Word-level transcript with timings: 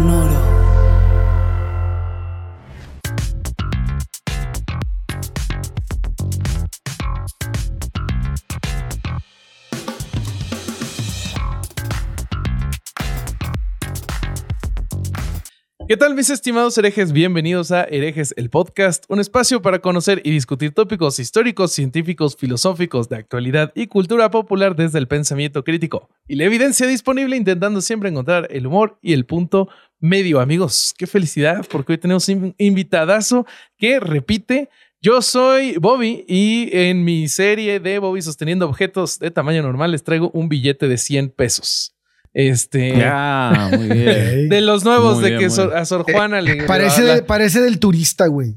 Sonoro. 0.00 0.29
¿Qué 15.90 15.96
tal 15.96 16.14
mis 16.14 16.30
estimados 16.30 16.78
herejes? 16.78 17.10
Bienvenidos 17.10 17.72
a 17.72 17.82
Herejes, 17.82 18.32
el 18.36 18.48
podcast, 18.48 19.02
un 19.08 19.18
espacio 19.18 19.60
para 19.60 19.80
conocer 19.80 20.22
y 20.24 20.30
discutir 20.30 20.72
tópicos 20.72 21.18
históricos, 21.18 21.72
científicos, 21.72 22.36
filosóficos, 22.36 23.08
de 23.08 23.16
actualidad 23.16 23.72
y 23.74 23.88
cultura 23.88 24.30
popular 24.30 24.76
desde 24.76 25.00
el 25.00 25.08
pensamiento 25.08 25.64
crítico 25.64 26.08
y 26.28 26.36
la 26.36 26.44
evidencia 26.44 26.86
disponible 26.86 27.36
intentando 27.36 27.80
siempre 27.80 28.08
encontrar 28.08 28.46
el 28.52 28.68
humor 28.68 29.00
y 29.02 29.14
el 29.14 29.26
punto 29.26 29.68
medio. 29.98 30.38
Amigos, 30.38 30.94
qué 30.96 31.08
felicidad 31.08 31.66
porque 31.68 31.94
hoy 31.94 31.98
tenemos 31.98 32.28
un 32.28 32.54
invitadazo 32.56 33.44
que 33.76 33.98
repite. 33.98 34.68
Yo 35.02 35.20
soy 35.22 35.74
Bobby 35.76 36.24
y 36.28 36.68
en 36.70 37.02
mi 37.02 37.26
serie 37.26 37.80
de 37.80 37.98
Bobby 37.98 38.22
sosteniendo 38.22 38.64
objetos 38.64 39.18
de 39.18 39.32
tamaño 39.32 39.60
normal 39.64 39.90
les 39.90 40.04
traigo 40.04 40.30
un 40.34 40.48
billete 40.48 40.86
de 40.86 40.98
100 40.98 41.30
pesos. 41.30 41.96
Este. 42.32 42.96
Ya, 42.96 43.70
muy 43.76 43.88
bien. 43.88 44.48
De 44.48 44.60
los 44.60 44.84
nuevos, 44.84 45.16
Muy 45.16 45.24
de 45.24 45.30
bien, 45.30 45.40
que 45.42 45.50
Sor- 45.50 45.76
a 45.76 45.84
Sor 45.84 46.04
Juana 46.10 46.40
le. 46.40 46.64
Parece, 46.64 47.02
la, 47.02 47.14
de- 47.16 47.22
parece 47.22 47.60
del 47.60 47.78
turista, 47.80 48.26
güey. 48.28 48.56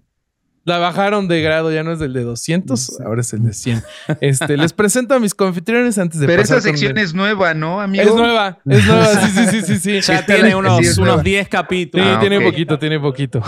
la 0.65 0.77
bajaron 0.77 1.27
de 1.27 1.41
grado, 1.41 1.73
ya 1.73 1.83
no 1.83 1.91
es 1.91 1.99
del 1.99 2.13
de 2.13 2.21
200, 2.23 3.01
ahora 3.01 3.19
es 3.21 3.33
el 3.33 3.43
de 3.43 3.51
100. 3.53 3.83
Este, 4.21 4.55
les 4.57 4.71
presento 4.73 5.13
a 5.15 5.19
mis 5.19 5.33
confitriones 5.33 5.97
antes 5.97 6.19
de 6.21 6.27
Pero 6.27 6.41
pasar 6.43 6.59
esa 6.59 6.67
sección 6.69 6.97
es 6.97 7.13
nueva, 7.13 7.53
¿no, 7.53 7.81
amigo? 7.81 8.03
Es 8.03 8.15
nueva, 8.15 8.59
es 8.69 8.85
nueva, 8.87 9.07
sí, 9.07 9.29
sí, 9.31 9.47
sí, 9.49 9.61
sí, 9.79 10.01
sí. 10.01 10.11
Ya 10.13 10.25
tiene 10.25 10.49
sí 10.49 10.53
unos, 10.53 10.97
unos 10.99 11.23
10 11.23 11.43
Sí, 11.45 11.49
capítulos. 11.49 12.07
Ah, 12.07 12.19
tiene 12.21 12.39
poquito, 12.39 12.79
tiene 12.79 12.99
poquito. 12.99 13.41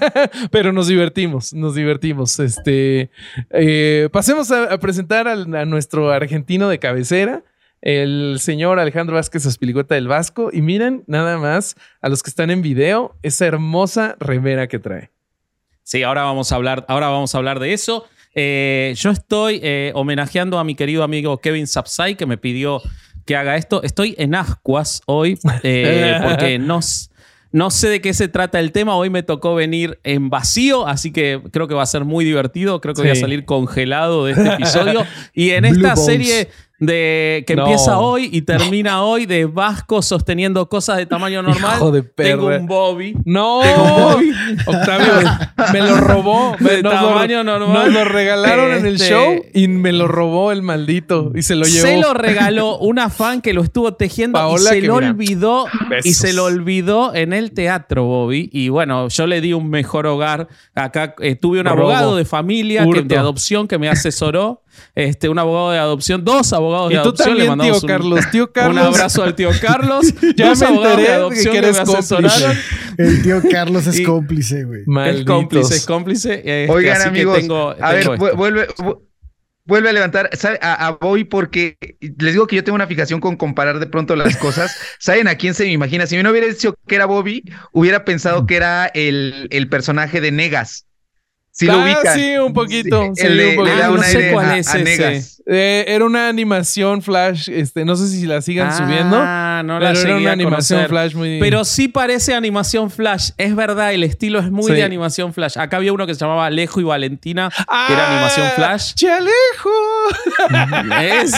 Pero 0.52 0.72
nos 0.72 0.86
divertimos, 0.88 1.52
nos 1.54 1.74
divertimos. 1.74 2.38
Este, 2.38 3.10
eh, 3.50 4.08
pasemos 4.12 4.50
a, 4.52 4.74
a 4.74 4.78
presentar 4.78 5.26
a, 5.26 5.34
nuestro 5.64 6.10
argentino 6.12 6.68
de 6.68 6.78
cabecera, 6.78 7.42
el 7.82 8.36
señor 8.40 8.78
Alejandro 8.78 9.16
Vázquez 9.16 9.46
Aspilicueta 9.46 9.94
del 9.94 10.08
Vasco. 10.08 10.50
Y 10.52 10.62
miren 10.62 11.04
nada 11.06 11.38
más 11.38 11.76
a 12.00 12.08
los 12.08 12.22
que 12.22 12.30
están 12.30 12.50
en 12.50 12.62
video 12.62 13.16
esa 13.22 13.46
hermosa 13.46 14.16
remera 14.20 14.68
que 14.68 14.78
trae. 14.78 15.10
Sí, 15.82 16.02
ahora 16.02 16.22
vamos 16.22 16.52
a 16.52 16.56
hablar, 16.56 16.84
ahora 16.88 17.08
vamos 17.08 17.34
a 17.34 17.38
hablar 17.38 17.58
de 17.58 17.72
eso. 17.72 18.06
Eh, 18.34 18.94
yo 18.96 19.10
estoy 19.10 19.60
eh, 19.62 19.90
homenajeando 19.94 20.58
a 20.58 20.64
mi 20.64 20.74
querido 20.74 21.02
amigo 21.02 21.38
Kevin 21.38 21.66
Sapsay, 21.66 22.14
que 22.14 22.26
me 22.26 22.38
pidió 22.38 22.80
que 23.26 23.36
haga 23.36 23.56
esto. 23.56 23.82
Estoy 23.82 24.14
en 24.18 24.34
ascuas 24.34 25.02
hoy, 25.06 25.38
eh, 25.62 26.18
porque 26.22 26.58
no, 26.58 26.80
no 27.50 27.70
sé 27.70 27.88
de 27.88 28.00
qué 28.00 28.14
se 28.14 28.28
trata 28.28 28.60
el 28.60 28.70
tema. 28.70 28.94
Hoy 28.94 29.10
me 29.10 29.24
tocó 29.24 29.54
venir 29.54 29.98
en 30.04 30.30
vacío, 30.30 30.86
así 30.86 31.12
que 31.12 31.42
creo 31.50 31.66
que 31.66 31.74
va 31.74 31.82
a 31.82 31.86
ser 31.86 32.04
muy 32.04 32.24
divertido. 32.24 32.80
Creo 32.80 32.94
que 32.94 33.02
voy 33.02 33.10
a 33.10 33.16
salir 33.16 33.44
congelado 33.44 34.26
de 34.26 34.32
este 34.32 34.48
episodio. 34.48 35.04
Y 35.34 35.50
en 35.50 35.62
Blue 35.62 35.86
esta 35.86 35.96
serie 35.96 36.48
de 36.80 37.44
que 37.46 37.54
No. 37.54 37.62
empieza 37.62 37.98
hoy 37.98 38.28
y 38.32 38.42
termina 38.42 39.02
hoy 39.04 39.26
de 39.26 39.44
Vasco 39.44 40.02
sosteniendo 40.02 40.68
cosas 40.68 40.96
de 40.96 41.06
tamaño 41.06 41.42
normal. 41.44 41.76
Hijo 41.76 41.90
de 41.92 42.02
Tengo 42.02 42.46
un 42.48 42.66
Bobby. 42.66 43.14
No, 43.24 43.60
Tengo 43.62 43.84
un 43.84 44.02
Bobby. 44.02 44.30
Octavio, 44.66 45.12
me 45.72 45.80
lo 45.80 45.96
robó. 45.98 46.56
Me, 46.58 46.70
De 46.70 46.82
tamaño 46.82 47.44
lo, 47.44 47.58
normal. 47.58 47.84
Nos 47.92 47.94
lo 47.94 48.04
regalaron 48.04 48.72
en 48.72 48.86
el 48.86 48.94
Este- 48.96 49.10
show 49.10 49.34
y 49.54 49.68
me 49.68 49.92
lo 49.92 50.08
robó 50.08 50.50
el 50.52 50.62
maldito 50.62 51.30
y 51.34 51.42
se 51.42 51.54
lo 51.54 51.64
llevó. 51.66 51.86
Se 51.86 51.98
lo 51.98 52.14
regaló 52.14 52.78
una 52.78 53.10
fan 53.10 53.42
que 53.42 53.52
lo 53.52 53.62
estuvo 53.62 53.94
tejiendo 53.94 54.38
Paola, 54.38 54.74
y 54.76 54.80
se 54.80 54.86
lo 54.86 54.96
mira, 54.96 55.10
olvidó 55.10 55.66
besos. 55.88 56.06
y 56.06 56.14
se 56.14 56.32
lo 56.32 56.44
olvidó 56.44 57.14
en 57.14 57.32
el 57.32 57.52
teatro, 57.52 58.04
Bobby. 58.04 58.48
Y 58.52 58.70
bueno, 58.70 59.08
yo 59.08 59.26
le 59.26 59.40
di 59.40 59.52
un 59.52 59.68
mejor 59.68 60.06
hogar. 60.06 60.48
Acá 60.74 61.14
eh, 61.20 61.36
tuve 61.36 61.60
un 61.60 61.66
Robo. 61.66 61.82
abogado 61.82 62.16
de 62.16 62.24
familia 62.24 62.86
que- 62.90 63.02
de 63.02 63.16
adopción 63.18 63.68
que 63.68 63.78
me 63.78 63.88
asesoró. 63.88 64.62
Este, 64.94 65.28
un 65.28 65.38
abogado 65.38 65.70
de 65.72 65.78
adopción, 65.78 66.24
dos 66.24 66.52
abogados 66.52 66.88
de 66.90 66.94
Y 66.94 66.98
tú 66.98 67.02
adopción. 67.02 67.28
le 67.38 67.46
también, 67.46 67.48
mandamos 67.48 67.78
tío 67.80 67.86
un, 67.86 67.88
Carlos. 67.88 68.30
Tío 68.30 68.52
Carlos. 68.52 68.72
un 68.72 68.78
abrazo 68.94 69.22
al 69.22 69.34
tío 69.34 69.50
Carlos. 69.60 70.14
Ya 70.36 70.48
dos 70.48 70.60
me 70.60 70.66
abogados 70.66 70.90
enteré 70.92 71.02
de 71.02 71.08
de 71.08 71.14
adopción 71.14 71.54
que 71.54 71.60
me 71.62 71.68
asesoraron. 71.68 72.56
El 72.98 73.22
tío 73.22 73.42
Carlos 73.50 73.86
es 73.86 74.00
cómplice, 74.06 74.64
güey. 74.64 74.82
Es 75.08 75.24
cómplice, 75.24 75.74
es 75.76 75.86
cómplice. 75.86 76.34
Este, 76.34 76.70
Oigan, 76.70 76.92
así 76.96 77.02
que 77.04 77.08
amigos, 77.08 77.38
tengo- 77.38 77.74
a 77.80 77.92
ver, 77.92 78.06
vu- 78.08 78.36
vuelve, 78.36 78.66
vu- 78.78 79.02
vuelve 79.64 79.88
a 79.90 79.92
levantar 79.92 80.30
¿sabe? 80.36 80.58
a, 80.62 80.86
a 80.86 80.90
Boy 80.92 81.24
porque 81.24 81.76
les 82.00 82.32
digo 82.32 82.46
que 82.46 82.56
yo 82.56 82.64
tengo 82.64 82.74
una 82.74 82.86
fijación 82.88 83.20
con 83.20 83.36
comparar 83.36 83.78
de 83.78 83.86
pronto 83.86 84.16
las 84.16 84.36
cosas. 84.36 84.76
¿Saben 84.98 85.28
a 85.28 85.36
quién 85.36 85.54
se 85.54 85.64
me 85.64 85.70
imagina? 85.72 86.06
Si 86.06 86.20
no 86.20 86.30
hubiera 86.30 86.46
dicho 86.48 86.74
que 86.88 86.94
era 86.96 87.06
Bobby, 87.06 87.44
hubiera 87.72 88.04
pensado 88.04 88.46
que 88.46 88.56
era 88.56 88.86
el, 88.86 89.46
el 89.50 89.68
personaje 89.68 90.20
de 90.20 90.32
Negas. 90.32 90.86
Si 91.60 91.66
lo 91.66 91.74
Ah, 91.74 91.84
ubican. 91.84 92.14
sí, 92.14 92.36
un 92.38 92.52
poquito, 92.54 93.02
sí, 93.14 93.26
un 93.26 93.32
poquito. 93.56 93.64
le 93.64 93.76
da 93.76 93.86
Ah, 93.86 93.90
un 93.90 93.96
no 93.96 94.02
sé 94.02 94.30
cuál 94.32 94.50
a- 94.50 94.56
es 94.58 94.74
a 94.74 94.78
ese. 94.78 95.22
Eh, 95.52 95.84
era 95.88 96.04
una 96.04 96.28
animación 96.28 97.02
flash. 97.02 97.48
Este, 97.50 97.84
no 97.84 97.96
sé 97.96 98.08
si 98.08 98.24
la 98.26 98.40
sigan 98.40 98.68
Ah, 98.68 98.76
subiendo. 98.78 99.18
no 99.64 99.78
la 99.80 99.92
pero 99.92 100.00
era 100.08 100.16
una 100.16 100.30
a 100.30 100.32
animación 100.32 100.78
conocer. 100.78 100.88
flash 100.88 101.14
muy. 101.14 101.38
Pero 101.40 101.64
sí 101.64 101.88
parece 101.88 102.34
animación 102.34 102.90
flash. 102.90 103.30
Es 103.36 103.54
verdad, 103.56 103.92
el 103.92 104.04
estilo 104.04 104.38
es 104.38 104.50
muy 104.50 104.68
Sí. 104.68 104.72
de 104.72 104.84
animación 104.84 105.34
flash. 105.34 105.58
Acá 105.58 105.76
había 105.78 105.92
uno 105.92 106.06
que 106.06 106.14
se 106.14 106.20
llamaba 106.20 106.46
Alejo 106.46 106.80
y 106.80 106.84
Valentina, 106.84 107.50
que 107.50 107.64
¡Ah! 107.68 107.88
era 107.90 108.10
animación 108.12 108.46
flash. 108.56 108.94
¡Chalejo! 108.94 109.70
Es, 111.02 111.34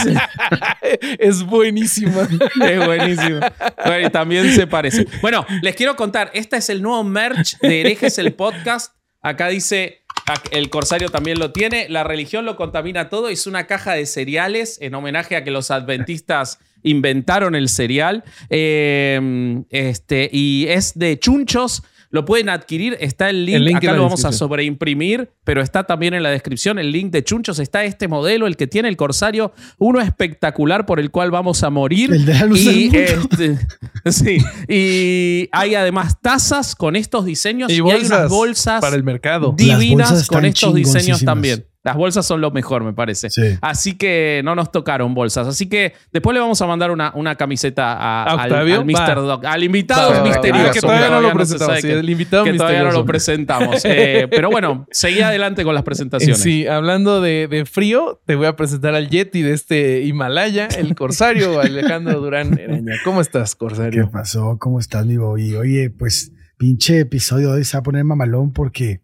es 1.18 1.42
buenísima. 1.44 2.28
es 2.68 2.84
buenísimo. 2.86 3.40
Bueno, 3.84 4.10
también 4.10 4.52
se 4.54 4.66
parece. 4.66 5.06
Bueno, 5.20 5.44
les 5.62 5.74
quiero 5.74 5.96
contar. 5.96 6.30
Este 6.34 6.56
es 6.58 6.68
el 6.70 6.82
nuevo 6.82 7.02
merch 7.04 7.58
de 7.60 7.80
Herejes, 7.80 8.18
el 8.18 8.32
podcast. 8.34 8.94
Acá 9.22 9.48
dice. 9.48 10.01
El 10.50 10.70
Corsario 10.70 11.08
también 11.08 11.38
lo 11.38 11.52
tiene. 11.52 11.88
La 11.88 12.04
religión 12.04 12.44
lo 12.44 12.56
contamina 12.56 13.08
todo. 13.08 13.28
Es 13.28 13.46
una 13.46 13.66
caja 13.66 13.94
de 13.94 14.06
cereales 14.06 14.78
en 14.80 14.94
homenaje 14.94 15.36
a 15.36 15.44
que 15.44 15.50
los 15.50 15.70
adventistas 15.70 16.58
inventaron 16.82 17.54
el 17.54 17.68
cereal. 17.68 18.24
Eh, 18.50 19.62
este, 19.70 20.28
y 20.32 20.66
es 20.68 20.98
de 20.98 21.18
chunchos. 21.18 21.82
Lo 22.12 22.26
pueden 22.26 22.50
adquirir. 22.50 22.96
Está 23.00 23.30
el 23.30 23.46
link. 23.46 23.56
El 23.56 23.64
link 23.64 23.76
Acá 23.78 23.94
lo 23.94 24.02
vamos 24.02 24.24
a 24.26 24.32
sobreimprimir, 24.32 25.30
pero 25.44 25.62
está 25.62 25.84
también 25.84 26.12
en 26.12 26.22
la 26.22 26.28
descripción 26.28 26.78
el 26.78 26.92
link 26.92 27.10
de 27.10 27.24
chunchos. 27.24 27.58
Está 27.58 27.84
este 27.84 28.06
modelo, 28.06 28.46
el 28.46 28.56
que 28.58 28.66
tiene 28.66 28.90
el 28.90 28.98
Corsario. 28.98 29.52
Uno 29.78 29.98
espectacular 30.00 30.84
por 30.84 31.00
el 31.00 31.10
cual 31.10 31.30
vamos 31.30 31.62
a 31.62 31.70
morir. 31.70 32.12
El 32.12 32.26
de 32.26 32.34
la 32.34 32.44
luz 32.44 32.60
y, 32.60 32.90
del 32.90 33.18
mundo. 33.18 33.28
este, 33.32 33.58
sí. 34.12 34.38
Y 34.68 35.48
hay 35.52 35.74
además 35.74 36.20
tazas 36.20 36.76
con 36.76 36.96
estos 36.96 37.24
diseños 37.24 37.70
y, 37.70 37.76
Y 37.76 37.76
hay 37.76 37.82
bolsas, 37.82 38.10
unas 38.10 38.28
bolsas 38.28 38.80
para 38.82 38.94
el 38.94 39.04
mercado. 39.04 39.54
Divinas 39.56 40.26
con 40.28 40.44
estos 40.44 40.74
diseños 40.74 41.24
también. 41.24 41.64
Las 41.84 41.96
bolsas 41.96 42.24
son 42.24 42.40
lo 42.40 42.50
mejor, 42.52 42.84
me 42.84 42.92
parece. 42.92 43.28
Sí. 43.30 43.42
Así 43.60 43.96
que 43.96 44.40
no 44.44 44.54
nos 44.54 44.70
tocaron 44.70 45.14
bolsas. 45.14 45.48
Así 45.48 45.68
que 45.68 45.94
después 46.12 46.32
le 46.32 46.40
vamos 46.40 46.62
a 46.62 46.66
mandar 46.66 46.92
una, 46.92 47.12
una 47.16 47.34
camiseta 47.34 47.92
a, 47.94 48.22
¿A 48.22 48.42
al, 48.44 48.52
al 48.52 48.84
Mr. 48.84 48.94
Va. 48.94 49.14
Doc, 49.14 49.44
al 49.44 49.64
invitado 49.64 50.10
Va, 50.10 50.16
va, 50.18 50.22
va. 50.22 50.28
misterioso. 50.28 50.68
Ah, 50.68 50.72
que 50.72 50.80
todavía 50.80 51.10
no 51.10 51.20
lo 51.20 51.28
se 51.28 51.34
presentamos, 51.34 51.80
sí, 51.80 51.90
el 51.90 52.10
invitado 52.10 52.44
que 52.44 52.52
todavía 52.54 52.82
no 52.84 52.92
lo 52.92 53.04
presentamos. 53.04 53.82
Eh, 53.94 54.26
pero 54.30 54.48
bueno, 54.50 54.86
seguí 54.90 55.20
adelante 55.20 55.64
con 55.64 55.74
las 55.74 55.82
presentaciones. 55.82 56.38
Sí, 56.38 56.66
hablando 56.66 57.20
de, 57.20 57.46
de 57.48 57.64
frío, 57.66 58.20
te 58.26 58.36
voy 58.36 58.46
a 58.46 58.56
presentar 58.56 58.94
al 58.94 59.08
Yeti 59.10 59.42
de 59.42 59.52
este 59.52 60.02
Himalaya, 60.02 60.66
el 60.68 60.94
Corsario 60.94 61.60
Alejandro 61.60 62.20
Durán 62.20 62.58
Eraña. 62.58 62.94
¿Cómo 63.04 63.20
estás, 63.20 63.54
¿Qué 63.54 63.58
Corsario? 63.58 64.10
pasó? 64.10 64.56
¿Cómo 64.58 64.78
estás, 64.78 65.04
mi? 65.04 65.16
Oye, 65.18 65.90
pues, 65.90 66.32
pinche 66.56 67.00
episodio 67.00 67.48
de 67.50 67.58
hoy 67.58 67.64
se 67.64 67.76
va 67.76 67.80
a 67.80 67.82
poner 67.82 68.04
mamalón 68.04 68.52
porque, 68.52 69.02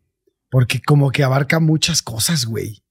porque 0.50 0.80
como 0.80 1.10
que 1.10 1.24
abarca 1.24 1.60
muchas 1.60 2.02
cosas, 2.02 2.46
güey. 2.46 2.82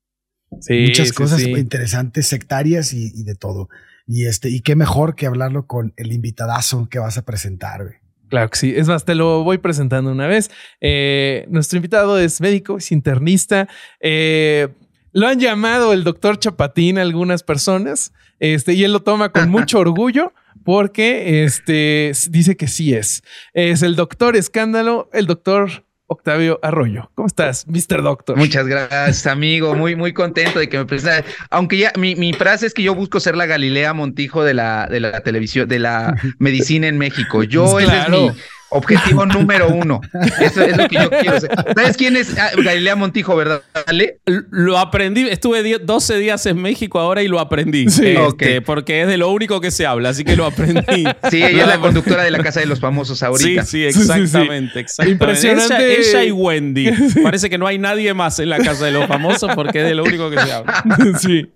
Sí, 0.62 0.86
muchas 0.88 1.10
sí, 1.10 1.14
cosas 1.14 1.42
sí. 1.42 1.52
interesantes, 1.52 2.28
sectarias 2.28 2.94
y, 2.94 3.12
y 3.14 3.24
de 3.24 3.36
todo. 3.36 3.70
Y 4.08 4.26
este, 4.26 4.50
y 4.50 4.62
qué 4.62 4.76
mejor 4.76 5.16
que 5.16 5.26
hablarlo 5.26 5.68
con 5.68 5.94
el 5.98 6.14
invitadazo 6.14 6.88
que 6.90 7.00
vas 7.00 7.18
a 7.18 7.26
presentar, 7.26 7.84
güey. 7.84 7.96
Claro 8.30 8.50
que 8.50 8.58
sí. 8.58 8.74
Es 8.76 8.88
más, 8.88 9.06
te 9.06 9.16
lo 9.16 9.44
voy 9.44 9.58
presentando 9.58 10.12
una 10.12 10.28
vez. 10.28 10.52
Eh, 10.82 11.46
nuestro 11.50 11.78
invitado 11.78 12.20
es 12.20 12.42
médico, 12.42 12.78
es 12.78 12.92
internista. 12.92 13.68
Eh, 14.00 14.68
lo 15.14 15.28
han 15.28 15.40
llamado 15.40 15.94
el 15.94 16.04
doctor 16.04 16.38
Chapatín 16.38 16.98
algunas 16.98 17.44
personas. 17.44 18.14
Este, 18.40 18.74
y 18.74 18.84
él 18.84 18.94
lo 18.94 19.02
toma 19.02 19.32
con 19.32 19.50
mucho 19.50 19.80
orgullo 19.80 20.34
porque 20.64 21.44
este, 21.44 22.12
dice 22.30 22.58
que 22.58 22.68
sí 22.68 22.94
es. 22.94 23.24
Es 23.54 23.82
el 23.82 23.96
doctor 23.96 24.36
escándalo, 24.36 25.10
el 25.14 25.26
doctor 25.26 25.86
Octavio 26.08 26.60
Arroyo. 26.64 27.12
¿Cómo 27.16 27.28
estás, 27.28 27.68
Mr. 27.68 28.02
Doctor? 28.02 28.38
Muchas 28.38 28.66
gracias, 28.66 29.28
amigo. 29.28 29.76
Muy, 29.76 29.96
muy 29.96 30.14
contento 30.14 30.60
de 30.60 30.70
que 30.70 30.78
me 30.78 30.86
presentes. 30.86 31.36
Aunque 31.50 31.78
ya 31.78 31.92
mi, 31.98 32.16
mi 32.16 32.34
frase 32.34 32.66
es 32.66 32.74
que 32.74 32.84
yo 32.84 32.96
busco 32.96 33.20
ser 33.20 33.36
la 33.36 33.46
Galilea 33.46 33.94
Montijo 33.94 34.44
de 34.44 34.54
la, 34.54 34.88
de 34.88 35.02
la 35.02 35.22
televisión, 35.22 35.68
de 35.68 35.80
la 35.80 36.16
medicina 36.40 36.88
en 36.88 36.98
México. 36.98 37.44
Yo, 37.44 37.70
Pues 37.72 37.88
ese 37.88 37.98
es 37.98 38.34
Objetivo 38.70 39.26
número 39.26 39.70
uno. 39.70 40.02
Eso 40.42 40.62
es 40.64 40.76
lo 40.78 40.88
que 40.88 40.96
yo 40.96 41.10
quiero 41.10 41.38
hacer. 41.38 41.52
¿Sabes 41.76 41.98
quién 41.98 42.18
es 42.18 42.38
ah, 42.38 42.52
Galilea 42.58 42.96
Montijo, 42.96 43.36
verdad? 43.36 43.62
¿Ale? 43.86 44.20
Lo 44.26 44.78
aprendí, 44.78 45.28
estuve 45.30 45.78
12 45.80 46.18
días 46.18 46.46
en 46.46 46.62
México 46.62 47.00
ahora 47.00 47.22
y 47.24 47.28
lo 47.28 47.40
aprendí. 47.40 47.90
Sí. 47.90 48.08
Este, 48.08 48.18
Ok. 48.18 48.44
Porque 48.66 49.02
es 49.02 49.08
de 49.08 49.18
lo 49.18 49.32
único 49.32 49.62
que 49.62 49.72
se 49.72 49.86
habla, 49.86 50.10
así 50.10 50.24
que 50.24 50.36
lo 50.36 50.46
aprendí. 50.46 51.06
Sí, 51.30 51.44
ella 51.44 51.62
es 51.64 51.68
la 51.68 51.80
conductora 51.80 52.24
de 52.24 52.32
la 52.32 52.40
Casa 52.44 52.60
de 52.60 52.66
los 52.66 52.80
Famosos 52.80 53.22
ahorita. 53.24 53.64
sí, 53.66 53.86
Sí, 53.92 53.94
sí, 53.94 54.06
sí. 54.06 54.12
exactamente. 54.12 54.80
exactamente. 54.80 55.12
Impresionante. 55.24 56.00
Ella, 56.00 56.10
ella 56.10 56.24
y 56.24 56.32
Wendy. 56.32 56.92
Parece 57.24 57.50
que 57.50 57.58
no 57.58 57.68
hay 57.68 57.78
nadie 57.78 58.14
más 58.14 58.40
en 58.40 58.50
la 58.50 58.58
casa 58.60 58.86
de 58.86 58.92
los 58.92 59.08
famosos 59.08 59.52
porque 59.56 59.80
es 59.82 59.86
de 59.86 59.96
lo 59.96 60.04
único 60.04 60.30
que 60.30 60.40
se 60.40 60.52
habla. 60.52 60.84
sí. 61.20 61.48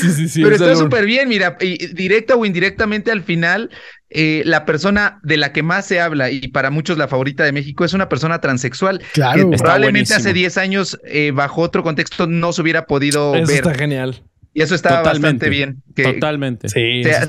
Sí, 0.00 0.10
sí, 0.10 0.28
sí. 0.28 0.42
Pero 0.42 0.56
es 0.56 0.60
está 0.60 0.74
súper 0.76 1.04
bien, 1.06 1.28
mira, 1.28 1.56
y 1.60 1.86
directa 1.94 2.34
o 2.34 2.44
indirectamente 2.44 3.12
al 3.12 3.22
final, 3.22 3.70
eh, 4.10 4.42
la 4.44 4.64
persona 4.66 5.20
de 5.22 5.36
la 5.36 5.52
que 5.52 5.62
más 5.62 5.86
se 5.86 6.00
habla 6.00 6.30
y 6.30 6.48
para 6.48 6.70
muchos 6.70 6.98
la 6.98 7.08
favorita 7.08 7.44
de 7.44 7.52
México 7.52 7.84
es 7.84 7.92
una 7.94 8.08
persona 8.08 8.40
transexual. 8.40 9.00
Claro. 9.12 9.50
que 9.50 9.56
probablemente 9.56 10.12
buenísimo. 10.12 10.18
hace 10.18 10.32
10 10.32 10.58
años, 10.58 11.00
eh, 11.04 11.30
bajo 11.32 11.62
otro 11.62 11.82
contexto, 11.82 12.26
no 12.26 12.52
se 12.52 12.62
hubiera 12.62 12.86
podido 12.86 13.34
Eso 13.36 13.46
ver. 13.46 13.56
está 13.56 13.74
genial. 13.74 14.22
Y 14.52 14.62
eso 14.62 14.74
está 14.74 14.88
Totalmente. 14.98 15.20
bastante 15.22 15.48
bien. 15.48 15.82
Que 15.94 16.02
Totalmente. 16.02 16.68
Sí, 16.68 17.04
sea- 17.04 17.28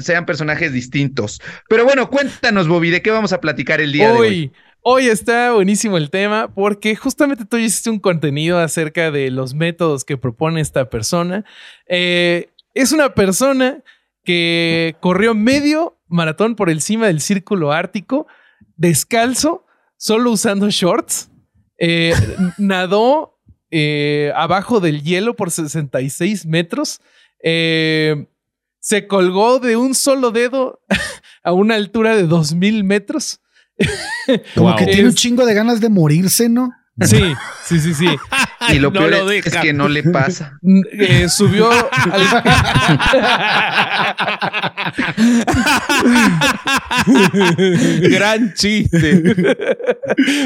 sean, 0.00 0.26
personajes 0.26 0.72
distintos. 0.72 1.40
Pero 1.68 1.84
bueno, 1.84 2.10
cuéntanos, 2.10 2.66
Bobby, 2.66 2.90
¿de 2.90 3.00
qué 3.00 3.12
vamos 3.12 3.32
a 3.32 3.40
platicar 3.40 3.80
el 3.80 3.92
día 3.92 4.08
de 4.12 4.18
hoy? 4.18 4.28
Hoy, 4.28 4.52
hoy 4.82 5.06
está 5.06 5.52
buenísimo 5.52 5.96
el 5.98 6.10
tema 6.10 6.52
porque 6.52 6.96
justamente 6.96 7.44
tú 7.44 7.58
hiciste 7.58 7.90
un 7.90 8.00
contenido 8.00 8.58
acerca 8.58 9.12
de 9.12 9.30
los 9.30 9.54
métodos 9.54 10.04
que 10.04 10.16
propone 10.16 10.60
esta 10.60 10.90
persona. 10.90 11.44
Eh, 11.86 12.48
es 12.74 12.90
una 12.90 13.14
persona 13.14 13.78
que 14.28 14.94
corrió 15.00 15.34
medio 15.34 15.98
maratón 16.06 16.54
por 16.54 16.68
encima 16.68 17.06
del 17.06 17.22
círculo 17.22 17.72
ártico, 17.72 18.26
descalzo, 18.76 19.64
solo 19.96 20.30
usando 20.30 20.68
shorts. 20.68 21.30
Eh, 21.78 22.12
nadó 22.58 23.40
eh, 23.70 24.30
abajo 24.36 24.80
del 24.80 25.02
hielo 25.02 25.34
por 25.34 25.50
66 25.50 26.44
metros. 26.44 27.00
Eh, 27.42 28.26
se 28.80 29.06
colgó 29.06 29.60
de 29.60 29.76
un 29.78 29.94
solo 29.94 30.30
dedo 30.30 30.82
a 31.42 31.54
una 31.54 31.76
altura 31.76 32.14
de 32.14 32.24
2000 32.24 32.84
metros. 32.84 33.40
Como 34.54 34.68
Wow. 34.68 34.76
que 34.76 34.86
tiene 34.88 35.08
un 35.08 35.14
chingo 35.14 35.46
de 35.46 35.54
ganas 35.54 35.80
de 35.80 35.88
morirse, 35.88 36.50
¿no? 36.50 36.70
Sí, 37.04 37.22
sí, 37.64 37.78
sí, 37.78 37.94
sí. 37.94 38.08
Y 38.70 38.78
lo 38.78 38.90
no 38.90 39.00
peor 39.00 39.10
lo 39.10 39.30
es, 39.30 39.44
que 39.44 39.72
no 39.72 39.88
le 39.88 40.02
pasa. 40.02 40.58
Eh, 40.92 41.28
subió 41.28 41.70
al... 41.70 41.82
Gran 48.10 48.52
chiste. 48.54 49.22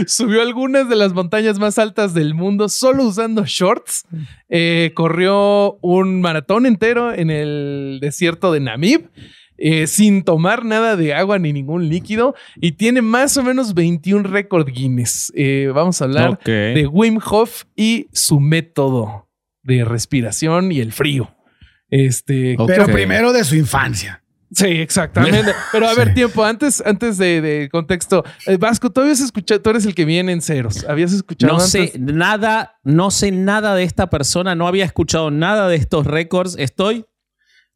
subió 0.06 0.42
algunas 0.42 0.88
de 0.88 0.96
las 0.96 1.14
montañas 1.14 1.58
más 1.58 1.78
altas 1.78 2.12
del 2.12 2.34
mundo 2.34 2.68
solo 2.68 3.04
usando 3.04 3.44
shorts. 3.46 4.04
Eh, 4.50 4.92
corrió 4.94 5.78
un 5.80 6.20
maratón 6.20 6.66
entero 6.66 7.14
en 7.14 7.30
el 7.30 7.98
desierto 8.00 8.52
de 8.52 8.60
Namib. 8.60 9.08
Eh, 9.64 9.86
sin 9.86 10.24
tomar 10.24 10.64
nada 10.64 10.96
de 10.96 11.14
agua 11.14 11.38
ni 11.38 11.52
ningún 11.52 11.88
líquido 11.88 12.34
y 12.56 12.72
tiene 12.72 13.00
más 13.00 13.36
o 13.36 13.44
menos 13.44 13.74
21 13.74 14.24
récord 14.28 14.66
Guinness. 14.68 15.32
Eh, 15.36 15.70
vamos 15.72 16.02
a 16.02 16.06
hablar 16.06 16.38
de 16.44 16.88
Wim 16.90 17.18
Hof 17.24 17.62
y 17.76 18.08
su 18.12 18.40
método 18.40 19.28
de 19.62 19.84
respiración 19.84 20.72
y 20.72 20.80
el 20.80 20.92
frío. 20.92 21.34
Este. 21.88 22.56
Pero 22.66 22.86
primero 22.86 23.32
de 23.32 23.44
su 23.44 23.54
infancia. 23.54 24.18
Sí, 24.50 24.66
exactamente. 24.66 25.52
Pero 25.72 25.88
a 25.88 25.94
ver, 25.94 26.08
Sí. 26.08 26.14
tiempo, 26.14 26.44
antes, 26.44 26.82
antes 26.84 27.16
de, 27.16 27.40
de 27.40 27.68
contexto. 27.70 28.22
Eh, 28.46 28.56
Vasco, 28.58 28.90
tú 28.90 29.00
habías 29.00 29.20
escuchado, 29.20 29.62
tú 29.62 29.70
eres 29.70 29.86
el 29.86 29.94
que 29.94 30.04
viene 30.04 30.32
en 30.32 30.42
ceros. 30.42 30.84
¿Habías 30.86 31.12
escuchado 31.12 31.54
No 31.54 31.58
antes? 31.62 31.70
sé 31.92 31.98
nada, 31.98 32.78
no 32.82 33.10
sé 33.10 33.30
nada 33.30 33.74
de 33.74 33.84
esta 33.84 34.10
persona, 34.10 34.54
no 34.54 34.66
había 34.66 34.84
escuchado 34.84 35.30
nada 35.30 35.68
de 35.68 35.76
estos 35.76 36.06
récords. 36.06 36.56
Estoy. 36.58 37.06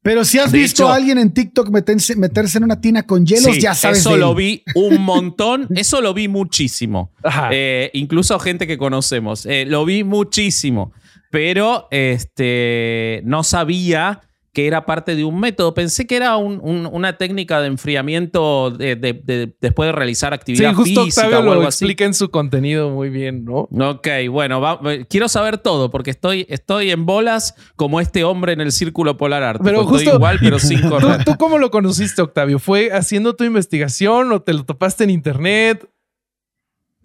Pero 0.07 0.25
si 0.25 0.39
has 0.39 0.53
De 0.53 0.59
visto 0.59 0.85
hecho- 0.85 0.93
a 0.93 0.95
alguien 0.95 1.19
en 1.19 1.33
TikTok 1.33 1.69
meterse, 1.71 2.15
meterse 2.15 2.59
en 2.59 2.65
una 2.65 2.81
tina 2.81 3.03
con 3.03 3.27
hielos, 3.27 3.57
Sí, 3.57 3.61
ya 3.61 3.75
sabes. 3.75 3.99
eso 3.99 4.11
de 4.11 4.15
él. 4.15 4.21
lo 4.21 4.37
vi 4.37 4.63
un 4.77 5.03
montón, 5.03 5.67
eso 5.75 6.01
lo 6.01 6.15
vi 6.15 6.29
muchísimo. 6.29 7.11
Eh, 7.51 7.91
incluso 7.93 8.39
gente 8.39 8.69
que 8.69 8.79
conocemos. 8.79 9.47
Eh, 9.47 9.65
lo 9.67 9.85
vi 9.85 10.05
muchísimo. 10.05 10.93
Pero 11.33 11.89
este, 11.91 13.21
no 13.25 13.43
sabía 13.43 14.21
que 14.57 14.67
era 14.67 14.87
parte 14.87 15.15
de 15.17 15.23
un 15.23 15.39
método. 15.39 15.75
Pensé 15.75 16.07
que 16.07 16.17
era 16.17 16.39
un- 16.39 16.61
un- 16.63 16.89
una 16.91 17.19
técnica 17.19 17.61
de 17.61 17.67
enfriamiento 17.67 18.71
de- 18.71 18.97
de- 18.97 19.13
de- 19.13 19.55
después 19.61 19.89
de 19.89 19.93
realizar 19.93 20.31
sí, 20.33 20.35
actividad 20.35 20.73
justo 20.73 21.05
física 21.05 21.27
Octavio 21.27 21.37
o 21.49 21.53
algo 21.53 21.63
lo 21.63 21.69
así. 21.69 21.85
explica 21.85 22.07
en 22.07 22.15
su 22.15 22.31
contenido 22.31 22.89
muy 22.89 23.11
bien, 23.11 23.45
¿no? 23.45 23.69
Ok, 23.71 24.09
bueno, 24.31 24.63
va- 24.63 24.81
quiero 25.11 25.29
saber 25.29 25.59
todo 25.59 25.91
porque 25.91 26.11
estoy, 26.11 26.47
estoy 26.49 26.91
en 26.91 27.05
bolas 27.05 27.55
como 27.77 28.01
este 28.01 28.25
hombre 28.25 28.55
en 28.55 28.63
el 28.63 28.73
círculo 28.73 29.19
polar 29.19 29.43
ártico. 29.43 29.65
Pero 29.67 29.81
Estoy 29.83 29.95
justo- 29.99 30.15
igual, 30.15 30.39
pero 30.41 30.59
sin 30.59 30.81
¿Tú, 30.81 30.89
correr. 30.89 31.25
tú 31.25 31.37
cómo 31.39 31.59
lo 31.59 31.71
conociste, 31.71 32.23
Octavio? 32.23 32.59
¿Fue 32.59 32.91
haciendo 32.93 33.37
tu 33.37 33.45
investigación 33.45 34.33
o 34.33 34.41
te 34.41 34.55
lo 34.55 34.65
topaste 34.65 35.05
en 35.05 35.11
internet? 35.11 35.87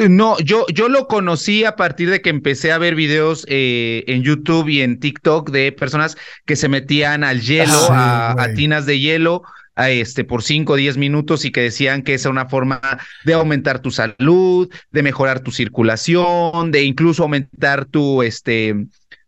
No, 0.10 0.38
yo, 0.40 0.66
yo 0.74 0.90
lo 0.90 1.08
conocí 1.08 1.64
a 1.64 1.76
partir 1.76 2.10
de 2.10 2.22
que 2.22 2.30
empecé 2.30 2.72
a 2.72 2.78
ver 2.78 2.96
videos 2.96 3.46
eh, 3.48 4.04
en 4.08 4.24
YouTube 4.24 4.70
y 4.70 4.82
en 4.82 5.00
TikTok 5.00 5.52
de 5.52 5.72
personas 5.72 6.18
que 6.46 6.56
se 6.56 6.70
metían 6.70 7.24
al 7.24 7.42
hielo, 7.42 7.88
Ah, 7.90 8.36
a, 8.38 8.44
a 8.44 8.54
tinas 8.54 8.86
de 8.86 9.00
hielo, 9.00 9.44
a 9.76 9.90
este, 9.90 10.24
por 10.24 10.44
5 10.44 10.74
o 10.74 10.76
10 10.76 10.98
minutos 10.98 11.46
y 11.46 11.52
que 11.52 11.62
decían 11.62 12.04
que 12.04 12.14
esa 12.14 12.30
es 12.30 12.32
una 12.32 12.50
forma 12.50 12.82
de 13.26 13.34
aumentar 13.34 13.80
tu 13.82 13.92
salud, 13.92 14.70
de 14.92 15.04
mejorar 15.04 15.42
tu 15.42 15.52
circulación, 15.52 16.72
de 16.72 16.84
incluso 16.84 17.24
aumentar 17.24 17.86
tu, 17.86 18.22
este, 18.22 18.76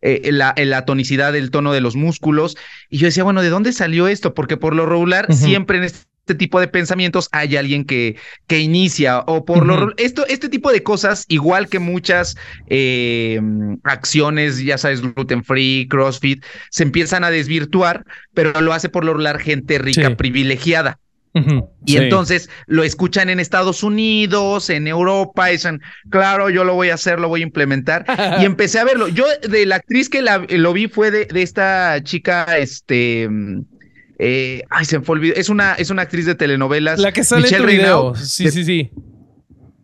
eh, 0.01 0.31
la, 0.31 0.53
la 0.57 0.85
tonicidad 0.85 1.33
del 1.33 1.49
tono 1.49 1.71
de 1.71 1.81
los 1.81 1.95
músculos. 1.95 2.57
Y 2.89 2.97
yo 2.97 3.07
decía, 3.07 3.23
bueno, 3.23 3.41
¿de 3.41 3.49
dónde 3.49 3.71
salió 3.73 4.07
esto? 4.07 4.33
Porque 4.33 4.57
por 4.57 4.75
lo 4.75 4.85
regular, 4.85 5.33
siempre 5.33 5.77
en 5.77 5.85
este 5.85 6.12
tipo 6.25 6.61
de 6.61 6.69
pensamientos 6.69 7.27
hay 7.33 7.57
alguien 7.57 7.83
que, 7.83 8.15
que 8.47 8.59
inicia 8.59 9.19
o 9.27 9.43
por 9.43 9.65
lo 9.65 9.91
esto 9.97 10.25
este 10.27 10.47
tipo 10.47 10.71
de 10.71 10.81
cosas 10.81 11.25
igual 11.27 11.67
que 11.67 11.79
muchas 11.79 12.37
eh, 12.69 13.41
acciones 13.83 14.63
ya 14.63 14.77
sabes 14.77 15.01
gluten 15.01 15.43
free 15.43 15.85
crossfit 15.89 16.43
se 16.69 16.83
empiezan 16.83 17.25
a 17.25 17.29
desvirtuar 17.29 18.05
pero 18.33 18.61
lo 18.61 18.71
hace 18.73 18.87
por 18.87 19.03
lo 19.03 19.11
regular 19.13 19.39
gente 19.39 19.77
rica 19.79 20.07
Sí. 20.09 20.15
privilegiada 20.15 20.97
y 21.85 21.93
Sí. 21.93 21.97
entonces 21.97 22.47
lo 22.67 22.83
escuchan 22.83 23.27
en 23.27 23.39
Estados 23.39 23.81
Unidos, 23.81 24.69
en 24.69 24.85
Europa, 24.87 25.49
y 25.49 25.53
dicen, 25.53 25.81
claro, 26.11 26.51
yo 26.51 26.63
lo 26.63 26.75
voy 26.75 26.91
a 26.91 26.93
hacer, 26.93 27.19
lo 27.19 27.27
voy 27.27 27.39
a 27.39 27.43
implementar. 27.43 28.05
y 28.39 28.45
empecé 28.45 28.77
a 28.77 28.83
verlo. 28.83 29.07
Yo 29.07 29.25
de 29.49 29.65
la 29.65 29.77
actriz 29.77 30.09
que 30.09 30.21
la- 30.21 30.45
lo 30.47 30.73
vi 30.73 30.87
fue 30.87 31.09
de, 31.09 31.25
de 31.25 31.41
esta 31.41 31.99
chica, 32.03 32.43
este, 32.59 33.27
eh, 34.25 34.63
ay, 34.69 34.85
se 34.85 34.99
me 34.99 35.05
fue 35.05 35.17
el 35.17 35.21
video. 35.21 35.35
Es 35.35 35.49
una, 35.49 35.73
es 35.73 35.89
una 35.89 36.03
actriz 36.03 36.25
de 36.25 36.35
telenovelas. 36.35 36.99
La 36.99 37.11
que 37.11 37.23
sale 37.23 37.43
Michelle 37.43 37.63
en 37.63 37.69
tu 37.69 37.75
video. 37.75 38.15
Sí, 38.15 38.49
sí, 38.51 38.63
sí. 38.63 38.91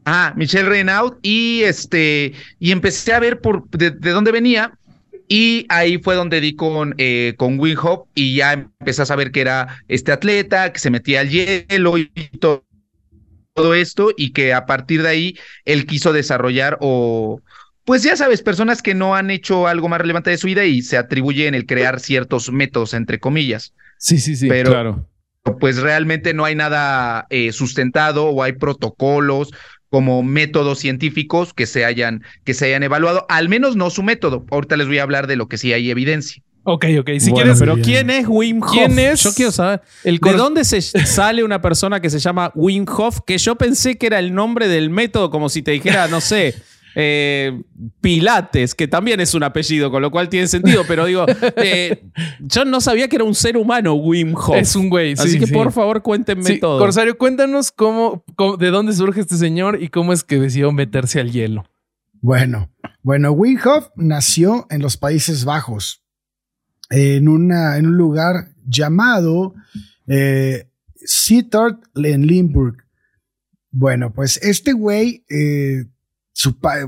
Ah, 0.06 0.34
Michelle 0.38 0.70
Reynaud. 0.70 1.18
Y 1.22 1.62
este, 1.64 2.34
y 2.58 2.72
empecé 2.72 3.14
a 3.14 3.20
ver 3.20 3.42
por 3.42 3.70
de, 3.70 3.92
de 3.92 4.12
dónde 4.12 4.32
venía. 4.32 4.74
Y 5.28 5.66
ahí 5.70 6.00
fue 6.00 6.16
donde 6.16 6.42
di 6.42 6.56
con, 6.56 6.96
eh, 6.98 7.36
con 7.38 7.60
y 8.16 8.36
ya 8.36 8.54
empecé 8.54 9.04
a 9.04 9.06
saber 9.06 9.32
que 9.32 9.42
era 9.42 9.84
este 9.88 10.12
atleta, 10.12 10.74
que 10.74 10.80
se 10.80 10.90
metía 10.90 11.20
al 11.20 11.30
hielo 11.30 12.00
y 12.00 12.08
to- 12.40 12.66
todo 13.54 13.76
esto, 13.76 14.10
y 14.18 14.32
que 14.32 14.54
a 14.54 14.66
partir 14.66 15.04
de 15.04 15.10
ahí 15.10 15.38
él 15.66 15.86
quiso 15.86 16.14
desarrollar 16.14 16.78
o, 16.82 17.42
pues 17.86 18.02
ya 18.02 18.16
sabes, 18.16 18.42
personas 18.42 18.82
que 18.82 18.96
no 18.96 19.16
han 19.16 19.30
hecho 19.30 19.68
algo 19.68 19.88
más 19.88 20.02
relevante 20.02 20.32
de 20.32 20.38
su 20.38 20.48
vida 20.48 20.66
y 20.66 20.82
se 20.82 20.98
atribuyen 20.98 21.54
el 21.54 21.68
crear 21.68 22.00
ciertos 22.00 22.52
métodos, 22.52 22.96
entre 22.96 23.20
comillas. 23.20 23.76
Sí, 24.00 24.18
sí, 24.18 24.36
sí. 24.36 24.48
Pero 24.48 24.72
claro. 24.72 25.08
pues 25.60 25.78
realmente 25.78 26.34
no 26.34 26.46
hay 26.46 26.56
nada 26.56 27.28
eh, 27.30 27.52
sustentado 27.52 28.26
o 28.28 28.42
hay 28.42 28.54
protocolos 28.54 29.52
como 29.90 30.24
métodos 30.24 30.80
científicos 30.80 31.54
que 31.54 31.66
se 31.66 31.84
hayan 31.86 32.24
que 32.46 32.54
se 32.54 32.66
hayan 32.66 32.84
evaluado, 32.84 33.26
al 33.30 33.50
menos 33.50 33.76
no 33.76 33.90
su 33.90 34.02
método. 34.04 34.46
Ahorita 34.50 34.78
les 34.78 34.88
voy 34.88 35.00
a 35.00 35.04
hablar 35.04 35.28
de 35.28 35.36
lo 35.36 35.48
que 35.48 35.58
sí 35.58 35.74
hay 35.74 35.90
evidencia. 35.92 36.42
Ok, 36.64 36.86
ok. 37.00 37.10
Si 37.20 37.32
Bueno, 37.32 37.36
quieres, 37.36 37.60
pero 37.60 37.76
bien. 37.76 37.86
¿quién 37.86 38.10
es 38.10 38.26
Wim 38.28 38.62
Hof? 38.62 38.72
¿Quién 38.72 39.00
es 39.00 39.24
Yo 39.24 39.34
quiero 39.34 39.52
saber. 39.52 39.82
el 40.04 40.20
¿De 40.20 40.34
dónde 40.34 40.64
se 40.66 40.82
sale 41.06 41.44
una 41.44 41.62
persona 41.62 42.00
que 42.00 42.10
se 42.10 42.20
llama 42.20 42.52
Wim 42.54 42.86
Hof? 42.88 43.20
Que 43.26 43.38
yo 43.38 43.56
pensé 43.56 43.98
que 43.98 44.08
era 44.08 44.20
el 44.20 44.34
nombre 44.34 44.68
del 44.68 44.90
método, 44.90 45.30
como 45.32 45.50
si 45.50 45.64
te 45.64 45.72
dijera, 45.72 46.08
no 46.08 46.22
sé, 46.22 46.54
eh, 46.96 47.62
Pilates, 48.02 48.76
que 48.76 48.88
también 48.88 49.20
es 49.20 49.34
un 49.34 49.44
apellido, 49.44 49.92
con 49.92 50.02
lo 50.02 50.12
cual 50.12 50.30
tiene 50.30 50.48
sentido, 50.48 50.84
pero 50.88 51.06
digo, 51.06 51.26
eh, 51.58 52.04
yo 52.40 52.66
no 52.66 52.82
sabía 52.82 53.08
que 53.08 53.16
era 53.18 53.26
un 53.26 53.36
ser 53.36 53.58
humano 53.58 53.94
Wim 53.94 54.36
Hof. 54.36 54.56
Es 54.56 54.76
un 54.76 54.90
güey. 54.90 55.14
Así 55.14 55.32
sí, 55.32 55.40
que 55.40 55.48
sí. 55.48 55.54
por 55.54 55.72
favor 55.72 56.02
cuéntenme 56.02 56.44
Sí, 56.46 56.60
todo. 56.60 56.80
Corsario, 56.80 57.18
cuéntanos 57.18 57.72
cómo, 57.72 58.24
cómo- 58.36 58.58
de 58.58 58.70
dónde 58.70 58.94
surge 58.94 59.22
este 59.22 59.38
señor 59.38 59.82
y 59.82 59.90
cómo 59.90 60.14
es 60.14 60.24
que 60.24 60.40
decidió 60.40 60.72
meterse 60.72 61.20
al 61.20 61.32
hielo. 61.32 61.66
Bueno, 62.22 62.70
bueno, 63.02 63.32
Wim 63.32 63.58
Hof 63.64 63.90
nació 63.96 64.68
en 64.70 64.82
los 64.82 64.98
Países 64.98 65.46
Bajos, 65.46 66.04
en, 66.90 67.30
una, 67.30 67.78
en 67.78 67.86
un 67.86 67.96
lugar 67.98 68.50
llamado 68.68 69.54
eh, 70.08 70.68
Sittard 70.96 71.78
en 71.96 72.28
Limburg. 72.28 72.84
Bueno, 73.72 74.12
pues 74.12 74.38
este 74.44 74.74
güey 74.74 75.24
eh, 75.30 75.86
su 76.42 76.58
padre, 76.58 76.88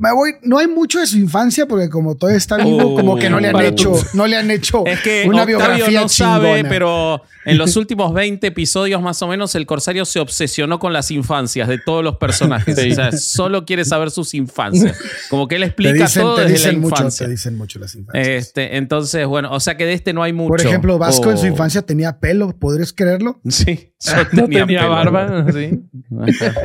me 0.00 0.12
voy, 0.12 0.32
no 0.42 0.58
hay 0.58 0.66
mucho 0.66 0.98
de 0.98 1.06
su 1.06 1.16
infancia 1.16 1.64
porque 1.68 1.88
como 1.88 2.16
todo 2.16 2.30
está 2.30 2.56
vivo, 2.56 2.96
como 2.96 3.16
que 3.16 3.30
no 3.30 3.38
le 3.38 3.46
han 3.46 3.60
hecho, 3.60 3.92
no 4.14 4.26
le 4.26 4.36
han 4.36 4.50
hecho 4.50 4.84
Es 4.84 4.98
que 5.02 5.26
una 5.28 5.42
Octavio 5.42 5.58
biografía 5.58 6.00
no 6.00 6.08
sabe, 6.08 6.64
pero 6.64 7.22
en 7.44 7.56
los 7.56 7.76
últimos 7.76 8.12
20 8.12 8.44
episodios 8.48 9.00
más 9.00 9.22
o 9.22 9.28
menos 9.28 9.54
el 9.54 9.64
Corsario 9.64 10.04
se 10.04 10.18
obsesionó 10.18 10.80
con 10.80 10.92
las 10.92 11.12
infancias 11.12 11.68
de 11.68 11.78
todos 11.78 12.02
los 12.02 12.16
personajes. 12.16 12.76
Sí. 12.76 12.90
O 12.90 12.94
sea, 12.96 13.12
solo 13.12 13.64
quiere 13.64 13.84
saber 13.84 14.10
sus 14.10 14.34
infancias. 14.34 14.98
Como 15.28 15.46
que 15.46 15.54
él 15.54 15.60
te 15.62 15.66
explica 15.68 16.06
dicen, 16.06 16.22
todo 16.22 16.34
te 16.34 16.48
desde 16.48 16.72
la 16.72 16.78
mucho, 16.80 16.96
infancia. 16.96 17.26
te 17.26 17.30
dicen 17.30 17.56
mucho 17.56 17.78
las 17.78 17.94
infancias. 17.94 18.26
Este, 18.26 18.76
entonces, 18.76 19.24
bueno, 19.24 19.52
o 19.52 19.60
sea 19.60 19.76
que 19.76 19.86
de 19.86 19.92
este 19.92 20.12
no 20.12 20.24
hay 20.24 20.32
mucho. 20.32 20.48
Por 20.48 20.62
ejemplo, 20.62 20.98
Vasco 20.98 21.30
en 21.30 21.38
su 21.38 21.44
Oh. 21.44 21.48
infancia 21.48 21.82
tenía 21.82 22.18
pelo, 22.18 22.58
¿podrías 22.58 22.92
creerlo? 22.92 23.40
Sí, 23.48 23.89
yo 24.00 24.12
No 24.32 24.48
tenía, 24.48 24.80
pelo. 24.80 24.90
barba, 24.90 25.52
sí. 25.52 25.80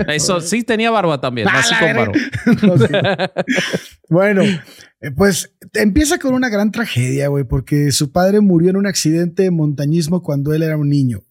Eso 0.08 0.40
sí 0.42 0.64
tenía 0.64 0.90
barba 0.92 1.20
también, 1.20 1.48
Ah, 1.52 1.60
así 1.60 1.74
la 1.74 1.96
con 1.96 2.14
barba. 2.92 3.32
Bueno, 4.10 4.44
eh, 4.44 5.12
pues 5.16 5.54
empieza 5.74 6.18
con 6.20 6.34
una 6.34 6.50
gran 6.50 6.72
tragedia, 6.72 7.28
güey, 7.28 7.44
porque 7.44 7.92
su 7.92 8.12
padre 8.12 8.40
murió 8.42 8.70
en 8.70 8.78
un 8.78 8.88
accidente 8.88 9.44
de 9.44 9.52
montañismo 9.52 10.22
cuando 10.24 10.54
él 10.54 10.64
era 10.64 10.78
un 10.78 10.90
niño. 10.90 11.24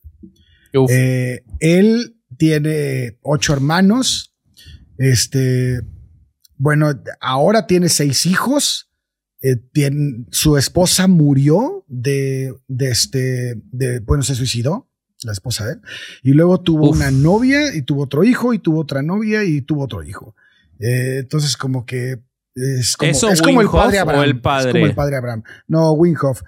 Eh, 0.91 1.43
él 1.61 2.17
tiene 2.37 3.19
ocho 3.23 3.53
hermanos. 3.53 4.35
Este, 4.99 5.81
bueno, 6.57 6.93
ahora 7.21 7.67
tiene 7.67 7.89
seis 7.89 8.27
hijos. 8.27 8.91
Eh, 9.41 9.57
tiene- 9.73 10.25
su 10.31 10.57
esposa 10.57 11.07
murió 11.07 11.85
de, 11.87 12.55
de 12.67 12.91
este, 12.91 13.55
de, 13.71 14.01
bueno, 14.01 14.23
se 14.25 14.35
suicidó, 14.35 14.91
la 15.25 15.33
esposa 15.33 15.67
de 15.67 15.73
él. 15.75 15.81
Y 16.23 16.33
luego 16.33 16.61
tuvo 16.61 16.91
Uf. 16.91 16.97
una 16.97 17.11
novia 17.11 17.75
y 17.75 17.83
tuvo 17.83 18.03
otro 18.05 18.25
hijo 18.25 18.55
y 18.55 18.59
tuvo 18.59 18.81
otra 18.81 19.03
novia 19.03 19.45
y 19.45 19.61
tuvo 19.63 19.85
otro 19.85 20.03
hijo. 20.03 20.35
Eh, 20.79 21.19
entonces, 21.21 21.57
como 21.57 21.85
que 21.87 22.19
es 22.55 22.97
como, 22.97 23.11
¿Eso 23.11 23.29
es 23.31 23.43
como 23.43 23.61
el 23.61 23.69
padre 23.69 23.99
o 23.99 24.03
Abraham. 24.03 24.25
el 24.25 24.31
Es 24.37 24.41
padre? 24.43 24.73
como 24.73 24.87
el 24.87 24.95
padre 24.95 25.17
Abraham. 25.17 25.43
No, 25.67 25.93
Winghoff. 25.93 26.43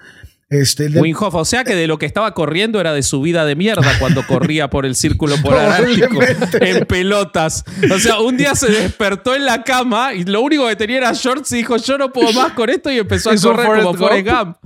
Este, 0.48 0.86
Winhoff, 0.88 1.34
o 1.34 1.44
sea 1.44 1.64
que 1.64 1.74
de 1.74 1.88
lo 1.88 1.98
que 1.98 2.06
estaba 2.06 2.32
corriendo 2.32 2.78
era 2.78 2.92
de 2.92 3.02
su 3.02 3.20
vida 3.20 3.44
de 3.44 3.56
mierda 3.56 3.98
cuando 3.98 4.24
corría 4.28 4.70
por 4.70 4.86
el 4.86 4.94
círculo 4.94 5.34
polar 5.42 5.82
ártico 5.82 6.20
en 6.60 6.86
pelotas. 6.86 7.64
O 7.92 7.98
sea, 7.98 8.20
un 8.20 8.36
día 8.36 8.54
se 8.54 8.70
despertó 8.70 9.34
en 9.34 9.44
la 9.44 9.64
cama 9.64 10.14
y 10.14 10.22
lo 10.24 10.40
único 10.42 10.68
que 10.68 10.76
tenía 10.76 10.98
era 10.98 11.12
shorts 11.12 11.50
y 11.50 11.56
dijo, 11.56 11.76
yo 11.78 11.98
no 11.98 12.12
puedo 12.12 12.32
más 12.32 12.52
con 12.52 12.70
esto 12.70 12.92
y 12.92 12.98
empezó 12.98 13.30
a 13.30 13.34
¿Hizo 13.34 13.50
correr 13.50 13.66
Forrest 13.66 13.86
como 13.86 13.98
Forrest 13.98 14.28
Gump. 14.28 14.56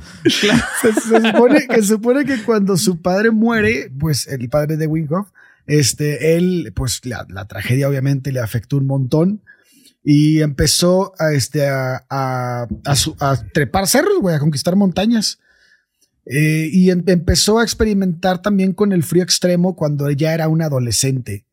Claro. 0.41 0.63
se, 0.83 0.93
se 1.01 1.21
supone, 1.33 1.67
que 1.67 1.77
se 1.77 1.89
supone 1.89 2.25
que 2.27 2.43
cuando 2.43 2.77
su 2.77 3.01
padre 3.01 3.31
muere, 3.31 3.91
pues 3.99 4.27
el 4.27 4.51
padre 4.51 4.77
de 4.77 4.87
Winghoff, 4.87 5.29
este, 5.67 6.37
él, 6.37 6.73
pues 6.77 7.01
la, 7.07 7.25
la 7.31 7.47
tragedia 7.47 7.89
obviamente 7.89 8.33
le 8.33 8.41
afectó 8.41 8.77
un 8.77 8.87
montón 8.87 9.43
y 10.05 10.43
empezó 10.43 11.15
a, 11.19 11.33
este, 11.33 11.67
a, 11.69 12.05
a, 12.11 12.67
a 12.85 12.97
su- 12.97 13.17
a 13.19 13.37
trepar 13.55 13.87
cerros, 13.87 14.19
güey, 14.21 14.35
a 14.37 14.41
conquistar 14.41 14.77
montañas. 14.77 15.39
Eh, 16.27 16.69
y 16.71 16.91
em- 16.91 17.03
empezó 17.07 17.59
a 17.59 17.63
experimentar 17.63 18.43
también 18.43 18.73
con 18.73 18.93
el 18.93 19.03
frío 19.03 19.23
extremo 19.23 19.75
cuando 19.75 20.11
ya 20.11 20.35
era 20.35 20.49
un 20.49 20.63
adolescente. 20.63 21.47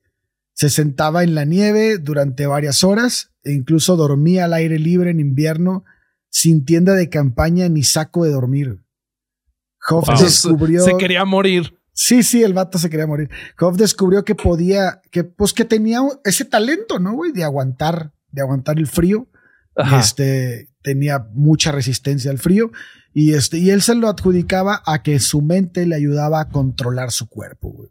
Se 0.54 0.70
sentaba 0.70 1.24
en 1.24 1.36
la 1.36 1.46
nieve 1.46 1.98
durante 2.00 2.46
varias 2.48 2.84
horas 2.84 3.32
e 3.44 3.54
incluso 3.54 3.96
dormía 3.96 4.46
al 4.46 4.54
aire 4.54 4.80
libre 4.80 5.12
en 5.12 5.20
invierno 5.20 5.86
sin 6.30 6.66
tienda 6.66 6.94
de 6.96 7.10
campaña 7.10 7.70
ni 7.70 7.84
saco 7.84 8.26
de 8.26 8.32
dormir. 8.32 8.80
Hoff 9.90 10.08
Wow. 10.08 10.20
descubrió. 10.20 10.84
Se 10.84 10.98
quería 10.98 11.24
morir. 11.26 11.74
Sí, 11.94 12.22
sí, 12.22 12.44
el 12.44 12.54
vato 12.54 12.78
se 12.78 12.90
quería 12.90 13.08
morir. 13.08 13.30
Hoff 13.60 13.78
descubrió 13.78 14.24
que 14.26 14.36
podía, 14.36 15.02
que 15.12 15.24
pues 15.24 15.54
que 15.54 15.66
tenía 15.66 16.02
ese 16.26 16.46
talento, 16.46 17.00
¿no, 17.00 17.14
güey? 17.14 17.32
De 17.32 17.44
aguantar, 17.44 18.12
de 18.32 18.42
aguantar 18.42 18.78
el 18.78 18.88
frío. 18.88 19.28
Ajá. 19.80 20.00
este 20.00 20.70
tenía 20.82 21.28
mucha 21.34 21.72
resistencia 21.72 22.32
al 22.32 22.40
frío 22.40 22.72
y 23.20 23.34
este 23.34 23.58
y 23.58 23.72
él 23.72 23.82
se 23.82 23.96
lo 23.96 24.10
adjudicaba 24.10 24.84
a 24.86 25.02
que 25.02 25.18
su 25.20 25.42
mente 25.42 25.88
le 25.88 25.96
ayudaba 25.96 26.40
a 26.40 26.50
controlar 26.50 27.10
su 27.12 27.28
cuerpo. 27.28 27.72
güey. 27.72 27.90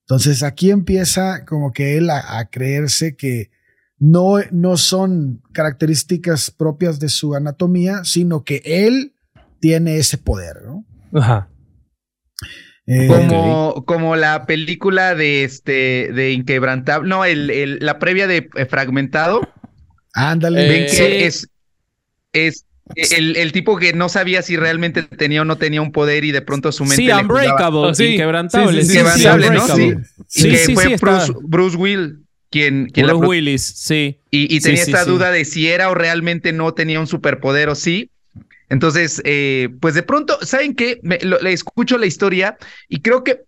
Entonces 0.00 0.42
aquí 0.42 0.70
empieza 0.70 1.44
como 1.44 1.72
que 1.72 1.98
él 1.98 2.08
a, 2.08 2.38
a 2.38 2.48
creerse 2.48 3.16
que 3.16 3.50
no, 3.98 4.36
no 4.50 4.78
son 4.78 5.42
características 5.52 6.50
propias 6.50 6.98
de 7.00 7.10
su 7.10 7.34
anatomía, 7.34 8.02
sino 8.04 8.42
que 8.42 8.62
él 8.64 9.12
tiene 9.60 9.98
ese 9.98 10.16
poder, 10.16 10.62
¿no? 10.64 10.86
Ajá. 11.12 11.50
Eh, 12.86 13.08
Como, 13.08 13.84
como 13.84 14.16
la 14.16 14.46
película 14.46 15.14
de 15.14 15.44
este 15.44 16.10
de 16.14 16.32
Inquebrantable, 16.32 17.08
no, 17.08 17.26
el, 17.26 17.50
el- 17.50 17.78
la 17.80 17.98
previa 17.98 18.26
de 18.26 18.48
eh, 18.56 18.64
Fragmentado, 18.64 19.42
ándale. 20.14 20.64
Eh, 20.64 20.68
ven 20.70 20.82
que 20.86 20.88
sí. 20.88 21.02
es, 21.04 21.48
es 22.32 22.64
el, 22.96 23.36
el 23.36 23.52
tipo 23.52 23.76
que 23.76 23.92
no 23.92 24.08
sabía 24.08 24.42
si 24.42 24.56
realmente 24.56 25.02
tenía 25.02 25.42
o 25.42 25.44
no 25.44 25.56
tenía 25.58 25.82
un 25.82 25.92
poder 25.92 26.24
y 26.24 26.32
de 26.32 26.42
pronto 26.42 26.72
su 26.72 26.84
mente 26.84 26.96
Sí, 26.96 27.06
le. 27.06 27.14
Unbreakable, 27.14 27.94
sí. 27.94 28.04
inquebrantable. 28.14 28.82
Sí, 28.84 28.88
sí, 28.88 28.92
sí, 28.92 28.98
Inquebrantable, 28.98 29.50
¿no? 29.50 29.66
Sí. 29.66 30.44
Y 30.46 30.50
que 30.50 30.56
sí, 30.58 30.74
fue 30.74 30.84
sí, 30.84 30.92
está. 30.94 31.06
Bruce, 31.26 31.32
Bruce 31.42 31.76
Will 31.76 32.18
quien, 32.50 32.86
quien 32.90 33.06
Bruce 33.06 33.26
Willis, 33.26 33.62
sí. 33.62 34.18
y, 34.30 34.54
y 34.54 34.60
tenía 34.60 34.84
sí, 34.84 34.90
esta 34.90 35.04
sí. 35.04 35.10
duda 35.10 35.30
de 35.30 35.44
si 35.44 35.68
era 35.68 35.88
o 35.90 35.94
realmente 35.94 36.52
no 36.52 36.74
tenía 36.74 36.98
un 37.00 37.06
superpoder 37.06 37.68
o 37.68 37.74
sí. 37.74 38.10
Entonces, 38.68 39.20
eh, 39.24 39.68
pues 39.80 39.94
de 39.94 40.02
pronto, 40.02 40.38
¿saben 40.42 40.74
qué? 40.74 41.00
Me, 41.02 41.18
lo- 41.22 41.40
le 41.40 41.52
escucho 41.52 41.98
la 41.98 42.06
historia 42.06 42.56
y 42.88 43.00
creo 43.02 43.24
que 43.24 43.40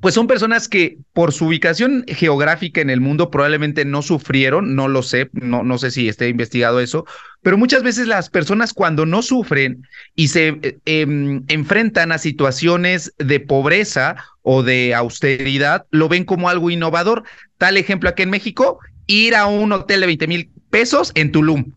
pues 0.00 0.14
son 0.14 0.28
personas 0.28 0.68
que 0.68 0.98
por 1.12 1.32
su 1.32 1.46
ubicación 1.46 2.04
geográfica 2.06 2.80
en 2.80 2.90
el 2.90 3.00
mundo 3.00 3.30
probablemente 3.30 3.84
no 3.84 4.02
sufrieron, 4.02 4.76
no 4.76 4.86
lo 4.86 5.02
sé, 5.02 5.28
no, 5.32 5.64
no 5.64 5.78
sé 5.78 5.90
si 5.90 6.08
esté 6.08 6.28
investigado 6.28 6.80
eso, 6.80 7.04
pero 7.42 7.58
muchas 7.58 7.82
veces 7.82 8.06
las 8.06 8.30
personas 8.30 8.72
cuando 8.72 9.06
no 9.06 9.22
sufren 9.22 9.82
y 10.14 10.28
se 10.28 10.58
eh, 10.62 10.78
em, 10.84 11.44
enfrentan 11.48 12.12
a 12.12 12.18
situaciones 12.18 13.12
de 13.18 13.40
pobreza 13.40 14.16
o 14.42 14.62
de 14.62 14.94
austeridad, 14.94 15.86
lo 15.90 16.08
ven 16.08 16.24
como 16.24 16.48
algo 16.48 16.70
innovador. 16.70 17.24
Tal 17.58 17.76
ejemplo 17.76 18.08
aquí 18.08 18.22
en 18.22 18.30
México, 18.30 18.78
ir 19.06 19.34
a 19.34 19.46
un 19.46 19.72
hotel 19.72 20.00
de 20.00 20.06
20 20.06 20.26
mil 20.28 20.50
pesos 20.70 21.10
en 21.16 21.32
Tulum, 21.32 21.72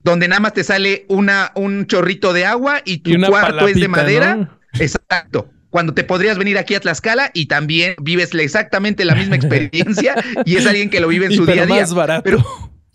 donde 0.00 0.28
nada 0.28 0.40
más 0.40 0.54
te 0.54 0.62
sale 0.62 1.04
una, 1.08 1.50
un 1.56 1.86
chorrito 1.86 2.32
de 2.32 2.44
agua 2.44 2.80
y 2.84 2.98
tu 2.98 3.10
Y 3.10 3.20
cuarto 3.22 3.66
es 3.66 3.74
de 3.74 3.88
madera. 3.88 4.36
¿no? 4.36 4.58
Exacto. 4.78 5.50
Cuando 5.70 5.94
te 5.94 6.04
podrías 6.04 6.38
venir 6.38 6.58
aquí 6.58 6.74
a 6.74 6.80
Tlaxcala 6.80 7.30
y 7.34 7.46
también 7.46 7.94
vives 8.00 8.32
exactamente 8.34 9.04
la 9.04 9.14
misma 9.14 9.36
experiencia 9.36 10.14
y 10.44 10.56
es 10.56 10.66
alguien 10.66 10.90
que 10.90 11.00
lo 11.00 11.08
vive 11.08 11.26
en 11.26 11.32
su 11.36 11.44
día 11.46 11.62
a 11.62 11.66
día. 11.66 11.80
más 11.80 11.92
barato. 11.94 12.22
Pero, 12.24 12.44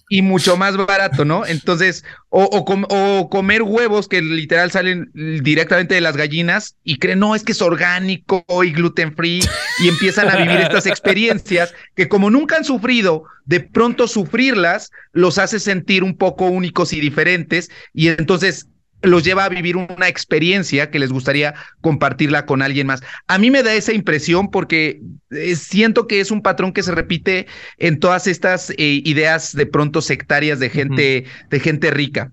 y 0.10 0.22
mucho 0.22 0.58
más 0.58 0.76
barato, 0.76 1.24
¿no? 1.24 1.46
Entonces, 1.46 2.04
o, 2.30 2.44
o, 2.44 2.66
com- 2.66 2.86
o 2.90 3.30
comer 3.30 3.62
huevos 3.64 4.10
que 4.10 4.22
literal 4.22 4.70
salen 4.70 5.10
directamente 5.14 5.96
de 5.96 6.02
las 6.02 6.18
gallinas 6.18 6.76
y 6.84 6.98
creen, 6.98 7.20
no, 7.20 7.34
es 7.34 7.44
que 7.44 7.54
es 7.54 7.62
orgánico 7.62 8.44
y 8.64 8.72
gluten 8.72 9.16
free 9.16 9.40
y 9.82 9.88
empiezan 9.88 10.28
a 10.30 10.36
vivir 10.36 10.60
estas 10.60 10.86
experiencias 10.86 11.74
que 11.96 12.10
como 12.10 12.30
nunca 12.30 12.58
han 12.58 12.66
sufrido, 12.66 13.24
de 13.46 13.62
pronto 13.62 14.08
sufrirlas 14.08 14.92
los 15.14 15.38
hace 15.38 15.60
sentir 15.60 16.04
un 16.04 16.18
poco 16.18 16.46
únicos 16.46 16.92
y 16.92 17.00
diferentes 17.00 17.70
y 17.94 18.10
entonces 18.10 18.68
los 19.02 19.24
lleva 19.24 19.46
a 19.46 19.50
vivir 19.50 19.78
una 19.78 20.08
experiencia 20.08 20.92
que 20.92 21.00
les 21.00 21.12
gustaría 21.12 21.54
compartirla 21.82 22.46
con 22.46 22.62
alguien 22.62 22.88
más. 22.88 23.02
A 23.28 23.38
mí 23.38 23.52
me 23.52 23.64
da 23.64 23.74
esa 23.74 23.94
impresión 23.94 24.52
porque 24.52 25.02
eh, 25.32 25.56
siento 25.56 26.08
que 26.08 26.20
es 26.20 26.32
un 26.32 26.42
patrón 26.42 26.74
que 26.74 26.84
se 26.84 26.92
repite 26.92 27.48
en 27.78 28.00
todas 28.00 28.28
estas 28.28 28.70
eh, 28.72 29.02
ideas 29.04 29.56
de 29.56 29.66
pronto 29.66 30.02
sectarias 30.02 30.60
de 30.60 30.70
gente, 30.70 31.26
de 31.50 31.60
gente 31.60 31.92
rica. 31.92 32.32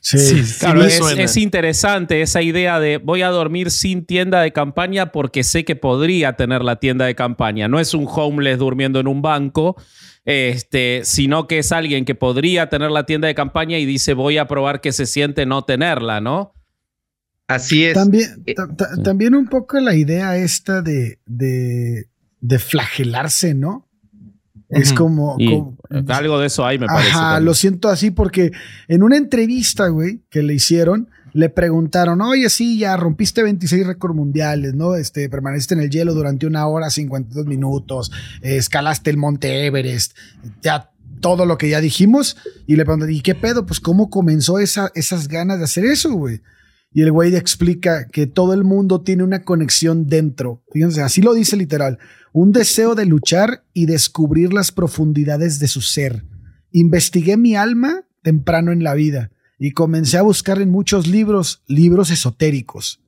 Sí. 0.00 0.18
Sí, 0.18 0.58
Claro, 0.58 0.82
es, 0.82 0.98
es 0.98 1.36
interesante 1.36 2.22
esa 2.22 2.40
idea 2.40 2.80
de 2.80 2.96
voy 2.96 3.20
a 3.20 3.28
dormir 3.28 3.70
sin 3.70 4.06
tienda 4.06 4.40
de 4.40 4.50
campaña 4.50 5.12
porque 5.12 5.44
sé 5.44 5.64
que 5.64 5.76
podría 5.76 6.34
tener 6.34 6.62
la 6.62 6.76
tienda 6.76 7.04
de 7.04 7.14
campaña. 7.14 7.68
No 7.68 7.78
es 7.78 7.92
un 7.92 8.06
homeless 8.08 8.58
durmiendo 8.58 8.98
en 8.98 9.06
un 9.06 9.20
banco, 9.20 9.76
este, 10.24 11.00
sino 11.04 11.46
que 11.46 11.58
es 11.58 11.72
alguien 11.72 12.04
que 12.04 12.14
podría 12.14 12.68
tener 12.68 12.90
la 12.90 13.06
tienda 13.06 13.28
de 13.28 13.34
campaña 13.34 13.78
y 13.78 13.86
dice 13.86 14.14
voy 14.14 14.38
a 14.38 14.46
probar 14.46 14.80
qué 14.80 14.92
se 14.92 15.06
siente 15.06 15.46
no 15.46 15.64
tenerla, 15.64 16.20
¿no? 16.20 16.52
Así 17.48 17.84
es. 17.84 17.94
También, 17.94 18.42
Eh, 18.46 18.54
ta- 18.54 18.68
ta- 18.76 19.02
también 19.02 19.34
un 19.34 19.48
poco 19.48 19.80
la 19.80 19.94
idea 19.94 20.36
esta 20.36 20.82
de, 20.82 21.18
de, 21.26 22.06
de 22.40 22.58
flagelarse, 22.58 23.54
¿no? 23.54 23.88
Es 24.68 24.92
como, 24.92 25.34
Y 25.38 25.50
como- 25.50 25.76
algo 26.08 26.38
de 26.38 26.46
eso 26.46 26.64
hay, 26.64 26.78
me 26.78 26.86
parece. 26.86 27.10
Ajá, 27.10 27.20
también. 27.32 27.44
lo 27.46 27.54
siento 27.54 27.88
así 27.88 28.12
porque 28.12 28.52
en 28.86 29.02
una 29.02 29.16
entrevista, 29.16 29.88
güey, 29.88 30.22
que 30.30 30.44
le 30.44 30.54
hicieron, 30.54 31.08
le 31.32 31.48
preguntaron, 31.48 32.20
oye, 32.20 32.48
sí, 32.50 32.78
ya 32.78 32.96
rompiste 32.96 33.42
26 33.42 33.86
récords 33.86 34.14
mundiales, 34.14 34.74
¿no? 34.74 34.94
Este, 34.94 35.28
permaneciste 35.28 35.74
en 35.74 35.80
el 35.80 35.90
hielo 35.90 36.14
durante 36.14 36.46
una 36.46 36.66
hora 36.66 36.90
52 36.90 37.46
minutos, 37.46 38.10
eh, 38.42 38.56
escalaste 38.56 39.10
el 39.10 39.16
monte 39.16 39.66
Everest, 39.66 40.16
ya 40.62 40.90
todo 41.20 41.44
lo 41.44 41.58
que 41.58 41.68
ya 41.68 41.80
dijimos, 41.80 42.36
y 42.66 42.76
le 42.76 42.84
preguntaron, 42.84 43.14
¿y 43.14 43.20
qué 43.20 43.34
pedo? 43.34 43.66
Pues, 43.66 43.80
¿cómo 43.80 44.10
comenzó 44.10 44.58
esa, 44.58 44.90
esas 44.94 45.28
ganas 45.28 45.58
de 45.58 45.64
hacer 45.64 45.84
eso, 45.84 46.12
güey? 46.12 46.40
Y 46.92 47.02
el 47.02 47.12
güey 47.12 47.34
explica 47.36 48.06
que 48.08 48.26
todo 48.26 48.52
el 48.52 48.64
mundo 48.64 49.02
tiene 49.02 49.22
una 49.22 49.44
conexión 49.44 50.08
dentro. 50.08 50.64
Fíjense, 50.72 51.02
así 51.02 51.22
lo 51.22 51.34
dice 51.34 51.56
literal. 51.56 51.98
Un 52.32 52.50
deseo 52.50 52.96
de 52.96 53.06
luchar 53.06 53.64
y 53.72 53.86
descubrir 53.86 54.52
las 54.52 54.72
profundidades 54.72 55.60
de 55.60 55.68
su 55.68 55.82
ser. 55.82 56.24
Investigué 56.72 57.36
mi 57.36 57.54
alma 57.54 58.06
temprano 58.22 58.72
en 58.72 58.82
la 58.82 58.94
vida 58.94 59.30
y 59.60 59.70
comencé 59.72 60.18
a 60.18 60.22
buscar 60.22 60.60
en 60.60 60.70
muchos 60.70 61.06
libros, 61.06 61.62
libros 61.68 62.10
esotéricos. 62.10 63.00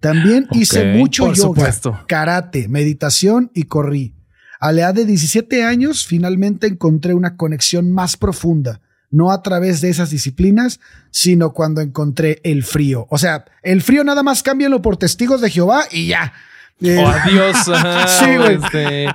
También 0.00 0.48
hice 0.52 0.94
mucho 0.94 1.26
por 1.26 1.34
yoga, 1.36 1.48
supuesto. 1.48 2.00
karate, 2.08 2.66
meditación 2.68 3.50
y 3.54 3.64
corrí. 3.64 4.14
A 4.58 4.72
la 4.72 4.80
edad 4.82 4.94
de 4.94 5.04
17 5.04 5.62
años, 5.64 6.06
finalmente 6.06 6.66
encontré 6.66 7.14
una 7.14 7.36
conexión 7.36 7.92
más 7.92 8.16
profunda, 8.16 8.80
no 9.10 9.30
a 9.32 9.42
través 9.42 9.80
de 9.80 9.90
esas 9.90 10.10
disciplinas, 10.10 10.80
sino 11.10 11.52
cuando 11.52 11.80
encontré 11.80 12.40
el 12.42 12.64
frío. 12.64 13.06
O 13.10 13.18
sea, 13.18 13.44
el 13.62 13.82
frío 13.82 14.02
nada 14.02 14.22
más 14.22 14.42
cámbialo 14.42 14.80
por 14.82 14.96
testigos 14.96 15.40
de 15.40 15.50
Jehová 15.50 15.84
y 15.92 16.06
ya. 16.08 16.32
Eh, 16.80 16.96
O 16.96 17.06
adiós. 17.06 17.56
Sí, 18.18 18.30
o 18.36 18.42
güey. 18.42 18.54
este, 18.62 19.08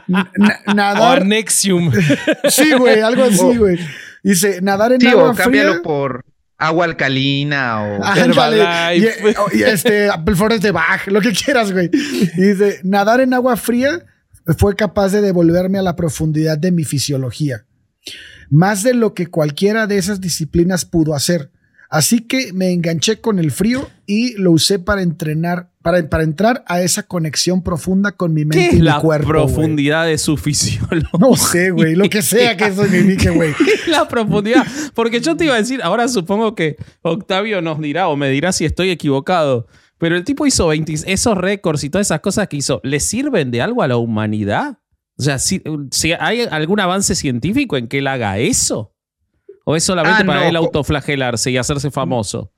o 0.68 0.74
nadar. 0.76 1.22
Anexium. 1.22 1.92
Sí, 2.50 2.72
güey, 2.78 3.00
algo 3.02 3.24
así, 3.24 3.58
güey. 3.58 3.80
Dice, 4.24 4.62
nadar 4.62 4.94
en 4.94 5.02
Sí, 5.02 5.08
agua 5.08 5.32
o 5.32 5.36
cámbialo 5.36 5.72
fría. 5.74 5.84
por 5.84 6.26
agua 6.68 6.86
alcalina 6.86 7.84
o... 7.84 8.16
Y, 8.16 8.20
Herbalife. 8.20 9.36
y 9.54 9.64
este, 9.64 10.10
flores 10.36 10.62
de 10.62 10.72
Bach, 10.72 11.08
lo 11.08 11.22
que 11.22 11.32
quieras, 11.32 11.72
güey. 11.72 11.90
Y 11.94 12.42
dice, 12.42 12.80
nadar 12.84 13.22
en 13.22 13.34
agua 13.34 13.58
fría 13.58 14.06
fue 14.58 14.76
capaz 14.76 15.10
de 15.10 15.22
devolverme 15.22 15.80
a 15.80 15.82
la 15.82 15.96
profundidad 15.96 16.58
de 16.58 16.72
mi 16.72 16.84
fisiología. 16.84 17.66
Más 18.50 18.84
de 18.84 18.94
lo 18.94 19.14
que 19.14 19.28
cualquiera 19.28 19.88
de 19.88 19.98
esas 19.98 20.22
disciplinas 20.22 20.86
pudo 20.86 21.16
hacer. 21.16 21.52
Así 21.90 22.22
que 22.22 22.54
me 22.54 22.72
enganché 22.72 23.22
con 23.22 23.40
el 23.40 23.52
frío 23.52 23.88
y 24.06 24.34
lo 24.34 24.52
usé 24.52 24.80
para 24.80 25.02
entrenar, 25.02 25.70
para, 25.82 26.10
para 26.10 26.24
entrar 26.24 26.64
a 26.68 26.82
esa 26.82 27.04
conexión 27.04 27.62
profunda 27.62 28.14
con 28.14 28.34
mi 28.34 28.42
¿Qué 28.42 28.46
mente 28.48 28.66
es 28.68 28.74
y 28.74 28.78
mi 28.78 28.82
la 28.84 29.00
cuerpo. 29.00 29.28
profundidad 29.28 30.06
de 30.06 30.18
su 30.18 30.38
fisiología? 30.38 31.10
No 31.20 31.36
sé, 31.36 31.72
güey, 31.72 31.96
lo 31.96 32.10
que 32.10 32.22
sea 32.22 32.58
que 32.58 32.66
eso 32.66 32.84
signifique, 32.86 33.30
güey. 33.30 33.54
la 33.88 34.08
profundidad. 34.08 34.66
Porque 34.96 35.22
yo 35.22 35.38
te 35.38 35.46
iba 35.46 35.54
a 35.54 35.58
decir, 35.58 35.82
ahora 35.84 36.08
supongo 36.08 36.56
que 36.56 36.78
Octavio 37.02 37.62
nos 37.62 37.80
dirá 37.80 38.08
o 38.08 38.16
me 38.16 38.30
dirá 38.30 38.52
si 38.52 38.66
estoy 38.66 38.90
equivocado. 38.90 39.68
Pero 40.00 40.18
el 40.18 40.24
tipo 40.24 40.46
hizo 40.46 40.68
20, 40.68 40.94
esos 41.06 41.38
récords 41.38 41.84
y 41.84 41.90
todas 41.90 42.08
esas 42.08 42.20
cosas 42.20 42.48
que 42.48 42.58
hizo, 42.58 42.82
¿le 42.84 43.00
sirven 43.00 43.52
de 43.52 43.62
algo 43.62 43.84
a 43.84 43.88
la 43.88 43.98
humanidad? 43.98 44.80
O 45.18 45.22
sea, 45.22 45.38
si, 45.38 45.62
si 45.92 46.12
¿hay 46.14 46.42
algún 46.42 46.80
avance 46.80 47.16
científico 47.16 47.78
en 47.78 47.88
que 47.88 48.00
él 48.00 48.08
haga 48.08 48.40
eso? 48.40 48.93
¿O 49.66 49.76
es 49.76 49.84
solamente 49.84 50.22
Ah, 50.22 50.24
para 50.26 50.40
no, 50.40 50.50
él 50.50 50.56
autoflagelarse 50.56 51.52
y 51.52 51.58
hacerse 51.58 51.92
famoso? 51.92 52.52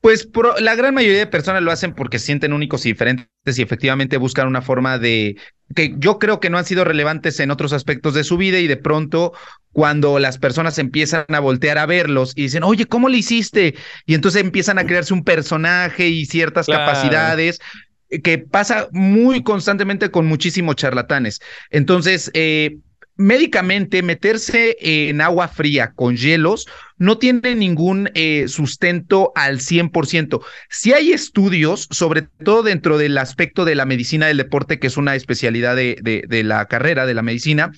Pues 0.00 0.26
pro- 0.26 0.58
la 0.58 0.74
gran 0.76 0.94
mayoría 0.94 1.18
de 1.18 1.26
personas 1.26 1.62
lo 1.62 1.70
hacen 1.70 1.94
porque 1.94 2.18
se 2.18 2.24
sienten 2.26 2.54
únicos 2.54 2.86
y 2.86 2.90
diferentes 2.90 3.28
y 3.58 3.60
efectivamente 3.60 4.16
buscan 4.16 4.48
una 4.48 4.62
forma 4.62 4.98
de 4.98 5.36
que 5.76 5.94
yo 5.98 6.18
creo 6.18 6.40
que 6.40 6.48
no 6.48 6.56
han 6.56 6.64
sido 6.64 6.84
relevantes 6.84 7.38
en 7.38 7.50
otros 7.50 7.74
aspectos 7.74 8.14
de 8.14 8.24
su 8.24 8.38
vida 8.38 8.58
y 8.60 8.66
de 8.66 8.78
pronto 8.78 9.34
cuando 9.72 10.18
las 10.18 10.38
personas 10.38 10.78
empiezan 10.78 11.26
a 11.28 11.38
voltear 11.40 11.76
a 11.76 11.84
verlos 11.84 12.32
y 12.34 12.42
dicen, 12.44 12.62
oye, 12.64 12.86
¿cómo 12.86 13.10
le 13.10 13.18
hiciste? 13.18 13.74
Y 14.06 14.14
entonces 14.14 14.40
empiezan 14.40 14.78
a 14.78 14.86
crearse 14.86 15.12
un 15.12 15.22
personaje 15.22 16.08
y 16.08 16.24
ciertas 16.24 16.66
Claro. 16.66 16.78
capacidades 16.78 17.60
eh, 18.08 18.22
que 18.22 18.38
pasa 18.38 18.88
muy 18.92 19.42
constantemente 19.42 20.10
con 20.10 20.26
muchísimos 20.26 20.76
charlatanes. 20.76 21.40
Entonces, 21.68 22.30
eh, 22.32 22.78
médicamente, 23.20 24.02
meterse 24.02 24.76
en 24.80 25.20
agua 25.20 25.48
fría 25.48 25.92
con 25.94 26.16
hielos 26.16 26.66
no 26.96 27.18
tiene 27.18 27.54
ningún 27.54 28.10
eh, 28.14 28.46
sustento 28.48 29.32
al 29.34 29.60
100%. 29.60 30.40
Si 30.70 30.92
hay 30.92 31.12
estudios, 31.12 31.86
sobre 31.90 32.22
todo 32.22 32.62
dentro 32.62 32.96
del 32.96 33.18
aspecto 33.18 33.64
de 33.64 33.74
la 33.74 33.84
medicina 33.84 34.26
del 34.26 34.38
deporte, 34.38 34.78
que 34.78 34.86
es 34.86 34.96
una 34.96 35.14
especialidad 35.14 35.76
de, 35.76 35.96
de 36.02 36.42
la 36.44 36.66
carrera 36.66 37.04
de 37.04 37.14
la 37.14 37.22
medicina, 37.22 37.72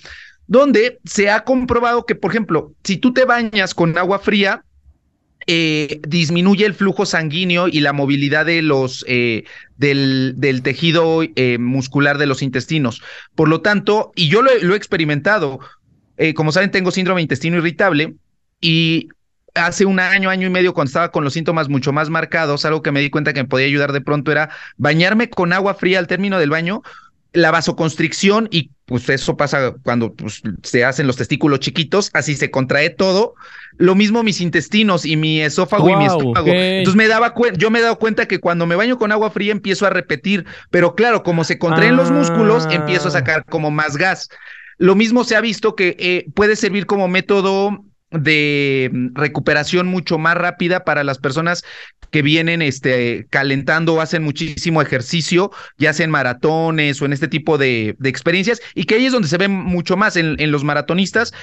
donde 0.47 0.99
se 1.03 1.29
ha 1.29 1.43
comprobado 1.43 2.05
que, 2.05 2.15
por 2.15 2.31
ejemplo, 2.31 2.73
si 2.83 2.97
tú 2.97 3.13
te 3.13 3.25
bañas 3.25 3.73
con 3.73 3.97
agua 3.97 4.19
fría, 4.19 4.63
eh, 5.47 5.99
disminuye 6.07 6.65
el 6.65 6.73
flujo 6.73 7.05
sanguíneo 7.05 7.67
y 7.67 7.79
la 7.79 7.93
movilidad 7.93 8.45
de 8.45 8.61
los 8.61 9.03
eh, 9.07 9.43
del, 9.77 10.61
tejido 10.63 11.21
eh, 11.23 11.57
muscular 11.59 12.17
de 12.17 12.25
los 12.25 12.41
intestinos. 12.41 13.01
Por 13.35 13.49
lo 13.49 13.61
tanto, 13.61 14.11
y 14.15 14.29
yo 14.29 14.41
lo, 14.41 14.51
lo 14.61 14.73
he 14.73 14.77
experimentado, 14.77 15.59
como 16.35 16.51
saben, 16.51 16.71
tengo 16.71 16.91
síndrome 16.91 17.19
de 17.19 17.23
intestino 17.23 17.57
irritable 17.57 18.13
y 18.61 19.09
hace 19.55 19.85
un 19.85 19.99
año, 19.99 20.29
año 20.29 20.47
y 20.47 20.49
medio, 20.49 20.73
cuando 20.73 20.89
estaba 20.89 21.11
con 21.11 21.23
los 21.23 21.33
síntomas 21.33 21.69
mucho 21.69 21.93
más 21.93 22.09
marcados, 22.09 22.65
algo 22.65 22.81
que 22.81 22.91
me 22.91 23.01
di 23.01 23.09
cuenta 23.09 23.33
que 23.33 23.43
me 23.43 23.49
podía 23.49 23.67
ayudar 23.67 23.91
de 23.91 24.01
pronto 24.01 24.31
era 24.31 24.49
bañarme 24.77 25.29
con 25.29 25.53
agua 25.53 25.75
fría 25.75 25.99
al 25.99 26.07
término 26.07 26.39
del 26.39 26.49
baño, 26.49 26.81
la 27.33 27.51
vasoconstricción 27.51 28.47
y 28.51 28.69
pues 28.85 29.09
eso 29.09 29.35
pasa 29.35 29.73
cuando 29.83 30.13
pues, 30.13 30.41
se 30.61 30.85
hacen 30.85 31.07
los 31.07 31.17
testículos 31.17 31.59
chiquitos, 31.59 32.11
así 32.13 32.35
se 32.35 32.51
contrae 32.51 32.91
todo. 32.91 33.33
Lo 33.77 33.95
mismo 33.95 34.21
mis 34.21 34.39
intestinos 34.39 35.03
y 35.05 35.17
mi 35.17 35.41
esófago 35.41 35.89
y 35.89 35.95
mi 35.95 36.05
estómago. 36.05 36.47
Entonces 36.47 36.95
me 36.95 37.07
daba 37.07 37.33
yo 37.57 37.71
me 37.71 37.79
he 37.79 37.81
dado 37.81 37.97
cuenta 37.97 38.27
que 38.27 38.39
cuando 38.39 38.67
me 38.67 38.75
baño 38.75 38.99
con 38.99 39.11
agua 39.11 39.31
fría 39.31 39.51
empiezo 39.51 39.87
a 39.87 39.89
repetir, 39.89 40.45
pero 40.69 40.95
claro, 40.95 41.23
como 41.23 41.43
se 41.43 41.57
contraen 41.57 41.95
los 41.95 42.11
músculos, 42.11 42.67
Ah. 42.69 42.75
empiezo 42.75 43.07
a 43.07 43.11
sacar 43.11 43.45
como 43.45 43.71
más 43.71 43.97
gas. 43.97 44.29
Lo 44.77 44.95
mismo 44.95 45.23
se 45.23 45.35
ha 45.35 45.41
visto 45.41 45.75
que 45.75 45.95
eh, 45.99 46.25
puede 46.35 46.55
servir 46.55 46.85
como 46.85 47.07
método 47.07 47.83
de 48.13 48.89
mm, 48.91 49.07
recuperación 49.15 49.87
mucho 49.87 50.17
más 50.17 50.35
rápida 50.35 50.83
para 50.83 51.03
las 51.03 51.17
personas 51.17 51.63
que 52.11 52.21
vienen 52.21 52.61
este, 52.61 53.25
calentando 53.29 53.95
o 53.95 54.01
hacen 54.01 54.23
muchísimo 54.23 54.81
ejercicio, 54.81 55.51
ya 55.77 55.93
sea 55.93 56.05
en 56.05 56.11
maratones 56.11 57.01
o 57.01 57.05
en 57.05 57.13
este 57.13 57.27
tipo 57.27 57.57
de, 57.57 57.95
de 57.97 58.09
experiencias, 58.09 58.61
y 58.75 58.83
que 58.85 58.95
ahí 58.95 59.07
es 59.07 59.13
donde 59.13 59.27
se 59.27 59.37
ve 59.37 59.47
mucho 59.47 59.97
más 59.97 60.15
en, 60.15 60.35
en 60.39 60.51
los 60.51 60.63
maratonistas, 60.63 61.33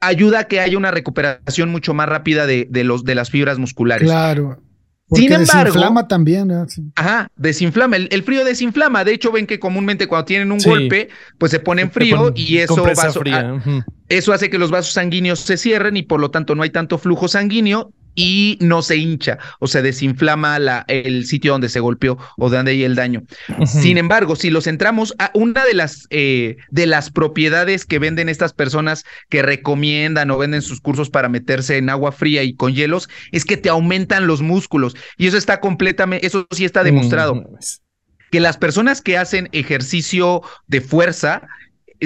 ayuda 0.00 0.40
a 0.40 0.44
que 0.44 0.60
haya 0.60 0.76
una 0.76 0.90
recuperación 0.90 1.70
mucho 1.70 1.94
más 1.94 2.08
rápida 2.08 2.46
de, 2.46 2.66
de 2.68 2.84
los, 2.84 3.04
de 3.04 3.14
las 3.14 3.30
fibras 3.30 3.58
musculares. 3.58 4.06
Claro. 4.06 4.60
Porque 5.08 5.24
Sin 5.24 5.32
embargo- 5.32 5.64
desinflama 5.64 6.08
también. 6.08 6.48
¿no? 6.48 6.68
Sí. 6.68 6.82
Ajá, 6.96 7.28
desinflama. 7.36 7.96
El, 7.96 8.08
el 8.10 8.22
frío 8.22 8.44
desinflama. 8.44 9.04
De 9.04 9.12
hecho, 9.12 9.30
ven 9.32 9.46
que 9.46 9.58
comúnmente 9.60 10.06
cuando 10.06 10.24
tienen 10.24 10.50
un 10.50 10.60
Sí. 10.60 10.68
golpe, 10.70 11.08
pues 11.38 11.50
se 11.52 11.60
ponen 11.60 11.90
frío 11.90 12.16
ponen 12.18 12.32
y 12.36 12.58
eso, 12.58 12.76
vaso- 12.82 13.22
a- 13.32 13.54
ujú. 13.54 13.82
eso 14.08 14.32
hace 14.32 14.48
que 14.48 14.58
los 14.58 14.70
vasos 14.70 14.94
sanguíneos 14.94 15.40
se 15.40 15.56
cierren 15.58 15.96
y 15.98 16.02
por 16.02 16.20
lo 16.20 16.30
tanto 16.30 16.54
no 16.54 16.62
hay 16.62 16.70
tanto 16.70 16.96
flujo 16.98 17.28
sanguíneo 17.28 17.92
y 18.14 18.58
no 18.60 18.82
se 18.82 18.96
hincha 18.96 19.38
o 19.60 19.66
se 19.66 19.82
desinflama 19.82 20.58
la, 20.58 20.84
el 20.88 21.26
sitio 21.26 21.52
donde 21.52 21.68
se 21.68 21.80
golpeó 21.80 22.18
o 22.36 22.50
donde 22.50 22.72
hay 22.72 22.84
el 22.84 22.94
daño. 22.94 23.22
Sin 23.66 23.98
embargo, 23.98 24.36
si 24.36 24.50
los 24.50 24.64
centramos 24.64 25.14
a 25.18 25.30
una 25.34 25.64
de 25.64 25.74
las, 25.74 26.06
eh, 26.10 26.56
de 26.70 26.86
las 26.86 27.10
propiedades 27.10 27.84
que 27.84 27.98
venden 27.98 28.28
estas 28.28 28.52
personas 28.52 29.04
que 29.28 29.42
recomiendan 29.42 30.30
o 30.30 30.38
venden 30.38 30.62
sus 30.62 30.80
cursos 30.80 31.10
para 31.10 31.28
meterse 31.28 31.76
en 31.76 31.90
agua 31.90 32.12
fría 32.12 32.42
y 32.42 32.54
con 32.54 32.74
hielos, 32.74 33.08
es 33.32 33.44
que 33.44 33.56
te 33.56 33.68
aumentan 33.68 34.26
los 34.26 34.42
músculos. 34.42 34.96
Y 35.16 35.26
eso 35.26 35.36
está 35.36 35.60
completamente, 35.60 36.26
eso 36.26 36.46
sí 36.50 36.64
está 36.64 36.82
demostrado 36.82 37.34
Mm, 37.34 37.56
que 38.30 38.40
las 38.40 38.56
personas 38.56 39.00
que 39.00 39.16
hacen 39.16 39.48
ejercicio 39.52 40.42
de 40.66 40.80
fuerza, 40.80 41.42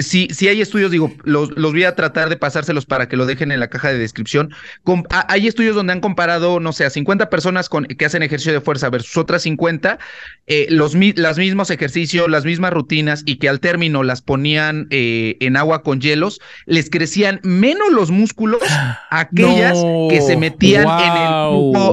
si, 0.01 0.27
si 0.31 0.47
hay 0.47 0.61
estudios, 0.61 0.91
digo, 0.91 1.11
los, 1.23 1.51
los 1.57 1.71
voy 1.71 1.83
a 1.83 1.95
tratar 1.95 2.29
de 2.29 2.37
pasárselos 2.37 2.85
para 2.85 3.07
que 3.07 3.17
lo 3.17 3.25
dejen 3.25 3.51
en 3.51 3.59
la 3.59 3.69
caja 3.69 3.89
de 3.91 3.97
descripción. 3.97 4.51
Com- 4.83 5.03
ha- 5.11 5.25
hay 5.31 5.47
estudios 5.47 5.75
donde 5.75 5.93
han 5.93 6.01
comparado, 6.01 6.59
no 6.59 6.73
sé, 6.73 6.85
a 6.85 6.89
50 6.89 7.29
personas 7.29 7.69
con, 7.69 7.85
que 7.85 8.05
hacen 8.05 8.23
ejercicio 8.23 8.53
de 8.53 8.61
fuerza 8.61 8.89
versus 8.89 9.17
otras 9.17 9.43
50, 9.43 9.99
eh, 10.47 10.67
los, 10.69 10.95
mi- 10.95 11.13
los 11.13 11.37
mismos 11.37 11.69
ejercicios, 11.69 12.29
las 12.29 12.45
mismas 12.45 12.71
rutinas 12.73 13.23
y 13.25 13.37
que 13.37 13.49
al 13.49 13.59
término 13.59 14.03
las 14.03 14.21
ponían 14.21 14.87
eh, 14.89 15.37
en 15.39 15.57
agua 15.57 15.83
con 15.83 15.99
hielos, 16.01 16.39
les 16.65 16.89
crecían 16.89 17.39
menos 17.43 17.91
los 17.91 18.11
músculos 18.11 18.61
a 18.69 19.19
aquellas 19.19 19.77
No, 19.83 20.07
que 20.09 20.21
se 20.21 20.37
metían 20.37 20.85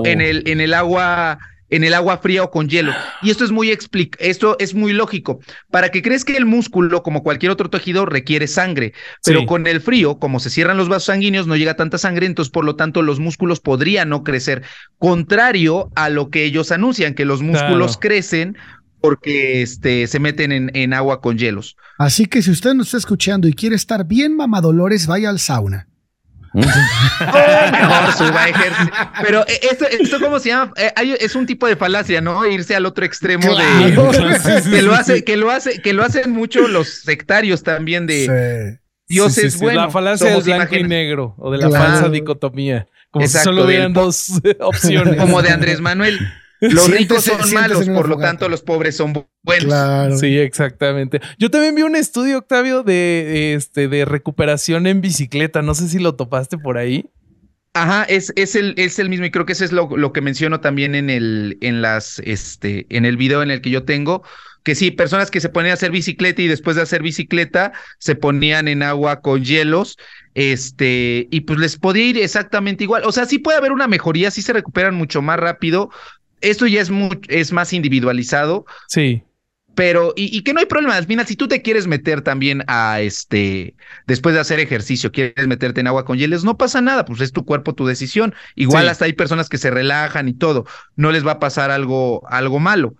el 0.04 0.12
en 0.12 0.20
el, 0.20 0.42
en 0.48 0.60
el 0.60 0.74
agua 0.74 1.38
en 1.70 1.82
el 1.84 1.94
agua 1.94 2.18
fría 2.18 2.44
o 2.44 2.50
con 2.50 2.68
hielo. 2.68 2.92
Y 3.22 3.30
esto 3.30 3.44
es 3.44 3.50
muy 3.50 3.70
explic 3.70 4.16
esto 4.20 4.56
es 4.60 4.74
muy 4.74 4.92
lógico. 4.92 5.40
Para 5.70 5.90
que 5.90 6.02
crezca 6.02 6.36
el 6.36 6.46
músculo, 6.46 7.02
como 7.02 7.22
cualquier 7.22 7.50
otro 7.52 7.70
tejido, 7.70 8.06
requiere 8.06 8.46
sangre. 8.46 8.92
Pero 9.24 9.40
Sí. 9.40 9.46
con 9.46 9.66
el 9.66 9.80
frío, 9.80 10.18
como 10.18 10.38
se 10.40 10.50
cierran 10.50 10.76
los 10.76 10.88
vasos 10.88 11.04
sanguíneos, 11.06 11.46
no 11.46 11.56
llega 11.56 11.74
tanta 11.74 11.98
sangre, 11.98 12.26
entonces 12.26 12.50
por 12.52 12.64
lo 12.64 12.76
tanto 12.76 13.02
los 13.02 13.18
músculos 13.20 13.60
podrían 13.60 14.08
no 14.08 14.22
crecer. 14.22 14.62
Contrario 14.98 15.90
a 15.94 16.08
lo 16.10 16.30
que 16.30 16.44
ellos 16.44 16.72
anuncian, 16.72 17.14
que 17.14 17.24
los 17.24 17.42
músculos 17.42 17.96
Claro. 17.96 18.00
crecen 18.00 18.56
porque 19.00 19.62
este, 19.62 20.06
se 20.08 20.18
meten 20.18 20.50
en, 20.52 20.70
en 20.74 20.92
agua 20.92 21.20
con 21.20 21.38
hielos. 21.38 21.76
Así 21.98 22.26
que 22.26 22.42
si 22.42 22.50
usted 22.50 22.74
nos 22.74 22.88
está 22.88 22.98
escuchando 22.98 23.46
y 23.46 23.52
quiere 23.52 23.76
estar 23.76 24.04
bien 24.06 24.34
mamadolores, 24.36 25.06
vaya 25.06 25.30
al 25.30 25.38
sauna. 25.38 25.86
Mejor 26.52 28.12
suba 28.16 28.42
a 28.44 28.48
ejercicio. 28.48 28.92
Pero 29.22 29.46
eh, 29.46 29.60
esto, 29.70 29.86
esto 29.86 30.20
¿cómo 30.20 30.38
se 30.38 30.48
llama? 30.50 30.72
Eh, 30.76 30.92
hay- 30.96 31.16
es 31.20 31.34
un 31.34 31.46
tipo 31.46 31.66
de 31.66 31.76
falacia, 31.76 32.20
¿no? 32.20 32.46
Irse 32.46 32.74
al 32.76 32.86
otro 32.86 33.04
extremo 33.04 33.48
Claro. 33.54 34.12
de 34.12 34.38
Sí, 34.62 34.70
que 34.70 34.82
lo 34.82 34.94
hace, 34.94 35.24
que 35.24 35.36
lo 35.36 35.50
hace, 35.50 35.82
que 35.82 35.92
lo 35.92 36.04
hacen 36.04 36.30
mucho 36.32 36.66
los 36.68 36.88
sectarios 36.88 37.62
también 37.62 38.06
de 38.06 38.24
Sí. 38.26 38.80
Dios 39.08 39.34
Sí, 39.34 39.40
sí, 39.42 39.46
es 39.48 39.52
sí, 39.54 39.60
bueno. 39.60 39.82
La 39.82 39.90
falacia 39.90 40.30
del 40.30 40.42
blanco 40.42 40.74
y 40.76 40.82
negro 40.84 41.34
o 41.38 41.50
de 41.52 41.58
la 41.58 41.68
Claro. 41.68 41.84
falsa 41.84 42.08
dicotomía. 42.08 42.86
Como 43.10 43.24
Exacto, 43.24 43.50
si 43.50 43.54
solo 43.56 43.66
hubieran 43.66 43.92
dos 43.92 44.32
opciones. 44.60 45.16
Como 45.16 45.42
de 45.42 45.50
Andrés 45.50 45.80
Manuel. 45.80 46.18
Los 46.60 46.90
ricos 46.90 47.24
son 47.24 47.52
malos, 47.52 47.86
por 47.86 48.08
lo 48.08 48.16
tanto 48.16 48.48
los 48.48 48.62
pobres 48.62 48.96
son 48.96 49.14
bu- 49.14 49.26
buenos. 49.42 49.66
Claro. 49.66 50.16
Sí, 50.16 50.38
exactamente. 50.38 51.20
Yo 51.38 51.50
también 51.50 51.74
vi 51.74 51.82
un 51.82 51.96
estudio, 51.96 52.38
Octavio, 52.38 52.82
de, 52.82 53.54
este, 53.54 53.88
de 53.88 54.04
recuperación 54.04 54.86
en 54.86 55.00
bicicleta. 55.00 55.62
No 55.62 55.74
sé 55.74 55.88
si 55.88 55.98
lo 55.98 56.14
topaste 56.16 56.58
por 56.58 56.78
ahí. 56.78 57.10
Ajá, 57.74 58.04
es, 58.04 58.32
es, 58.36 58.56
el, 58.56 58.72
es 58.78 58.98
el 58.98 59.10
mismo 59.10 59.26
y 59.26 59.30
creo 59.30 59.44
que 59.44 59.52
eso 59.52 59.62
es 59.64 59.70
lo, 59.72 59.94
lo 59.98 60.12
que 60.14 60.22
menciono 60.22 60.60
también 60.60 60.94
en 60.94 61.10
el, 61.10 61.58
en 61.60 61.82
las, 61.82 62.20
este, 62.20 62.86
en 62.88 63.04
el 63.04 63.18
video 63.18 63.42
en 63.42 63.50
el 63.50 63.60
que 63.60 63.68
yo 63.68 63.84
tengo, 63.84 64.22
que 64.64 64.74
sí, 64.74 64.90
personas 64.90 65.30
que 65.30 65.40
se 65.42 65.50
ponían 65.50 65.72
a 65.72 65.74
hacer 65.74 65.90
bicicleta 65.90 66.40
y 66.40 66.48
después 66.48 66.76
de 66.76 66.82
hacer 66.82 67.02
bicicleta 67.02 67.72
se 67.98 68.14
ponían 68.14 68.66
en 68.68 68.82
agua 68.82 69.20
con 69.20 69.44
hielos, 69.44 69.98
este, 70.34 71.28
y 71.30 71.42
pues 71.42 71.58
les 71.58 71.76
podía 71.78 72.06
ir 72.06 72.18
exactamente 72.18 72.84
igual. 72.84 73.02
O 73.04 73.12
sea, 73.12 73.26
sí 73.26 73.38
puede 73.38 73.58
haber 73.58 73.72
una 73.72 73.88
mejoría, 73.88 74.30
sí 74.30 74.40
se 74.40 74.54
recuperan 74.54 74.94
mucho 74.94 75.20
más 75.20 75.38
rápido. 75.38 75.90
Esto 76.40 76.66
ya 76.66 76.80
es, 76.82 76.90
es 77.28 77.52
más 77.52 77.72
individualizado, 77.72 78.66
Sí. 78.88 79.22
pero, 79.74 80.12
y, 80.16 80.34
y 80.36 80.42
que 80.42 80.52
no 80.52 80.60
hay 80.60 80.66
problema, 80.66 80.96
al 80.96 81.06
final, 81.06 81.26
si 81.26 81.36
tú 81.36 81.48
te 81.48 81.60
quieres 81.62 81.86
meter 81.86 82.22
también 82.22 82.62
a 82.66 83.00
este, 83.00 83.74
después 84.06 84.34
de 84.34 84.40
hacer 84.40 84.58
ejercicio, 84.60 85.12
quieres 85.12 85.46
meterte 85.46 85.80
en 85.80 85.86
agua 85.86 86.04
con 86.04 86.16
hielos, 86.18 86.44
no 86.44 86.56
pasa 86.56 86.80
nada, 86.80 87.04
pues 87.04 87.20
es 87.20 87.32
tu 87.32 87.44
cuerpo, 87.44 87.74
tu 87.74 87.86
decisión. 87.86 88.34
Igual 88.54 88.84
Sí. 88.84 88.88
hasta 88.90 89.04
hay 89.06 89.12
personas 89.12 89.48
que 89.48 89.58
se 89.58 89.70
relajan 89.70 90.28
y 90.28 90.34
todo, 90.34 90.66
no 90.94 91.12
les 91.12 91.26
va 91.26 91.32
a 91.32 91.38
pasar 91.40 91.70
algo, 91.70 92.26
algo 92.28 92.58
malo, 92.58 92.94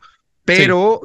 pero, 0.44 1.00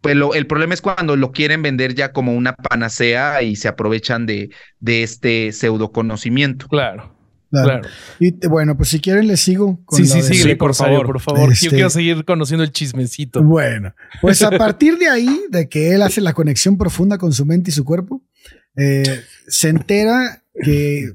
pues, 0.00 0.14
lo- 0.16 0.34
el 0.34 0.46
problema 0.46 0.72
es 0.74 0.80
cuando 0.82 1.16
lo 1.16 1.32
quieren 1.32 1.62
vender 1.62 1.94
ya 1.94 2.12
como 2.12 2.32
una 2.34 2.54
panacea 2.54 3.42
y 3.42 3.56
se 3.56 3.68
aprovechan 3.68 4.24
de, 4.26 4.50
de 4.78 5.02
este 5.02 5.52
pseudo 5.52 5.90
conocimiento. 5.90 6.68
Claro, 6.68 7.15
Claro. 7.50 7.80
claro. 7.82 7.88
Y 8.18 8.32
te- 8.32 8.48
bueno, 8.48 8.76
pues 8.76 8.88
si 8.88 9.00
quieren 9.00 9.28
les 9.28 9.40
sigo 9.40 9.80
con 9.84 9.98
Sí, 9.98 10.06
sí, 10.06 10.22
sí, 10.22 10.34
Sí, 10.34 10.54
por 10.56 10.74
favor, 10.74 10.92
favor. 11.02 11.06
por 11.06 11.20
favor. 11.20 11.52
Este- 11.52 11.66
Yo 11.66 11.70
quiero 11.70 11.90
seguir 11.90 12.24
conociendo 12.24 12.64
el 12.64 12.72
chismecito. 12.72 13.42
Bueno, 13.42 13.94
pues 14.20 14.42
a 14.42 14.50
partir 14.50 14.98
de 14.98 15.08
ahí, 15.08 15.40
de 15.50 15.68
que 15.68 15.94
él 15.94 16.02
hace 16.02 16.20
la 16.20 16.32
conexión 16.34 16.76
profunda 16.76 17.18
con 17.18 17.32
su 17.32 17.46
mente 17.46 17.70
y 17.70 17.74
su 17.74 17.84
cuerpo, 17.84 18.22
eh, 18.76 19.20
se 19.46 19.68
entera 19.68 20.42
que, 20.62 21.04
eh, 21.04 21.14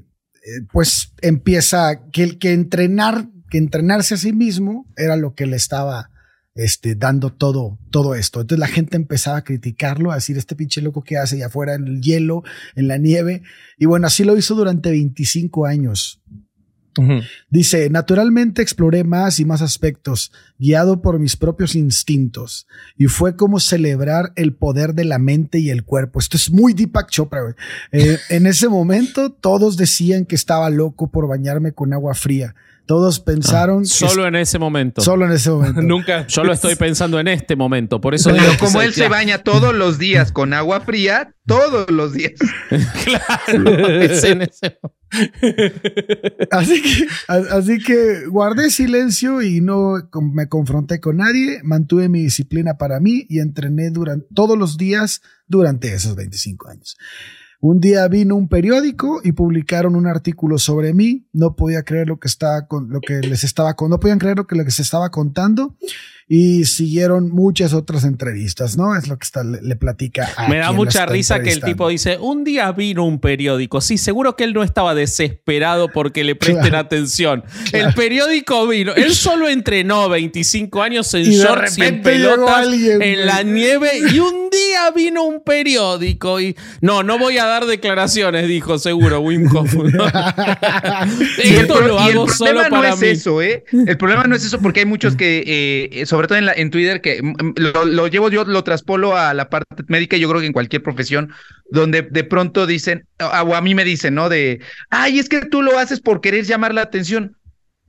pues, 0.72 1.12
empieza 1.20 2.08
que, 2.10 2.38
que 2.38 2.52
entrenar, 2.52 3.28
que 3.50 3.58
entrenarse 3.58 4.14
a 4.14 4.16
sí 4.16 4.32
mismo 4.32 4.86
era 4.96 5.16
lo 5.16 5.34
que 5.34 5.46
le 5.46 5.56
estaba 5.56 6.08
este, 6.54 6.94
dando 6.94 7.30
todo, 7.30 7.78
todo 7.90 8.14
esto. 8.14 8.40
Entonces 8.40 8.60
la 8.60 8.68
gente 8.68 8.96
empezaba 8.96 9.38
a 9.38 9.44
criticarlo, 9.44 10.12
a 10.12 10.16
decir 10.16 10.36
este 10.36 10.56
pinche 10.56 10.82
loco 10.82 11.02
que 11.02 11.16
hace 11.16 11.36
allá 11.36 11.46
afuera 11.46 11.74
en 11.74 11.86
el 11.86 12.00
hielo, 12.02 12.42
en 12.74 12.88
la 12.88 12.98
nieve. 12.98 13.42
Y 13.78 13.86
bueno, 13.86 14.06
así 14.06 14.24
lo 14.24 14.36
hizo 14.36 14.54
durante 14.54 14.90
25 14.90 15.66
años. 15.66 16.22
Dice, 17.48 17.88
naturalmente 17.88 18.60
exploré 18.60 19.02
más 19.02 19.40
y 19.40 19.44
más 19.44 19.62
aspectos, 19.62 20.32
guiado 20.58 21.00
por 21.00 21.18
mis 21.18 21.36
propios 21.36 21.74
instintos, 21.74 22.66
y 22.96 23.06
fue 23.06 23.34
como 23.34 23.60
celebrar 23.60 24.32
el 24.36 24.54
poder 24.54 24.94
de 24.94 25.04
la 25.04 25.18
mente 25.18 25.58
y 25.58 25.70
el 25.70 25.84
cuerpo. 25.84 26.18
Esto 26.18 26.36
es 26.36 26.50
muy 26.50 26.74
Deepak 26.74 27.08
Chopra. 27.08 27.40
Eh, 27.92 28.18
en 28.28 28.46
ese 28.46 28.68
momento 28.68 29.32
todos 29.32 29.76
decían 29.76 30.26
que 30.26 30.34
estaba 30.34 30.68
loco 30.68 31.10
por 31.10 31.26
bañarme 31.28 31.72
con 31.72 31.92
agua 31.92 32.14
fría. 32.14 32.54
Todos 32.86 33.20
pensaron 33.20 33.82
que 33.82 33.88
Solo 33.88 34.26
en 34.26 34.34
ese 34.34 34.58
momento. 34.58 35.02
solo 35.02 35.24
en 35.26 35.32
ese 35.32 35.50
momento. 35.52 35.80
Nunca. 35.82 36.26
Yo 36.26 36.44
lo 36.44 36.52
estoy 36.52 36.74
pensando 36.74 37.20
en 37.20 37.28
este 37.28 37.56
momento. 37.56 38.00
Por 38.00 38.14
eso 38.14 38.30
Pero 38.30 38.58
como 38.58 38.82
él 38.82 38.92
se 38.92 39.08
baña 39.08 39.38
todos 39.38 39.74
los 39.74 39.98
días 39.98 40.32
con 40.32 40.52
agua 40.52 40.80
fría, 40.80 41.34
todos 41.46 41.90
los 41.90 42.12
días. 42.12 42.32
Claro, 43.04 43.88
es 44.00 44.24
en 44.24 44.42
ese 44.42 44.78
Así 46.50 46.82
que, 46.82 47.06
así 47.28 47.78
que 47.78 48.26
guardé 48.28 48.70
silencio 48.70 49.42
y 49.42 49.60
no 49.60 49.94
me 50.32 50.48
confronté 50.48 51.00
con 51.00 51.18
nadie, 51.18 51.60
mantuve 51.62 52.08
mi 52.08 52.22
disciplina 52.22 52.78
para 52.78 52.98
mí 53.00 53.26
y 53.28 53.40
entrené 53.40 53.90
durante 53.90 54.26
todos 54.34 54.56
los 54.56 54.78
días 54.78 55.20
durante 55.46 55.92
esos 55.94 56.16
25 56.16 56.68
años. 56.68 56.96
Un 57.64 57.78
día 57.78 58.08
vino 58.08 58.34
un 58.34 58.48
periódico 58.48 59.20
y 59.22 59.30
publicaron 59.30 59.94
un 59.94 60.08
artículo 60.08 60.58
sobre 60.58 60.92
mí. 60.94 61.28
No 61.32 61.54
podía 61.54 61.84
creer 61.84 62.08
lo 62.08 62.18
que 62.18 62.26
estaba 62.26 62.66
lo 62.88 63.00
que 63.00 63.20
les 63.20 63.44
estaba 63.44 63.76
no 63.88 64.00
podían 64.00 64.18
creer 64.18 64.36
lo 64.36 64.48
que 64.48 64.56
les 64.56 64.80
estaba 64.80 65.12
contando 65.12 65.76
y 66.34 66.64
siguieron 66.64 67.28
muchas 67.30 67.74
otras 67.74 68.04
entrevistas, 68.04 68.78
¿no? 68.78 68.96
Es 68.96 69.06
lo 69.06 69.18
que 69.18 69.24
está, 69.24 69.44
le, 69.44 69.60
le 69.60 69.76
platica. 69.76 70.30
a 70.38 70.48
Me 70.48 70.56
da 70.56 70.72
mucha 70.72 71.04
risa 71.04 71.42
que 71.42 71.50
el 71.52 71.60
tipo 71.60 71.90
dice, 71.90 72.16
un 72.18 72.42
día 72.42 72.72
vino 72.72 73.04
un 73.04 73.18
periódico. 73.20 73.82
Sí, 73.82 73.98
seguro 73.98 74.34
que 74.34 74.44
él 74.44 74.54
no 74.54 74.62
estaba 74.62 74.94
desesperado 74.94 75.88
porque 75.90 76.24
le 76.24 76.34
presten 76.34 76.62
Claro. 76.70 76.78
atención. 76.78 77.44
El 77.74 77.92
periódico 77.92 78.66
vino. 78.66 78.94
Él 78.94 79.12
solo 79.14 79.46
entrenó 79.46 80.08
25 80.08 80.80
años 80.82 81.12
en 81.12 81.20
Y 81.20 81.36
de 81.36 81.44
shorts 81.44 81.76
y 81.76 81.82
en 81.82 81.86
repente 81.96 82.18
llegó 82.18 82.30
pelotas 82.36 82.56
alguien, 82.66 83.02
en 83.02 83.26
la 83.26 83.42
nieve 83.42 83.90
y 84.10 84.18
un 84.18 84.48
día 84.48 84.90
vino 84.96 85.24
un 85.24 85.42
periódico 85.44 86.40
y 86.40 86.56
no, 86.80 87.02
no 87.02 87.18
voy 87.18 87.36
a 87.36 87.44
dar 87.44 87.66
declaraciones, 87.66 88.48
dijo 88.48 88.78
seguro 88.78 89.20
Wim 89.20 89.54
Hof. 89.54 89.74
¿no? 89.74 90.04
Y 91.44 91.48
el 91.48 91.60
Esto 91.60 91.80
lo 91.80 92.00
y 92.00 92.10
el 92.10 92.12
hago 92.16 92.26
problema 92.26 92.64
solo 92.64 92.68
no 92.70 92.84
es 92.84 93.00
mí. 93.00 93.06
eso, 93.08 93.42
¿eh? 93.42 93.64
El 93.86 93.98
problema 93.98 94.24
no 94.24 94.34
es 94.34 94.44
eso 94.44 94.58
porque 94.60 94.80
hay 94.80 94.86
muchos 94.86 95.14
que, 95.16 95.90
eh, 95.92 96.06
sobre 96.06 96.21
todo 96.26 96.38
en, 96.38 96.70
Twitter, 96.70 97.00
que 97.00 97.20
lo, 97.56 98.06
llevo 98.06 98.30
yo, 98.30 98.44
lo 98.44 98.64
traspolo 98.64 99.16
a 99.16 99.34
la 99.34 99.48
parte 99.48 99.84
médica, 99.88 100.16
yo 100.16 100.28
creo 100.28 100.40
que 100.40 100.46
en 100.46 100.52
cualquier 100.52 100.82
profesión, 100.82 101.32
donde 101.70 102.02
de 102.02 102.24
pronto 102.24 102.66
dicen, 102.66 103.06
o 103.20 103.54
a 103.54 103.60
mí 103.60 103.74
me 103.74 103.84
dicen, 103.84 104.14
¿no? 104.14 104.28
De, 104.28 104.60
ay, 104.90 105.18
es 105.18 105.28
que 105.28 105.46
tú 105.46 105.62
lo 105.62 105.78
haces 105.78 106.00
por 106.00 106.20
querer 106.20 106.44
llamar 106.44 106.74
la 106.74 106.82
atención. 106.82 107.36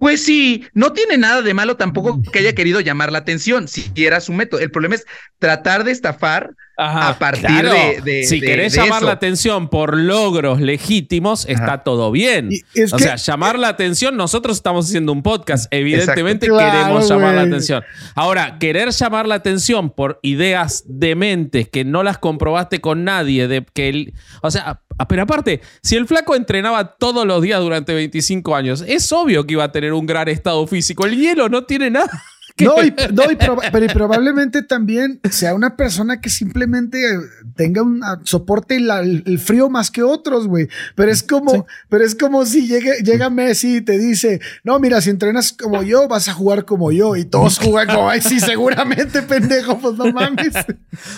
Pues 0.03 0.21
sí, 0.21 0.65
no 0.73 0.91
tiene 0.91 1.17
nada 1.17 1.41
de 1.41 1.53
malo 1.53 1.77
tampoco 1.77 2.21
que 2.33 2.39
haya 2.39 2.53
querido 2.53 2.81
llamar 2.81 3.09
la 3.09 3.19
atención, 3.19 3.69
si 3.69 3.89
era 3.95 4.19
su 4.19 4.33
método. 4.33 4.59
El 4.59 4.69
problema 4.69 4.95
es 4.95 5.05
tratar 5.39 5.85
de 5.85 5.91
estafar 5.91 6.49
Ajá. 6.75 7.07
a 7.09 7.19
partir 7.19 7.45
Claro, 7.45 7.71
de, 7.71 8.01
de- 8.01 8.23
si 8.25 8.41
de- 8.41 8.47
querés 8.47 8.73
de 8.73 8.79
llamar 8.81 8.97
eso. 8.97 9.05
la 9.05 9.11
atención 9.13 9.69
por 9.69 9.95
logros 9.97 10.59
legítimos, 10.59 11.45
está 11.47 11.83
todo 11.83 12.11
bien. 12.11 12.49
Es 12.73 12.91
o 12.91 12.97
que- 12.97 13.03
sea, 13.05 13.15
llamar 13.15 13.57
la 13.57 13.69
atención, 13.69 14.17
nosotros 14.17 14.57
estamos 14.57 14.87
haciendo 14.87 15.13
un 15.13 15.23
podcast, 15.23 15.67
evidentemente 15.71 16.47
Exacto. 16.47 16.69
queremos 16.71 17.05
Claro, 17.05 17.21
llamar 17.21 17.35
la 17.35 17.41
atención. 17.43 17.83
Ahora, 18.15 18.57
querer 18.59 18.89
llamar 18.89 19.25
la 19.27 19.35
atención 19.35 19.89
por 19.89 20.19
ideas 20.21 20.83
dementes 20.85 21.69
que 21.69 21.85
no 21.85 22.03
las 22.03 22.17
comprobaste 22.17 22.81
con 22.81 23.05
nadie, 23.05 23.47
de 23.47 23.65
que 23.73 23.87
el- 23.87 24.13
o 24.41 24.51
sea, 24.51 24.81
pero 25.07 25.23
aparte, 25.23 25.61
si 25.81 25.95
el 25.95 26.07
flaco 26.07 26.35
entrenaba 26.35 26.95
todos 26.95 27.25
los 27.25 27.41
días 27.41 27.61
durante 27.61 27.93
25 27.93 28.55
años, 28.55 28.83
es 28.87 29.11
obvio 29.11 29.45
que 29.45 29.53
iba 29.53 29.63
a 29.63 29.71
tener 29.71 29.93
un 29.93 30.05
gran 30.05 30.27
estado 30.29 30.65
físico. 30.67 31.05
El 31.05 31.17
hielo 31.17 31.49
no 31.49 31.63
tiene 31.65 31.89
nada. 31.89 32.11
Que 32.55 32.65
No, 32.65 32.83
y, 32.83 32.93
no, 33.13 33.31
y 33.31 33.35
proba- 33.35 33.69
pero 33.71 33.85
y 33.85 33.87
probablemente 33.89 34.61
también 34.61 35.19
sea 35.31 35.55
una 35.55 35.75
persona 35.75 36.21
que 36.21 36.29
simplemente 36.29 36.99
eh, 37.03 37.17
tenga 37.55 37.81
un 37.81 38.03
ah, 38.03 38.19
soporte 38.23 38.79
la- 38.79 38.99
el, 38.99 39.23
el 39.25 39.39
frío 39.39 39.69
más 39.69 39.89
que 39.89 40.03
otros, 40.03 40.47
güey. 40.47 40.67
Pero 40.95 41.11
es 41.11 41.23
como, 41.23 41.65
pero 41.89 42.03
es 42.05 42.13
como 42.15 42.45
si 42.45 42.67
llegue, 42.67 43.01
llega 43.03 43.29
Messi 43.31 43.77
y 43.77 43.81
te 43.81 43.97
dice, 43.97 44.39
no, 44.63 44.79
mira, 44.79 45.01
si 45.01 45.09
entrenas 45.09 45.53
como 45.53 45.81
yo, 45.83 46.07
vas 46.07 46.27
a 46.27 46.33
jugar 46.33 46.65
como 46.65 46.91
yo. 46.91 47.15
Y 47.15 47.25
todos 47.25 47.57
juegan 47.59 47.95
como, 47.95 48.09
ay, 48.09 48.21
sí, 48.21 48.39
seguramente, 48.39 49.21
pendejo, 49.23 49.79
pues 49.79 49.95
no 49.95 50.11
mames. 50.11 50.53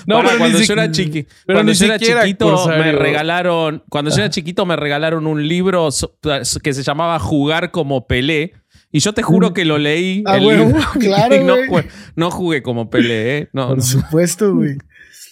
No, 0.07 0.15
Para 0.17 0.27
pero 0.29 0.39
cuando 0.39 0.59
yo 0.59 0.73
era 0.73 0.91
chiqui, 0.91 1.27
pero 1.45 1.57
cuando 1.57 1.71
yo 1.73 1.85
era 1.85 1.99
chiquito 1.99 2.67
me 2.69 2.91
regalaron, 2.93 3.83
cuando 3.89 4.09
yo 4.11 4.17
era 4.17 4.29
chiquito 4.29 4.65
me 4.65 4.75
regalaron 4.75 5.27
un 5.27 5.45
libro 5.47 5.89
que 6.63 6.73
se 6.73 6.83
llamaba 6.83 7.19
Jugar 7.19 7.71
como 7.71 8.07
Pelé 8.07 8.53
y 8.95 8.99
yo 8.99 9.13
te 9.13 9.21
juro 9.23 9.53
que 9.53 9.65
lo 9.65 9.77
leí 9.77 10.23
Ah, 10.25 10.37
el 10.37 10.43
bueno, 10.43 10.65
libro, 10.67 10.81
claro, 10.99 11.35
y 11.35 11.43
no, 12.15 12.31
jugué 12.31 12.61
como 12.63 12.89
Pelé, 12.89 13.37
¿eh? 13.37 13.49
No, 13.53 13.67
Por 13.69 13.77
no. 13.77 13.83
supuesto, 13.83 14.53
güey. 14.55 14.77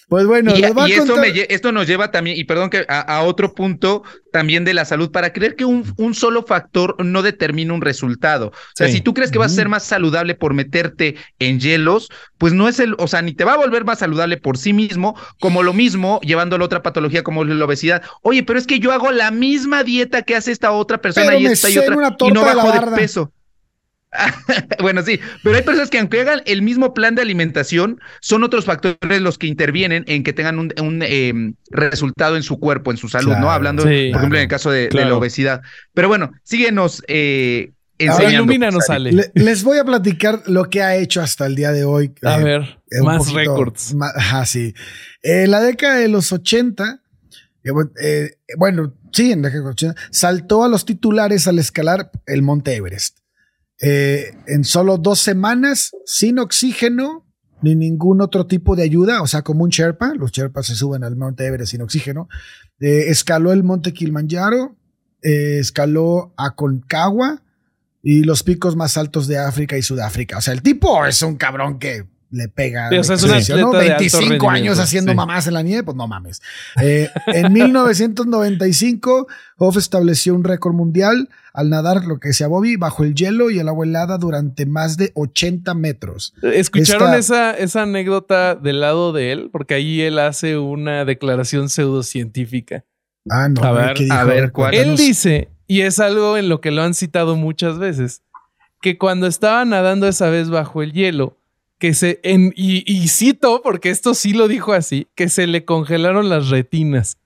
Pues 0.06 0.26
bueno, 0.26 0.52
y, 0.54 0.60
les 0.60 0.74
voy 0.74 0.84
a 0.84 0.88
y 0.88 0.92
esto, 0.98 1.14
contar- 1.14 1.20
me 1.32 1.34
lle- 1.34 1.46
esto 1.48 1.72
nos 1.72 1.86
lleva 1.86 2.10
también, 2.10 2.36
y 2.36 2.44
perdón 2.44 2.68
que 2.68 2.84
a, 2.88 3.00
a 3.00 3.22
otro 3.22 3.54
punto 3.54 4.02
también 4.30 4.64
de 4.66 4.74
la 4.74 4.84
salud, 4.84 5.10
para 5.10 5.32
creer 5.32 5.56
que 5.56 5.64
un, 5.64 5.82
un 5.96 6.14
solo 6.14 6.42
factor 6.44 6.94
no 7.02 7.22
determina 7.22 7.72
un 7.72 7.80
resultado. 7.80 8.48
O 8.48 8.52
sea, 8.74 8.86
Sí. 8.88 8.94
si 8.96 9.00
tú 9.00 9.14
crees 9.14 9.30
que 9.30 9.38
vas 9.38 9.52
a 9.52 9.54
ser 9.54 9.70
más 9.70 9.82
saludable 9.82 10.34
por 10.34 10.52
meterte 10.52 11.16
en 11.38 11.58
hielos, 11.58 12.10
pues 12.36 12.52
no 12.52 12.68
es 12.68 12.80
el, 12.80 12.94
o 12.98 13.08
sea, 13.08 13.22
ni 13.22 13.32
te 13.32 13.44
va 13.44 13.54
a 13.54 13.56
volver 13.56 13.86
más 13.86 14.00
saludable 14.00 14.36
por 14.36 14.58
sí 14.58 14.74
mismo, 14.74 15.18
como 15.40 15.62
lo 15.62 15.72
mismo 15.72 16.20
llevándolo 16.22 16.64
a 16.64 16.66
otra 16.66 16.82
patología 16.82 17.22
como 17.24 17.42
la 17.44 17.64
obesidad. 17.64 18.02
Oye, 18.22 18.42
pero 18.42 18.58
es 18.58 18.66
que 18.66 18.80
yo 18.80 18.92
hago 18.92 19.10
la 19.10 19.30
misma 19.30 19.84
dieta 19.84 20.20
que 20.22 20.36
hace 20.36 20.52
esta 20.52 20.70
otra 20.72 20.98
persona 20.98 21.28
Pero 21.28 21.38
y 21.40 21.46
esta 21.46 21.70
y 21.70 21.78
otra, 21.78 21.96
una 21.96 22.14
y 22.20 22.30
no 22.30 22.40
de 22.40 22.46
la 22.46 22.54
bajo 22.54 22.72
de 22.72 22.78
barda. 22.78 22.96
peso. 22.96 23.32
bueno, 24.80 25.02
sí, 25.02 25.18
pero 25.42 25.56
hay 25.56 25.62
personas 25.62 25.90
que 25.90 25.98
aunque 25.98 26.20
hagan 26.20 26.42
el 26.46 26.62
mismo 26.62 26.94
plan 26.94 27.14
de 27.14 27.22
alimentación, 27.22 28.00
son 28.20 28.44
otros 28.44 28.64
factores 28.64 29.20
los 29.20 29.38
que 29.38 29.46
intervienen 29.46 30.04
en 30.06 30.22
que 30.22 30.32
tengan 30.32 30.58
un, 30.58 30.72
un, 30.80 31.02
eh, 31.02 31.32
resultado 31.70 32.36
en 32.36 32.42
su 32.42 32.58
cuerpo, 32.58 32.90
en 32.90 32.96
su 32.96 33.08
salud, 33.08 33.34
¿no? 33.36 33.50
Hablando, 33.50 33.82
Sí. 33.82 34.10
por 34.12 34.18
ejemplo, 34.20 34.38
en 34.38 34.42
el 34.42 34.48
caso 34.48 34.70
de, 34.70 34.88
la 34.92 35.14
obesidad. 35.16 35.62
Pero 35.94 36.08
bueno, 36.08 36.32
síguenos 36.42 37.02
eh, 37.08 37.72
Ahora 38.00 38.12
enseñando. 38.14 38.34
ilumínanos. 38.44 38.90
Ale. 38.90 39.12
le- 39.12 39.30
les 39.34 39.62
voy 39.64 39.78
a 39.78 39.84
platicar 39.84 40.42
lo 40.46 40.68
que 40.70 40.82
ha 40.82 40.96
hecho 40.96 41.20
hasta 41.20 41.46
el 41.46 41.54
día 41.54 41.70
de 41.72 41.84
hoy. 41.84 42.12
A 42.22 42.40
Eh, 42.40 42.44
ver, 42.44 42.60
eh, 42.90 43.02
más 43.02 43.32
récords. 43.32 43.94
Ajá, 44.16 44.44
sí. 44.46 44.74
En 45.22 45.50
la 45.50 45.60
década 45.60 45.96
de 45.96 46.08
los 46.08 46.32
80, 46.32 47.00
eh, 47.62 47.70
bu- 47.70 47.92
eh, 48.02 48.36
bueno, 48.58 48.92
sí, 49.12 49.30
en 49.32 49.42
la 49.42 49.48
década 49.48 49.62
de 49.62 49.66
los 49.68 49.72
80, 49.74 50.00
saltó 50.10 50.64
a 50.64 50.68
los 50.68 50.84
titulares 50.84 51.46
al 51.46 51.58
escalar 51.58 52.10
el 52.26 52.42
Monte 52.42 52.74
Everest. 52.74 53.18
Eh, 53.80 54.36
en 54.46 54.64
solo 54.64 54.98
dos 54.98 55.20
semanas, 55.20 55.92
sin 56.04 56.38
oxígeno 56.38 57.24
ni 57.62 57.74
ningún 57.74 58.20
otro 58.20 58.46
tipo 58.46 58.76
de 58.76 58.82
ayuda, 58.82 59.22
o 59.22 59.26
sea, 59.26 59.40
como 59.42 59.64
un 59.64 59.70
Sherpa, 59.70 60.12
los 60.14 60.32
Sherpas 60.32 60.66
se 60.66 60.74
suben 60.74 61.02
al 61.02 61.16
Monte 61.16 61.46
Everest 61.46 61.70
sin 61.70 61.80
oxígeno, 61.80 62.28
eh, 62.78 63.06
escaló 63.08 63.52
el 63.52 63.64
Monte 63.64 63.94
Kilimanjaro, 63.94 64.76
eh, 65.22 65.58
escaló 65.60 66.34
a 66.36 66.54
Concagua 66.54 67.42
y 68.02 68.22
los 68.24 68.42
picos 68.42 68.76
más 68.76 68.98
altos 68.98 69.26
de 69.28 69.38
África 69.38 69.78
y 69.78 69.82
Sudáfrica. 69.82 70.36
O 70.36 70.40
sea, 70.42 70.52
el 70.52 70.60
tipo 70.60 71.06
es 71.06 71.22
un 71.22 71.36
cabrón 71.36 71.78
que 71.78 72.04
le 72.34 72.48
pega. 72.48 72.88
Sí, 72.90 72.96
o 72.98 73.04
sea, 73.04 73.16
es 73.16 73.22
un 73.22 73.30
atleta 73.30 73.54
de 73.54 73.62
alto 73.62 73.78
25 73.98 74.20
rendimiento, 74.20 74.50
años 74.50 74.78
haciendo 74.78 75.12
sí. 75.12 75.16
mamás 75.16 75.46
en 75.46 75.54
la 75.54 75.62
nieve, 75.62 75.82
pues 75.84 75.96
no 75.96 76.06
mames. 76.08 76.42
Eh, 76.82 77.08
en 77.28 77.52
1995, 77.52 79.26
Hoff 79.58 79.76
estableció 79.76 80.34
un 80.34 80.44
récord 80.44 80.74
mundial 80.74 81.28
al 81.52 81.70
nadar, 81.70 82.04
lo 82.04 82.18
que 82.18 82.28
decía 82.28 82.48
Bobby, 82.48 82.76
bajo 82.76 83.04
el 83.04 83.14
hielo 83.14 83.50
y 83.50 83.58
el 83.60 83.68
agua 83.68 83.86
helada 83.86 84.18
durante 84.18 84.66
más 84.66 84.96
de 84.96 85.12
80 85.14 85.74
metros. 85.74 86.34
¿Escucharon 86.42 87.14
Esta- 87.14 87.52
esa, 87.52 87.58
esa 87.58 87.82
anécdota 87.82 88.54
del 88.56 88.80
lado 88.80 89.12
de 89.12 89.32
él? 89.32 89.50
Porque 89.52 89.74
ahí 89.74 90.00
él 90.00 90.18
hace 90.18 90.58
una 90.58 91.04
declaración 91.04 91.68
pseudocientífica. 91.68 92.84
Ah, 93.30 93.48
no. 93.48 93.62
A 93.62 93.72
ver, 93.72 93.96
a 94.10 94.24
ver, 94.24 94.52
¿cuál? 94.52 94.74
Él 94.74 94.96
dice, 94.96 95.48
y 95.66 95.82
es 95.82 95.98
algo 96.00 96.36
en 96.36 96.48
lo 96.48 96.60
que 96.60 96.70
lo 96.72 96.82
han 96.82 96.94
citado 96.94 97.36
muchas 97.36 97.78
veces, 97.78 98.22
que 98.82 98.98
cuando 98.98 99.26
estaba 99.26 99.64
nadando 99.64 100.06
esa 100.08 100.28
vez 100.28 100.50
bajo 100.50 100.82
el 100.82 100.92
hielo, 100.92 101.38
que 101.78 101.94
se, 101.94 102.20
y 102.24 103.08
cito, 103.08 103.60
porque 103.62 103.90
esto 103.90 104.14
sí 104.14 104.32
lo 104.32 104.48
dijo 104.48 104.72
así, 104.72 105.08
que 105.14 105.28
se 105.28 105.46
le 105.46 105.64
congelaron 105.64 106.28
las 106.28 106.48
retinas. 106.48 107.18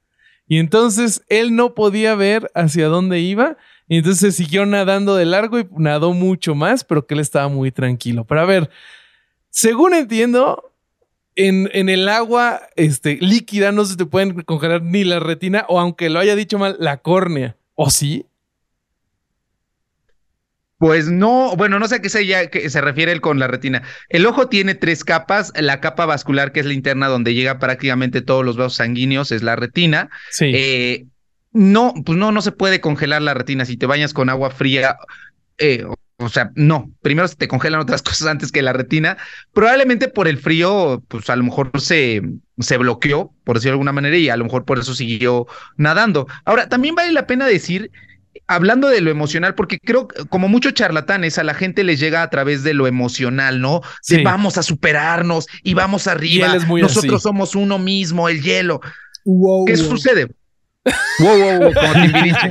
Y 0.49 0.59
entonces 0.59 1.23
él 1.29 1.55
no 1.55 1.75
podía 1.75 2.15
ver 2.15 2.51
hacia 2.55 2.89
dónde 2.89 3.21
iba, 3.21 3.57
y 3.89 3.99
entonces 3.99 4.35
siguió 4.35 4.67
nadando 4.67 5.17
de 5.17 5.27
largo 5.27 5.59
y 5.59 5.67
nadó 5.77 6.13
mucho 6.13 6.55
más, 6.55 6.85
pero 6.85 7.07
que 7.07 7.15
él 7.15 7.21
estaba 7.21 7.49
muy 7.49 7.71
tranquilo. 7.71 8.25
Pero 8.25 8.41
a 8.41 8.47
ver, 8.47 8.71
según 9.51 9.95
entiendo, 9.95 10.73
en, 11.37 11.71
en 11.73 11.89
el 11.89 12.09
agua 12.09 12.63
este, 12.77 13.19
líquida 13.21 13.73
no 13.73 13.85
se 13.85 13.97
te 13.97 14.05
pueden 14.05 14.43
congelar 14.43 14.83
ni 14.83 15.05
la 15.05 15.21
retina, 15.21 15.65
o 15.69 15.81
aunque 15.81 16.11
lo 16.11 16.19
haya 16.19 16.37
dicho 16.37 16.59
mal, 16.59 16.77
la 16.79 16.99
córnea. 16.99 17.57
¿O 17.75 17.91
sí? 17.91 18.27
Pues 20.79 21.09
no, 21.11 21.57
bueno, 21.57 21.81
no 21.81 21.89
sé 21.89 21.97
a 21.97 21.99
qué 22.01 22.09
se, 22.09 22.25
ya- 22.25 22.49
que 22.51 22.71
se 22.71 22.81
refiere 22.81 23.11
él 23.13 23.21
con 23.21 23.39
la 23.41 23.49
retina. 23.49 23.83
El 24.09 24.25
ojo 24.27 24.49
tiene 24.49 24.77
tres 24.77 25.03
capas. 25.05 25.53
La 25.57 25.81
capa 25.81 26.07
vascular, 26.07 26.53
que 26.53 26.61
es 26.61 26.67
la 26.67 26.73
interna, 26.73 27.09
donde 27.09 27.35
llega 27.35 27.59
prácticamente 27.59 28.23
todos 28.23 28.45
los 28.45 28.57
vasos 28.57 28.75
sanguíneos, 28.77 29.33
es 29.33 29.43
la 29.43 29.57
retina. 29.57 30.09
Sí. 30.31 30.53
Eh, 30.55 31.07
no, 31.53 31.95
pues 32.07 32.17
no, 32.17 32.31
no 32.31 32.43
se 32.43 32.53
puede 32.53 32.81
congelar 32.81 33.23
la 33.23 33.35
retina. 33.35 33.65
Si 33.65 33.77
te 33.77 33.87
bañas 33.87 34.15
con 34.15 34.29
agua 34.31 34.51
fría, 34.51 34.97
eh, 35.59 35.85
o, 35.85 35.97
o 36.25 36.29
sea, 36.29 36.53
no. 36.55 36.93
Primero 37.03 37.27
se 37.27 37.35
te 37.37 37.49
congelan 37.49 37.81
otras 37.81 38.03
cosas 38.05 38.29
antes 38.29 38.53
que 38.53 38.63
la 38.63 38.73
retina. 38.73 39.17
Probablemente 39.53 40.07
por 40.07 40.29
el 40.29 40.39
frío, 40.39 41.03
pues 41.09 41.29
a 41.29 41.35
lo 41.35 41.43
mejor 41.43 41.73
se, 41.81 42.23
se 42.59 42.77
bloqueó, 42.77 43.33
por 43.43 43.57
decirlo 43.57 43.71
de 43.73 43.75
alguna 43.75 43.93
manera, 43.93 44.17
y 44.17 44.29
a 44.29 44.37
lo 44.37 44.45
mejor 44.45 44.65
por 44.65 44.79
eso 44.79 44.95
siguió 44.95 45.47
nadando. 45.77 46.29
Ahora, 46.45 46.69
también 46.69 46.95
vale 46.95 47.11
la 47.13 47.27
pena 47.27 47.47
decir 47.47 47.91
hablando 48.47 48.89
de 48.89 49.01
lo 49.01 49.11
emocional, 49.11 49.55
porque 49.55 49.79
creo 49.79 50.09
que 50.09 50.25
como 50.27 50.49
muchos 50.49 50.75
charlatanes 50.75 51.39
a 51.39 51.45
la 51.45 51.55
gente 51.55 51.85
les 51.85 51.99
llega 52.01 52.23
a 52.23 52.31
través 52.31 52.63
de 52.63 52.75
lo 52.75 52.87
emocional, 52.87 53.61
¿no? 53.61 53.81
De 54.09 54.17
Sí. 54.17 54.23
vamos 54.23 54.59
a 54.59 54.63
superarnos 54.63 55.47
y 55.63 55.75
vamos 55.75 56.07
arriba. 56.07 56.47
él 56.49 56.55
es 56.57 56.67
muy 56.67 56.81
Nosotros 56.83 57.15
así. 57.17 57.23
somos 57.23 57.55
uno 57.55 57.79
mismo, 57.79 58.29
el 58.29 58.43
hielo. 58.43 58.81
Wow, 59.25 59.65
¿Qué 59.67 59.75
wow. 59.75 59.85
sucede? 59.85 60.27
Wow, 61.19 61.39
wow, 61.39 61.59
wow, 61.59 61.75
como 61.75 61.93
Timbiriche. 61.93 62.51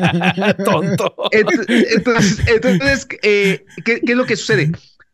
Tonto. 0.65 1.15
Ent- 1.31 1.85
Entonces, 1.95 2.39
entonces 2.47 3.07
eh, 3.23 3.65
¿qué, 3.83 4.01
qué 4.05 4.11
es 4.11 4.17
lo 4.17 4.25
que 4.25 4.35
sucede? 4.35 4.71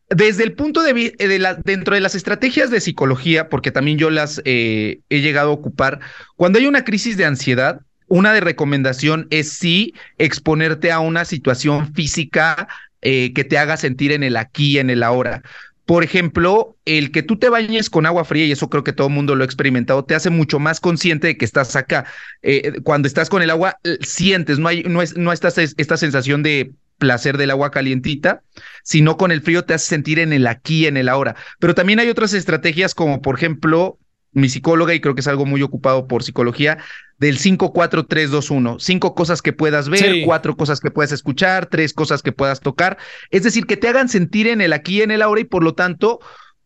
Desde 0.10 0.44
el 0.44 0.54
punto 0.54 0.84
de 0.84 0.94
vista, 0.94 1.26
de 1.28 1.40
la, 1.40 1.56
dentro 1.56 1.96
de 1.96 2.02
las 2.02 2.14
estrategias 2.16 2.70
de 2.70 2.82
psicología, 2.82 3.50
porque 3.50 3.72
también 3.72 3.98
yo 3.98 4.10
las 4.10 4.42
eh, 4.46 5.00
he 5.10 5.22
llegado 5.22 5.50
a 5.50 5.54
ocupar, 5.54 6.02
cuando 6.36 6.60
hay 6.60 6.68
una 6.68 6.84
crisis 6.84 7.16
de 7.18 7.26
ansiedad, 7.26 7.80
una 8.14 8.32
de 8.32 8.42
recomendación 8.42 9.26
es 9.32 9.54
sí 9.54 9.96
exponerte 10.20 10.92
a 10.92 11.00
una 11.00 11.26
situación 11.26 11.96
física 11.96 12.68
eh, 13.02 13.34
que 13.34 13.44
te 13.44 13.58
haga 13.58 13.76
sentir 13.76 14.12
en 14.12 14.22
el 14.22 14.38
aquí, 14.38 14.78
en 14.78 14.92
el 14.92 15.02
ahora. 15.02 15.42
Por 15.86 16.04
ejemplo, 16.04 16.78
el 16.86 17.12
que 17.12 17.24
tú 17.24 17.38
te 17.38 17.50
bañes 17.50 17.90
con 17.90 18.06
agua 18.06 18.24
fría, 18.24 18.46
y 18.46 18.52
eso 18.52 18.70
creo 18.70 18.84
que 18.84 18.94
todo 18.94 19.08
el 19.08 19.14
mundo 19.16 19.34
lo 19.34 19.42
ha 19.42 19.46
experimentado, 19.46 20.06
te 20.06 20.14
hace 20.14 20.30
mucho 20.30 20.60
más 20.60 20.80
consciente 20.80 21.26
de 21.26 21.38
que 21.38 21.44
estás 21.44 21.76
acá. 21.76 22.06
Eh, 22.44 22.82
cuando 22.84 23.08
estás 23.08 23.32
con 23.32 23.42
el 23.42 23.50
agua, 23.50 23.80
eh, 23.84 23.98
sientes, 24.02 24.60
no 24.60 24.68
hay, 24.68 24.84
no 24.84 25.02
es, 25.02 25.18
no 25.18 25.34
estás 25.34 25.58
esta 25.58 25.98
sensación 25.98 26.44
de 26.44 26.72
placer 27.00 27.38
del 27.38 27.50
agua 27.50 27.72
calientita, 27.72 28.44
sino 28.84 29.18
con 29.18 29.32
el 29.32 29.42
frío 29.42 29.66
te 29.66 29.74
hace 29.74 29.88
sentir 29.88 30.20
en 30.20 30.34
el 30.34 30.46
aquí, 30.46 30.86
en 30.86 30.98
el 30.98 31.10
ahora. 31.10 31.36
Pero 31.58 31.74
también 31.74 32.00
hay 32.00 32.10
otras 32.10 32.36
estrategias 32.36 32.94
como, 32.94 33.24
por 33.24 33.38
ejemplo, 33.38 33.98
mi 34.34 34.50
psicóloga, 34.50 34.94
y 34.94 35.00
creo 35.00 35.16
que 35.16 35.22
es 35.22 35.28
algo 35.28 35.46
muy 35.46 35.62
ocupado 35.62 36.08
por 36.08 36.24
psicología, 36.24 36.78
del 37.20 37.38
5, 37.38 37.72
4, 37.72 38.06
3, 38.06 38.32
2, 38.32 38.52
1. 38.52 38.80
Cinco 38.80 39.16
cosas 39.16 39.42
que 39.42 39.54
puedas 39.54 39.90
ver, 39.90 40.00
Sí. 40.00 40.24
cuatro 40.26 40.58
cosas 40.58 40.80
que 40.80 40.92
puedas 40.92 41.12
escuchar, 41.12 41.68
tres 41.68 41.94
cosas 41.94 42.22
que 42.22 42.32
puedas 42.32 42.60
tocar. 42.60 42.98
Es 43.30 43.44
decir, 43.44 43.66
que 43.66 43.78
te 43.78 43.88
hagan 43.88 44.10
sentir 44.10 44.48
en 44.48 44.62
el 44.62 44.74
aquí, 44.74 45.02
en 45.02 45.12
el 45.12 45.22
ahora, 45.22 45.42
y 45.42 45.46
por 45.46 45.64
lo 45.64 45.74
tanto, 45.74 46.20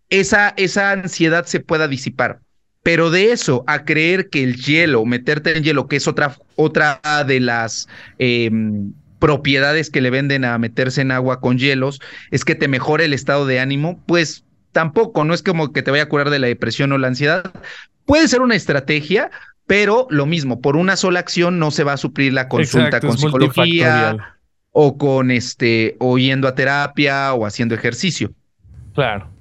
esa, 0.09 0.53
esa 0.57 0.91
ansiedad 0.91 1.45
se 1.45 1.59
pueda 1.59 1.87
disipar. 1.87 2.39
Pero 2.81 3.11
de 3.11 3.33
eso 3.33 3.65
a 3.67 3.83
creer 3.83 4.29
que 4.29 4.43
el 4.43 4.55
hielo, 4.55 5.05
meterte 5.05 5.57
en 5.57 5.63
hielo, 5.63 5.87
que 5.87 5.97
es 5.97 6.07
otra, 6.07 6.37
otra 6.55 7.01
de 7.27 7.41
las 7.41 7.89
eh, 8.17 8.49
propiedades 9.19 9.89
que 9.89 10.01
le 10.01 10.09
venden 10.09 10.45
a 10.45 10.57
meterse 10.57 11.01
en 11.01 11.11
agua 11.11 11.41
con 11.41 11.57
hielos, 11.57 11.99
es 12.31 12.45
que 12.45 12.55
te 12.55 12.67
mejore 12.67 13.05
el 13.05 13.13
estado 13.13 13.45
de 13.45 13.59
ánimo, 13.59 14.01
pues 14.05 14.45
tampoco, 14.77 15.23
no 15.23 15.33
es 15.33 15.41
como 15.41 15.73
que 15.73 15.81
te 15.81 15.89
vaya 15.89 16.03
a 16.03 16.07
curar 16.07 16.29
de 16.29 16.37
la 16.37 16.45
depresión 16.45 16.91
o 16.91 16.99
la 16.99 17.07
ansiedad. 17.07 17.51
Puede 18.05 18.27
ser 18.27 18.41
una 18.41 18.53
estrategia, 18.53 19.31
pero 19.65 20.05
lo 20.11 20.27
mismo, 20.27 20.61
por 20.61 20.75
una 20.75 20.95
sola 20.95 21.19
acción 21.19 21.57
no 21.57 21.71
se 21.71 21.83
va 21.83 21.93
a 21.93 21.97
suplir 21.97 22.31
la 22.31 22.47
consulta 22.47 22.97
Exacto, 22.97 23.07
con 23.07 23.17
psicología 23.17 24.37
o 24.71 24.99
con 24.99 25.31
este, 25.31 25.95
o 25.97 26.19
yendo 26.19 26.47
a 26.47 26.53
terapia 26.53 27.33
o 27.33 27.47
haciendo 27.47 27.73
ejercicio. 27.73 28.33
Claro. 28.93 29.31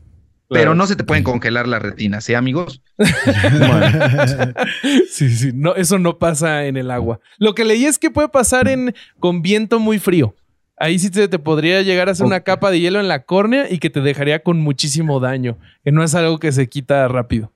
Pero 0.49 0.75
no 0.75 0.87
se 0.87 0.97
te 0.97 1.05
pueden 1.05 1.23
congelar 1.23 1.69
las 1.69 1.83
retinas, 1.83 2.27
¿eh, 2.31 2.37
amigos? 2.37 2.81
Sí, 5.11 5.29
sí, 5.29 5.51
no, 5.53 5.75
eso 5.75 5.99
no 5.99 6.17
pasa 6.17 6.65
en 6.65 6.79
el 6.79 6.91
agua. 6.91 7.21
Lo 7.37 7.55
que 7.55 7.67
leí 7.67 7.85
es 7.85 7.99
que 7.99 8.11
puede 8.11 8.31
pasar 8.31 8.69
en 8.69 8.95
con 9.19 9.43
viento 9.43 9.81
muy 9.81 9.99
frío. 9.99 10.35
Ahí 10.79 10.99
sí 10.99 11.11
te, 11.11 11.27
te 11.29 11.39
podría 11.39 11.83
llegar 11.83 12.09
a 12.09 12.13
hacer 12.13 12.27
una 12.27 12.41
capa 12.41 12.71
de 12.71 12.81
hielo 12.81 13.01
en 13.01 13.09
la 13.09 13.25
córnea 13.25 13.67
y 13.71 13.79
que 13.79 13.91
te 13.91 14.01
dejaría 14.01 14.43
con 14.43 14.61
muchísimo 14.61 15.21
daño, 15.21 15.57
que 15.85 15.93
no 15.93 16.03
es 16.05 16.15
algo 16.15 16.39
que 16.39 16.53
se 16.53 16.69
quita 16.69 17.07
rápido. 17.09 17.53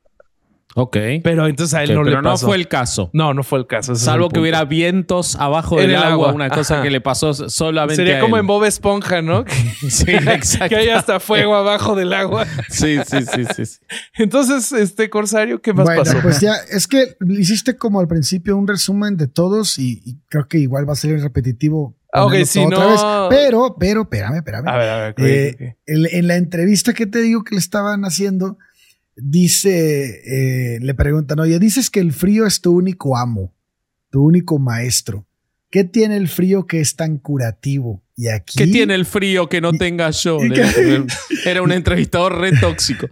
Ok. 0.77 0.97
Pero 1.25 1.49
entonces 1.49 1.75
a 1.75 1.83
él 1.83 1.95
no 1.95 2.05
pero 2.05 2.23
le 2.23 2.23
no 2.23 2.39
fue 2.39 2.57
el 2.57 2.69
caso. 2.69 3.11
No, 3.13 3.35
no 3.35 3.43
fue 3.43 3.59
el 3.59 3.67
caso. 3.67 3.93
ese 3.93 4.03
es 4.03 4.07
el 4.07 4.13
Salvo 4.13 4.29
que 4.29 4.39
hubiera 4.39 4.65
vientos 4.65 5.35
abajo 5.35 5.81
En 5.81 5.89
del 5.89 5.91
el 5.91 5.97
agua, 5.97 6.29
agua, 6.29 6.33
una 6.33 6.49
cosa 6.49 6.75
ajá. 6.75 6.83
que 6.85 6.91
le 6.91 7.01
pasó 7.01 7.35
solamente 7.35 7.97
Sería 7.97 8.19
a 8.19 8.21
como 8.21 8.37
él. 8.37 8.43
en 8.43 8.47
Bob 8.47 8.65
Esponja, 8.65 9.21
¿no? 9.21 9.45
Sí, 9.89 10.05
exacto. 10.13 10.69
que 10.69 10.77
hay 10.77 10.89
hasta 10.91 11.19
fuego 11.19 11.57
abajo 11.57 11.97
del 11.97 12.13
agua. 12.13 12.47
Sí, 12.69 12.99
sí, 13.05 13.19
sí, 13.25 13.45
sí. 13.57 13.67
sí. 13.67 13.79
Entonces, 14.15 14.71
este 14.73 15.11
Corsario, 15.11 15.61
¿qué 15.61 15.73
más 15.73 15.87
bueno, 15.87 16.05
pasó? 16.05 16.19
pues 16.23 16.41
ya, 16.41 16.55
es 16.71 16.87
que 16.87 17.17
hiciste 17.29 17.77
como 17.77 17.99
al 17.99 18.07
principio 18.07 18.57
un 18.57 18.69
resumen 18.69 19.17
de 19.17 19.27
todos 19.27 19.77
y, 19.79 20.01
y 20.05 20.19
creo 20.29 20.47
que 20.47 20.59
igual 20.59 20.89
va 20.89 20.93
a 20.93 20.97
ser 20.97 21.21
repetitivo. 21.21 21.97
Ah, 22.13 22.25
ok, 22.27 22.35
otra 22.67 22.79
no- 22.79 22.89
vez. 22.91 23.01
Pero, 23.31 23.77
pero, 23.79 24.03
espérame, 24.03 24.37
espérame. 24.37 24.69
a 24.69 24.77
ver, 24.77 24.89
a 24.89 24.97
ver. 24.97 25.15
Eh. 25.19 25.77
En, 25.87 26.07
en 26.11 26.27
la 26.27 26.37
entrevista 26.37 26.93
que 26.93 27.07
te 27.07 27.21
digo 27.21 27.45
que 27.45 27.55
le 27.55 27.61
estaban 27.61 28.03
haciendo, 28.05 28.59
dice, 29.17 30.75
eh, 30.77 30.79
le 30.81 30.95
preguntan, 30.95 31.39
oye, 31.41 31.59
dices 31.59 31.91
que 31.91 32.01
el 32.01 32.13
frío 32.13 32.47
es 32.47 32.61
tu 32.61 32.73
único 32.73 33.17
amo, 33.17 33.55
tu 34.11 34.23
único 34.25 34.59
maestro. 34.59 35.27
¿Qué 35.71 35.85
tiene 35.85 36.17
el 36.17 36.29
frío 36.29 36.67
que 36.67 36.81
es 36.81 36.97
tan 36.97 37.19
curativo? 37.19 38.03
Y 38.17 38.27
aquí... 38.29 38.59
¿Qué 38.59 38.67
tiene 38.67 38.97
el 38.97 39.07
frío 39.07 39.49
que 39.49 39.61
no 39.61 39.71
Y- 39.73 39.79
tenga 39.79 40.11
yo? 40.11 40.39
Era 41.45 41.63
un 41.63 41.71
entrevistador 41.71 42.39
re 42.41 42.51
tóxico. 42.59 43.09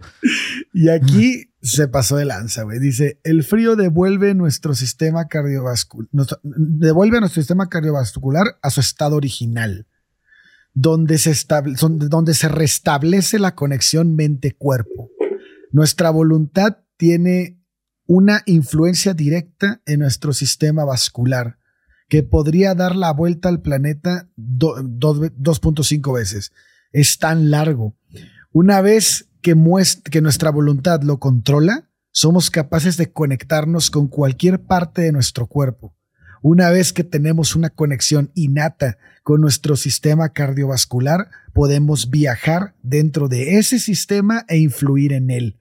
Y 0.73 0.89
aquí 0.89 1.48
se 1.61 1.87
pasó 1.87 2.15
de 2.17 2.25
lanza, 2.25 2.63
güey. 2.63 2.79
Dice, 2.79 3.19
el 3.23 3.43
frío 3.43 3.75
devuelve 3.75 4.33
nuestro 4.33 4.73
sistema 4.75 5.27
cardiovascular, 5.27 6.09
devuelve 6.43 7.17
a 7.17 7.19
nuestro 7.21 7.41
sistema 7.41 7.67
cardiovascular 7.69 8.57
a 8.61 8.69
su 8.69 8.79
estado 8.79 9.15
original, 9.17 9.87
donde 10.73 11.17
se, 11.17 11.31
estable- 11.31 11.75
donde 12.09 12.33
se 12.33 12.47
restablece 12.47 13.39
la 13.39 13.55
conexión 13.55 14.15
mente-cuerpo. 14.15 15.09
Nuestra 15.71 16.09
voluntad 16.09 16.77
tiene 16.97 17.59
una 18.05 18.41
influencia 18.45 19.13
directa 19.13 19.81
en 19.85 19.99
nuestro 19.99 20.33
sistema 20.33 20.83
vascular 20.85 21.57
que 22.07 22.23
podría 22.23 22.73
dar 22.73 22.95
la 22.95 23.11
vuelta 23.13 23.49
al 23.49 23.61
planeta 23.61 24.27
do- 24.35 24.81
dos 24.83 25.19
ve- 25.19 25.31
2.5 25.35 26.11
veces. 26.13 26.51
Es 26.91 27.19
tan 27.19 27.51
largo. 27.51 27.95
Una 28.51 28.81
vez 28.81 29.28
que, 29.41 30.21
nuestra 30.21 30.51
voluntad 30.51 31.01
lo 31.03 31.19
controla, 31.19 31.89
somos 32.11 32.49
capaces 32.49 32.97
de 32.97 33.11
conectarnos 33.11 33.91
con 33.91 34.07
cualquier 34.07 34.61
parte 34.61 35.01
de 35.01 35.11
nuestro 35.11 35.47
cuerpo. 35.47 35.95
Una 36.41 36.69
vez 36.69 36.93
que 36.93 37.03
tenemos 37.03 37.55
una 37.55 37.69
conexión 37.69 38.31
innata 38.33 38.97
con 39.23 39.41
nuestro 39.41 39.75
sistema 39.75 40.29
cardiovascular, 40.29 41.29
podemos 41.53 42.09
viajar 42.09 42.75
dentro 42.81 43.27
de 43.27 43.57
ese 43.57 43.79
sistema 43.79 44.45
e 44.47 44.57
influir 44.57 45.13
en 45.13 45.29
él. 45.29 45.57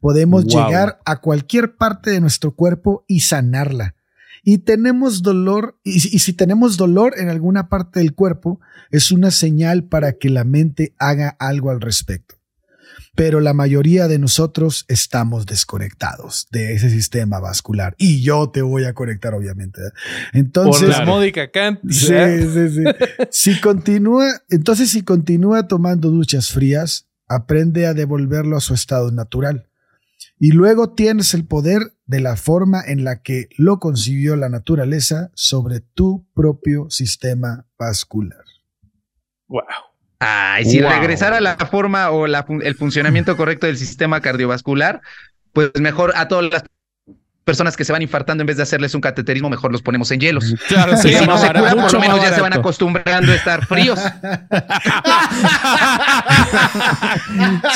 Podemos 0.00 0.44
Wow. 0.46 0.66
llegar 0.66 1.00
a 1.04 1.20
cualquier 1.20 1.76
parte 1.76 2.10
de 2.10 2.20
nuestro 2.20 2.54
cuerpo 2.56 3.04
y 3.06 3.20
sanarla. 3.20 3.94
Y 4.42 4.58
tenemos 4.58 5.22
dolor, 5.22 5.78
y 5.84 6.00
si 6.00 6.32
tenemos 6.32 6.76
dolor 6.76 7.14
en 7.16 7.28
alguna 7.28 7.68
parte 7.68 8.00
del 8.00 8.14
cuerpo, 8.14 8.60
es 8.90 9.12
una 9.12 9.30
señal 9.30 9.84
para 9.84 10.14
que 10.14 10.30
la 10.30 10.42
mente 10.42 10.94
haga 10.98 11.36
algo 11.38 11.70
al 11.70 11.80
respecto. 11.80 12.41
Pero 13.14 13.40
la 13.40 13.52
mayoría 13.52 14.08
de 14.08 14.18
nosotros 14.18 14.86
estamos 14.88 15.44
desconectados 15.44 16.48
de 16.50 16.74
ese 16.74 16.88
sistema 16.88 17.40
vascular. 17.40 17.94
Y 17.98 18.22
yo 18.22 18.50
te 18.50 18.62
voy 18.62 18.84
a 18.84 18.94
conectar, 18.94 19.34
obviamente. 19.34 19.80
¿eh? 19.80 19.90
Por 20.32 20.40
Entonces, 20.40 20.88
la 20.88 21.04
módica 21.04 21.50
cantidad. 21.50 22.38
Sí, 22.38 22.48
sí, 22.48 22.68
sí. 22.70 22.84
Si 23.30 23.60
continúa, 23.60 24.26
entonces 24.48 24.90
si 24.90 25.02
continúa 25.02 25.68
tomando 25.68 26.08
duchas 26.10 26.50
frías, 26.50 27.08
aprende 27.28 27.86
a 27.86 27.94
devolverlo 27.94 28.56
a 28.56 28.60
su 28.60 28.74
estado 28.74 29.10
natural. 29.10 29.68
Y 30.38 30.52
luego 30.52 30.94
tienes 30.94 31.34
el 31.34 31.46
poder 31.46 31.94
de 32.06 32.20
la 32.20 32.36
forma 32.36 32.82
en 32.84 33.04
la 33.04 33.22
que 33.22 33.48
lo 33.56 33.78
concibió 33.78 34.36
la 34.36 34.48
naturaleza 34.48 35.30
sobre 35.34 35.80
tu 35.80 36.26
propio 36.34 36.90
sistema 36.90 37.66
vascular. 37.78 38.44
Wow. 39.48 39.91
Ay, 40.24 40.64
si 40.64 40.80
Wow. 40.80 40.90
regresara 40.90 41.40
la 41.40 41.56
forma 41.56 42.10
o 42.10 42.26
la 42.26 42.44
el 42.62 42.74
funcionamiento 42.74 43.36
correcto 43.36 43.66
del 43.66 43.76
sistema 43.76 44.20
cardiovascular, 44.20 45.00
pues 45.52 45.70
mejor 45.80 46.12
a 46.16 46.28
todas 46.28 46.50
las 46.52 46.64
personas 47.44 47.76
que 47.76 47.84
se 47.84 47.90
van 47.92 48.02
infartando, 48.02 48.42
en 48.42 48.46
vez 48.46 48.56
de 48.56 48.62
hacerles 48.62 48.94
un 48.94 49.00
cateterismo, 49.00 49.50
mejor 49.50 49.72
los 49.72 49.82
ponemos 49.82 50.08
en 50.12 50.20
hielos. 50.20 50.54
Claro, 50.68 50.92
Y 50.92 50.96
sería 50.98 51.18
si 51.18 51.26
no 51.26 51.36
se 51.38 51.48
cura, 51.48 51.70
por 51.70 51.76
mucho 51.80 51.96
lo 51.96 52.00
menos 52.00 52.22
ya 52.22 52.32
se 52.32 52.40
van 52.40 52.52
acostumbrando 52.52 53.32
a 53.32 53.34
estar 53.34 53.66
fríos. 53.66 53.98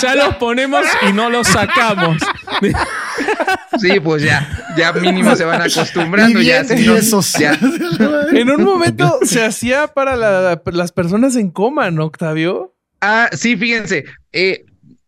Ya 0.02 0.14
los 0.14 0.36
ponemos 0.36 0.84
y 1.08 1.12
no 1.12 1.30
los 1.30 1.46
sacamos. 1.48 2.18
Sí, 3.80 4.00
pues 4.00 4.22
ya, 4.22 4.48
ya 4.76 4.92
mínimo 4.92 5.34
se 5.36 5.44
van 5.44 5.60
acostumbrando. 5.62 6.40
Y 6.40 6.46
ya, 6.46 6.60
eso 6.60 7.20
ya. 7.38 7.58
En 8.32 8.50
un 8.50 8.62
momento 8.64 9.18
se 9.22 9.44
hacía 9.44 9.88
para 9.88 10.16
la- 10.16 10.62
las 10.66 10.92
personas 10.92 11.36
en 11.36 11.50
coma, 11.50 11.90
¿no, 11.90 12.04
Octavio? 12.04 12.74
Ah, 13.00 13.28
sí, 13.32 13.56
fíjense. 13.56 14.04
eh, 14.32 14.64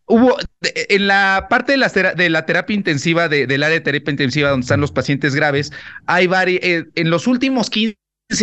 hubo 0.06 0.36
en 0.62 1.06
la 1.06 1.46
parte 1.50 1.72
de 1.72 1.78
la, 1.78 1.90
tera- 1.90 2.14
de 2.14 2.30
la 2.30 2.46
terapia 2.46 2.74
intensiva, 2.74 3.28
de- 3.28 3.46
del 3.46 3.62
área 3.62 3.74
de 3.74 3.80
terapia 3.80 4.10
intensiva 4.10 4.50
donde 4.50 4.64
están 4.64 4.80
los 4.80 4.90
pacientes 4.92 5.34
graves, 5.34 5.70
hay 6.06 6.26
varios. 6.26 6.60
en 6.62 7.10
los 7.10 7.26
últimos 7.26 7.68
15 7.70 7.96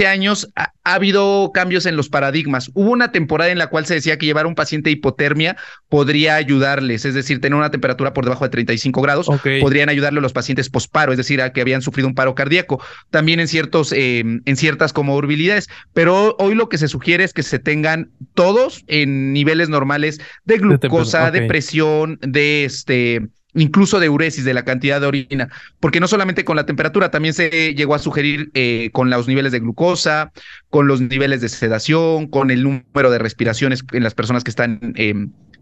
años 0.07 0.49
ha, 0.55 0.73
ha 0.85 0.93
habido 0.93 1.51
cambios 1.53 1.85
en 1.85 1.97
los 1.97 2.09
paradigmas. 2.09 2.69
Hubo 2.73 2.91
una 2.91 3.11
temporada 3.11 3.51
en 3.51 3.57
la 3.57 3.67
cual 3.67 3.85
se 3.85 3.95
decía 3.95 4.17
que 4.17 4.27
llevar 4.27 4.45
a 4.45 4.47
un 4.47 4.55
paciente 4.55 4.89
a 4.89 4.93
hipotermia 4.93 5.57
podría 5.89 6.35
ayudarles, 6.35 7.05
es 7.05 7.15
decir, 7.15 7.41
tener 7.41 7.57
una 7.57 7.71
temperatura 7.71 8.13
por 8.13 8.23
debajo 8.23 8.45
de 8.45 8.49
35 8.49 9.01
grados 9.01 9.27
podrían 9.61 9.89
ayudarle 9.89 10.19
a 10.19 10.21
los 10.21 10.33
pacientes 10.33 10.69
posparo, 10.69 11.11
es 11.11 11.17
decir, 11.17 11.41
a 11.41 11.51
que 11.53 11.61
habían 11.61 11.81
sufrido 11.81 12.07
un 12.07 12.15
paro 12.15 12.35
cardíaco, 12.35 12.81
también 13.09 13.39
en 13.39 13.47
ciertos, 13.47 13.91
eh, 13.91 14.19
en 14.19 14.55
ciertas 14.55 14.93
comorbilidades. 14.93 15.69
Pero 15.93 16.35
hoy 16.39 16.53
lo 16.53 16.69
que 16.69 16.77
se 16.77 16.87
sugiere 16.87 17.23
es 17.23 17.33
que 17.33 17.43
se 17.43 17.57
tengan 17.57 18.11
todos 18.35 18.83
en 18.87 19.33
niveles 19.33 19.69
normales 19.69 20.21
de 20.45 20.57
glucosa, 20.57 21.31
de 21.31 21.43
presión, 21.43 22.19
de 22.21 22.65
este 22.65 23.27
incluso 23.55 23.99
de 23.99 24.09
uresis, 24.09 24.45
de 24.45 24.53
la 24.53 24.63
cantidad 24.63 25.01
de 25.01 25.07
orina, 25.07 25.49
porque 25.79 25.99
no 25.99 26.07
solamente 26.07 26.45
con 26.45 26.55
la 26.55 26.65
temperatura, 26.65 27.09
también 27.09 27.33
se 27.33 27.73
llegó 27.73 27.95
a 27.95 27.99
sugerir 27.99 28.51
eh, 28.53 28.89
con 28.91 29.09
los 29.09 29.27
niveles 29.27 29.51
de 29.51 29.59
glucosa, 29.59 30.31
con 30.69 30.87
los 30.87 31.01
niveles 31.01 31.41
de 31.41 31.49
sedación, 31.49 32.27
con 32.27 32.51
el 32.51 32.63
número 32.63 33.09
de 33.09 33.17
respiraciones 33.17 33.83
en 33.91 34.03
las 34.03 34.13
personas 34.13 34.43
que 34.43 34.51
están 34.51 34.93
eh, 34.95 35.13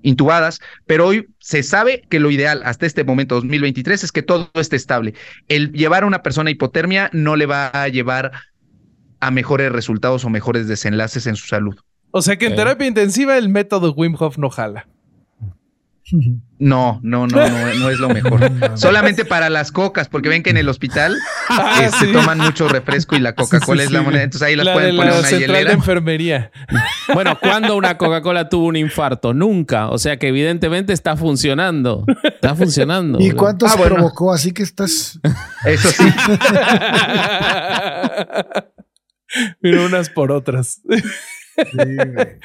intubadas, 0.01 0.59
pero 0.85 1.07
hoy 1.07 1.27
se 1.39 1.63
sabe 1.63 2.03
que 2.09 2.19
lo 2.19 2.29
ideal 2.29 2.61
hasta 2.65 2.85
este 2.85 3.03
momento 3.03 3.35
2023 3.35 4.03
es 4.03 4.11
que 4.11 4.21
todo 4.21 4.49
esté 4.55 4.75
estable. 4.75 5.13
El 5.47 5.71
llevar 5.71 6.03
a 6.03 6.07
una 6.07 6.23
persona 6.23 6.49
a 6.49 6.51
hipotermia 6.51 7.09
no 7.13 7.35
le 7.35 7.45
va 7.45 7.67
a 7.67 7.87
llevar 7.87 8.31
a 9.19 9.31
mejores 9.31 9.71
resultados 9.71 10.25
o 10.25 10.29
mejores 10.29 10.67
desenlaces 10.67 11.27
en 11.27 11.35
su 11.35 11.47
salud. 11.47 11.75
O 12.11 12.21
sea 12.21 12.37
que 12.37 12.47
en 12.47 12.55
terapia 12.55 12.85
intensiva 12.85 13.37
el 13.37 13.49
método 13.49 13.93
Wim 13.93 14.15
Hof 14.19 14.37
no 14.37 14.49
jala. 14.49 14.87
No, 16.59 16.99
no, 17.01 17.27
no, 17.27 17.37
no, 17.47 17.73
no 17.75 17.89
es 17.89 17.97
lo 17.99 18.09
mejor. 18.09 18.51
Solamente 18.77 19.23
para 19.25 19.49
las 19.49 19.71
cocas, 19.71 20.09
porque 20.09 20.27
ven 20.29 20.43
que 20.43 20.49
en 20.49 20.57
el 20.57 20.67
hospital 20.69 21.15
Ah, 21.49 21.81
este, 21.83 22.07
sí. 22.07 22.11
toman 22.11 22.37
mucho 22.39 22.67
refresco 22.67 23.15
y 23.15 23.19
la 23.19 23.33
Coca-Cola 23.35 23.81
Sí, 23.83 23.85
es 23.87 23.91
la 23.91 23.99
sí. 23.99 24.05
moneda, 24.05 24.23
entonces 24.23 24.47
ahí 24.47 24.55
las 24.55 24.65
La 24.65 24.73
pueden 24.73 24.91
de 24.91 24.97
poner 24.97 25.13
la 25.13 25.19
una 25.19 25.27
central 25.27 25.47
de 25.51 25.57
hielera. 25.57 25.73
enfermería. 25.73 26.51
Bueno, 27.13 27.37
¿cuándo 27.39 27.75
una 27.75 27.97
Coca-Cola 27.97 28.47
tuvo 28.47 28.67
un 28.67 28.77
infarto? 28.77 29.33
Nunca. 29.33 29.89
O 29.89 29.97
sea 29.97 30.17
que 30.17 30.29
evidentemente 30.29 30.93
está 30.93 31.17
funcionando. 31.17 32.05
Está 32.23 32.55
funcionando. 32.55 33.19
¿Y 33.19 33.31
cuántos 33.31 33.71
Ah, 33.71 33.75
bueno. 33.75 33.95
provocó? 33.95 34.31
Así 34.33 34.53
que 34.53 34.63
estás. 34.63 35.19
Eso 35.65 35.89
sí. 35.89 36.03
Pero 39.61 39.85
unas 39.85 40.09
por 40.09 40.31
otras. 40.31 40.81
Sí, 41.55 41.77
güey. 41.77 42.39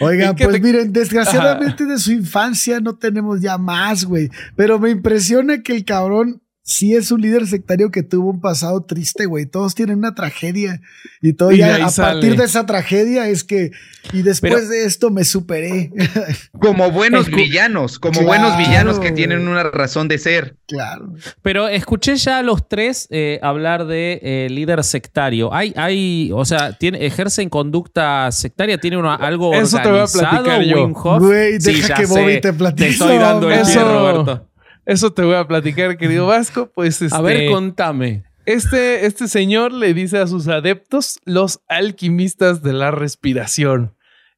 Oigan, 0.00 0.34
¿Qué 0.36 0.44
pues 0.44 0.56
te- 0.56 0.62
miren, 0.62 0.92
desgraciadamente 0.92 1.84
de 1.86 1.98
su 1.98 2.12
infancia 2.12 2.80
no 2.80 2.96
tenemos 2.96 3.40
ya 3.40 3.58
más, 3.58 4.04
güey. 4.04 4.30
Pero 4.56 4.78
me 4.78 4.90
impresiona 4.90 5.62
que 5.62 5.74
el 5.74 5.84
cabrón 5.84 6.40
sí 6.66 6.94
es 6.94 7.10
un 7.12 7.20
líder 7.20 7.46
sectario 7.46 7.90
que 7.90 8.02
tuvo 8.02 8.30
un 8.30 8.40
pasado 8.40 8.82
triste, 8.84 9.26
güey. 9.26 9.44
Todos 9.46 9.74
tienen 9.74 9.98
una 9.98 10.14
tragedia. 10.14 10.80
Y 11.20 11.34
todo 11.34 11.52
Y 11.52 11.58
ya 11.58 11.76
a 11.86 11.90
sale. 11.90 12.12
partir 12.20 12.36
de 12.38 12.44
esa 12.44 12.66
tragedia 12.66 13.28
es 13.28 13.44
que. 13.44 13.70
Y 14.12 14.22
después 14.22 14.52
Pero- 14.54 14.68
de 14.68 14.84
esto 14.84 15.10
me 15.10 15.24
superé. 15.24 15.92
Como 16.58 16.90
buenos 16.90 17.30
villanos, 17.30 17.98
como 17.98 18.12
Claro, 18.20 18.26
buenos 18.26 18.56
villanos 18.58 18.98
que 18.98 19.12
tienen 19.12 19.46
una 19.48 19.62
razón 19.64 20.08
de 20.08 20.18
ser. 20.18 20.56
claro. 20.66 21.12
Pero 21.42 21.68
escuché 21.68 22.16
ya 22.16 22.38
a 22.38 22.42
los 22.42 22.68
tres 22.68 23.06
eh, 23.10 23.38
hablar 23.42 23.86
de 23.86 24.18
eh, 24.22 24.48
líder 24.50 24.82
sectario. 24.84 25.52
Hay, 25.52 25.72
hay, 25.76 26.30
o 26.32 26.44
sea, 26.44 26.72
tiene, 26.78 27.04
ejercen 27.04 27.48
conducta 27.50 28.30
sectaria, 28.32 28.78
tiene 28.78 28.96
una, 28.96 29.14
algo 29.14 29.52
Eso 29.54 29.78
te 29.82 29.88
voy 29.90 30.00
a 30.00 30.06
platicar 30.06 30.62
yo. 30.62 30.88
Güey, 31.20 31.58
deja 31.58 31.94
que 31.94 32.06
Bobby 32.06 32.40
te 32.40 32.52
platique. 32.52 32.84
Te 32.86 32.92
estoy 32.92 33.18
dando 33.18 33.50
el 33.50 33.60
pie, 33.60 33.70
Eso- 33.70 33.84
Roberto. 33.92 34.48
Eso 34.86 35.12
te 35.12 35.22
voy 35.22 35.34
a 35.36 35.46
platicar, 35.46 35.96
querido 35.96 36.26
Vasco. 36.26 36.70
Pues 36.74 37.00
este, 37.02 37.16
A 37.16 37.20
ver, 37.20 37.50
contame. 37.50 38.24
este, 38.46 39.06
este 39.06 39.28
señor 39.28 39.72
le 39.72 39.94
dice 39.94 40.18
a 40.18 40.26
sus 40.26 40.48
adeptos 40.48 41.20
los 41.24 41.60
alquimistas 41.68 42.62
de 42.62 42.72
la 42.74 42.90
respiración. 42.90 43.94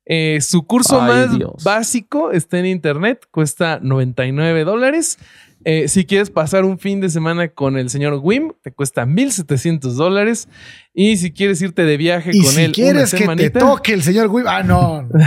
Eh, 0.09 0.39
su 0.41 0.65
curso 0.67 1.03
Ay, 1.03 1.09
más 1.09 1.37
Dios. 1.37 1.65
básico 1.65 2.31
está 2.31 2.59
en 2.61 2.67
internet, 2.67 3.27
cuesta 3.33 3.81
99 3.83 4.63
dólares. 4.65 5.19
Eh, 5.65 5.89
si 5.89 6.05
quieres 6.05 6.31
pasar 6.31 6.65
un 6.65 6.79
fin 6.79 7.01
de 7.01 7.11
semana 7.11 7.49
con 7.49 7.77
el 7.77 7.91
señor 7.91 8.21
Wim, 8.23 8.53
te 8.63 8.71
cuesta 8.71 9.05
1700 9.05 9.97
dólares. 9.97 10.47
Y 10.95 11.17
si 11.17 11.33
quieres 11.33 11.61
irte 11.61 11.83
de 11.85 11.97
viaje 11.97 12.31
Y 12.33 12.41
con 12.41 12.53
si 12.53 12.61
él, 12.61 12.73
quieres 12.73 13.13
una 13.15 13.35
que 13.35 13.51
te 13.51 13.59
toque 13.59 13.95
el 13.95 14.03
señor 14.05 14.29
Will. 14.29 14.47
Ah, 14.47 14.63
no. 14.63 15.09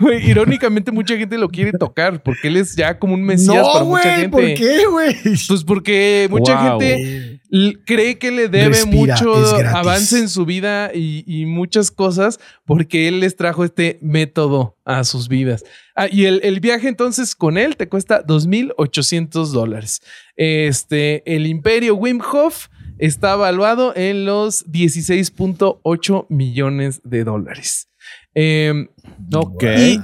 güey, 0.00 0.28
irónicamente, 0.28 0.90
mucha 0.92 1.16
gente 1.16 1.38
lo 1.38 1.48
quiere 1.48 1.72
tocar 1.72 2.22
porque 2.22 2.48
él 2.48 2.56
es 2.56 2.76
ya 2.76 2.98
como 2.98 3.14
un 3.14 3.22
mesías 3.22 3.56
No, 3.66 3.72
para 3.72 3.84
mucha 3.84 4.02
güey. 4.02 4.14
gente. 4.16 4.28
¿Por 4.30 4.54
qué, 4.54 4.86
güey? 4.86 5.16
Pues 5.48 5.64
porque 5.64 6.26
mucha 6.30 6.70
Wow. 6.70 6.80
gente 6.80 7.40
cree 7.84 8.18
que 8.18 8.30
le 8.30 8.48
debe 8.48 8.68
Respira, 8.68 9.14
mucho 9.14 9.34
avance 9.76 10.18
en 10.18 10.28
su 10.30 10.46
vida 10.46 10.90
y, 10.94 11.22
y 11.26 11.44
muchas 11.46 11.90
cosas 11.90 12.40
porque 12.64 13.08
él 13.08 13.20
les 13.20 13.36
trajo 13.36 13.64
este 13.64 13.98
método 14.00 14.78
a 14.84 15.04
sus 15.04 15.28
vidas. 15.28 15.62
Ah, 15.94 16.08
y 16.10 16.24
el, 16.24 16.40
el 16.44 16.60
viaje 16.60 16.88
entonces 16.88 17.34
con 17.34 17.58
él 17.58 17.76
te 17.76 17.88
cuesta 17.88 18.24
2.800 18.24 19.46
dólares. 19.52 20.00
Este, 20.36 21.22
el 21.34 21.46
imperio 21.46 21.94
Wim 21.94 22.20
Hof 22.32 22.68
está 23.06 23.34
evaluado 23.34 23.92
en 23.96 24.24
los 24.24 24.64
16.8 24.66 26.26
millones 26.28 27.00
de 27.02 27.24
dólares. 27.24 27.88
Em, 28.32 28.88
Ok. 29.34 29.64
y 29.64 30.00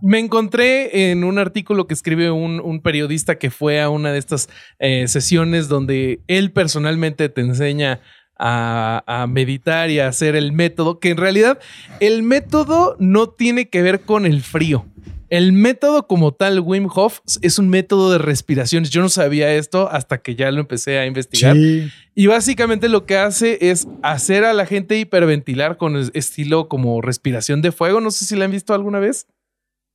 me 0.00 0.20
encontré 0.20 1.10
en 1.10 1.22
un 1.22 1.38
artículo 1.38 1.86
que 1.86 1.92
escribe 1.92 2.30
un, 2.30 2.60
un 2.60 2.80
periodista 2.80 3.36
que 3.38 3.50
fue 3.50 3.82
a 3.82 3.90
una 3.90 4.10
de 4.10 4.18
estas 4.18 4.48
eh, 4.78 5.06
sesiones 5.06 5.68
donde 5.68 6.20
él 6.26 6.50
personalmente 6.50 7.28
te 7.28 7.42
enseña 7.42 8.00
a, 8.38 9.02
a 9.06 9.26
meditar 9.26 9.90
y 9.90 10.00
a 10.00 10.08
hacer 10.08 10.34
el 10.34 10.52
método, 10.52 11.00
que 11.00 11.10
en 11.10 11.18
realidad 11.18 11.58
el 12.00 12.22
método 12.22 12.96
no 12.98 13.28
tiene 13.28 13.68
que 13.68 13.82
ver 13.82 14.00
con 14.00 14.24
el 14.24 14.40
frío. 14.42 14.86
El 15.30 15.52
método 15.52 16.06
como 16.06 16.32
tal, 16.32 16.60
Wim 16.60 16.88
Hof, 16.94 17.20
es 17.42 17.58
un 17.58 17.68
método 17.68 18.12
de 18.12 18.18
respiraciones. 18.18 18.90
Yo 18.90 19.00
no 19.00 19.08
sabía 19.08 19.52
esto 19.54 19.88
hasta 19.90 20.18
que 20.18 20.34
ya 20.36 20.50
lo 20.50 20.60
empecé 20.60 20.98
a 20.98 21.06
investigar. 21.06 21.56
Sí. 21.56 21.90
Y 22.14 22.26
básicamente 22.26 22.88
lo 22.88 23.06
que 23.06 23.16
hace 23.16 23.70
es 23.70 23.88
hacer 24.02 24.44
a 24.44 24.52
la 24.52 24.66
gente 24.66 24.98
hiperventilar 24.98 25.76
con 25.76 25.96
el 25.96 26.10
estilo 26.14 26.68
como 26.68 27.00
respiración 27.00 27.62
de 27.62 27.72
fuego. 27.72 28.00
No 28.00 28.10
sé 28.10 28.24
si 28.26 28.36
la 28.36 28.44
han 28.44 28.50
visto 28.50 28.74
alguna 28.74 28.98
vez. 29.00 29.26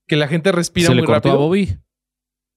Que 0.08 0.16
la 0.16 0.28
gente 0.28 0.52
respira 0.52 0.88
¿Se 0.88 0.94
muy 0.94 1.02
le 1.02 1.06
cortó 1.06 1.30
a 1.30 1.32
rápido. 1.32 1.38
Bobby? 1.38 1.78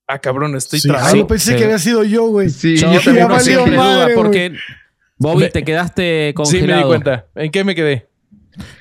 Ah, 0.09 0.18
cabrón, 0.18 0.57
estoy 0.57 0.81
Sí. 0.81 0.89
Ah, 0.91 1.12
yo 1.14 1.27
pensé 1.27 1.53
Sí. 1.53 1.59
que 1.59 1.64
había 1.64 1.79
sido 1.79 2.03
yo, 2.05 2.27
güey. 2.29 2.49
Sí, 2.51 2.77
Yo 2.77 2.93
yo 2.93 3.01
también 3.01 3.29
valió 3.29 3.41
siempre 3.45 3.77
madre, 3.77 3.95
duda 3.95 4.05
güey. 4.05 4.16
porque 4.16 4.53
Bobby, 5.18 5.45
Me- 5.45 5.51
te 5.51 5.62
quedaste 5.62 6.03
Sí, 6.03 6.16
me 6.16 6.29
di 6.29 6.33
congelado. 6.35 6.89
cuenta. 6.89 7.27
¿En 7.37 7.51
qué 7.51 7.62
me 7.64 7.75
quedé? 7.75 8.09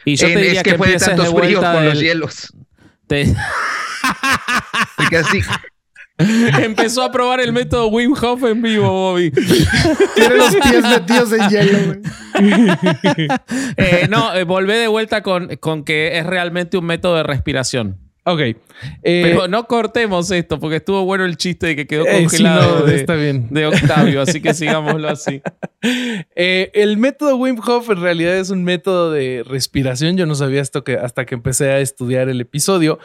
y 0.03 0.15
yo 0.15 0.27
En- 0.27 0.33
te 0.33 0.39
diría 0.39 0.57
es 0.59 0.63
que, 0.63 0.71
que, 0.71 0.77
fue 0.77 0.87
de 0.87 0.93
empieces 0.93 1.15
de 1.17 1.23
tantos 1.23 1.39
fríos 1.41 1.63
con 1.63 1.85
los 1.85 1.99
hielos. 2.01 2.53
Te- 3.11 3.35
así, 5.17 5.41
Empezó 6.17 7.01
a 7.03 7.11
probar 7.11 7.39
el 7.41 7.51
método 7.51 7.87
Wim 7.87 8.13
Hof 8.13 8.43
en 8.43 8.61
vivo, 8.61 8.89
Bobby. 8.91 9.31
Tiene 10.15 10.35
los 10.35 10.55
pies 10.55 10.83
metidos 10.83 11.31
en 11.33 11.49
hielo, 11.49 11.79
güey. 11.87 11.99
Eh, 13.77 14.07
no, 14.09 14.33
eh, 14.35 14.43
volvé 14.43 14.77
de 14.77 14.87
vuelta 14.87 15.21
con, 15.23 15.55
con 15.57 15.83
que 15.83 16.19
es 16.19 16.25
realmente 16.25 16.77
un 16.77 16.85
método 16.85 17.15
de 17.17 17.23
respiración. 17.23 17.97
Ok. 18.23 18.39
Eh, 18.39 18.55
Pero 19.01 19.47
no 19.47 19.65
cortemos 19.67 20.29
esto, 20.29 20.59
porque 20.59 20.77
estuvo 20.77 21.03
bueno 21.05 21.25
el 21.25 21.37
chiste 21.37 21.67
de 21.67 21.75
que 21.75 21.87
quedó 21.87 22.05
eh, 22.05 22.17
sí, 22.17 22.23
congelado 22.23 22.79
no, 22.79 22.85
de, 22.85 22.95
está 22.95 23.15
bien. 23.15 23.47
de 23.49 23.65
Octavio, 23.65 24.21
así 24.21 24.41
que 24.41 24.53
sigámoslo 24.53 25.09
así. 25.09 25.41
Eh, 26.35 26.69
el 26.75 26.97
método 26.97 27.37
Wim 27.37 27.59
Hof 27.59 27.89
en 27.89 27.99
realidad 27.99 28.37
es 28.37 28.51
un 28.51 28.63
método 28.63 29.11
de 29.11 29.43
respiración. 29.43 30.15
Yo 30.15 30.27
no 30.27 30.35
sabía 30.35 30.61
esto 30.61 30.83
que, 30.83 30.93
hasta 30.93 31.25
que 31.25 31.33
empecé 31.33 31.71
a 31.71 31.79
estudiar 31.79 32.29
el 32.29 32.39
episodio. 32.39 32.99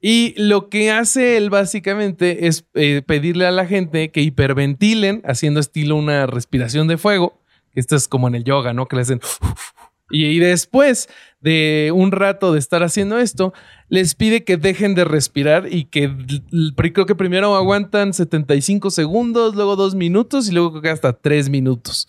Y 0.00 0.34
lo 0.36 0.68
que 0.68 0.90
hace 0.90 1.36
él 1.36 1.50
básicamente 1.50 2.48
es 2.48 2.64
pedirle 3.06 3.46
a 3.46 3.52
la 3.52 3.64
gente 3.64 4.10
que 4.10 4.22
hiperventilen 4.22 5.22
haciendo 5.24 5.60
estilo 5.60 5.94
una 5.94 6.26
respiración 6.26 6.88
de 6.88 6.98
fuego. 6.98 7.40
Esto 7.76 7.94
es 7.94 8.08
como 8.08 8.26
en 8.26 8.34
el 8.34 8.42
yoga, 8.42 8.72
¿no? 8.72 8.86
Que 8.86 8.96
le 8.96 9.02
hacen... 9.02 9.20
Y, 10.10 10.24
y 10.26 10.38
después 10.40 11.08
de 11.46 11.92
un 11.94 12.10
rato 12.10 12.52
de 12.52 12.58
estar 12.58 12.82
haciendo 12.82 13.20
esto, 13.20 13.54
les 13.88 14.16
pide 14.16 14.42
que 14.42 14.56
dejen 14.56 14.96
de 14.96 15.04
respirar 15.04 15.72
y 15.72 15.84
que 15.84 16.10
creo 16.74 17.06
que 17.06 17.14
primero 17.14 17.54
aguantan 17.54 18.12
75 18.12 18.90
segundos, 18.90 19.54
luego 19.54 19.76
dos 19.76 19.94
minutos 19.94 20.48
y 20.48 20.52
luego 20.52 20.72
creo 20.72 20.82
que 20.82 20.90
hasta 20.90 21.12
tres 21.12 21.48
minutos. 21.48 22.08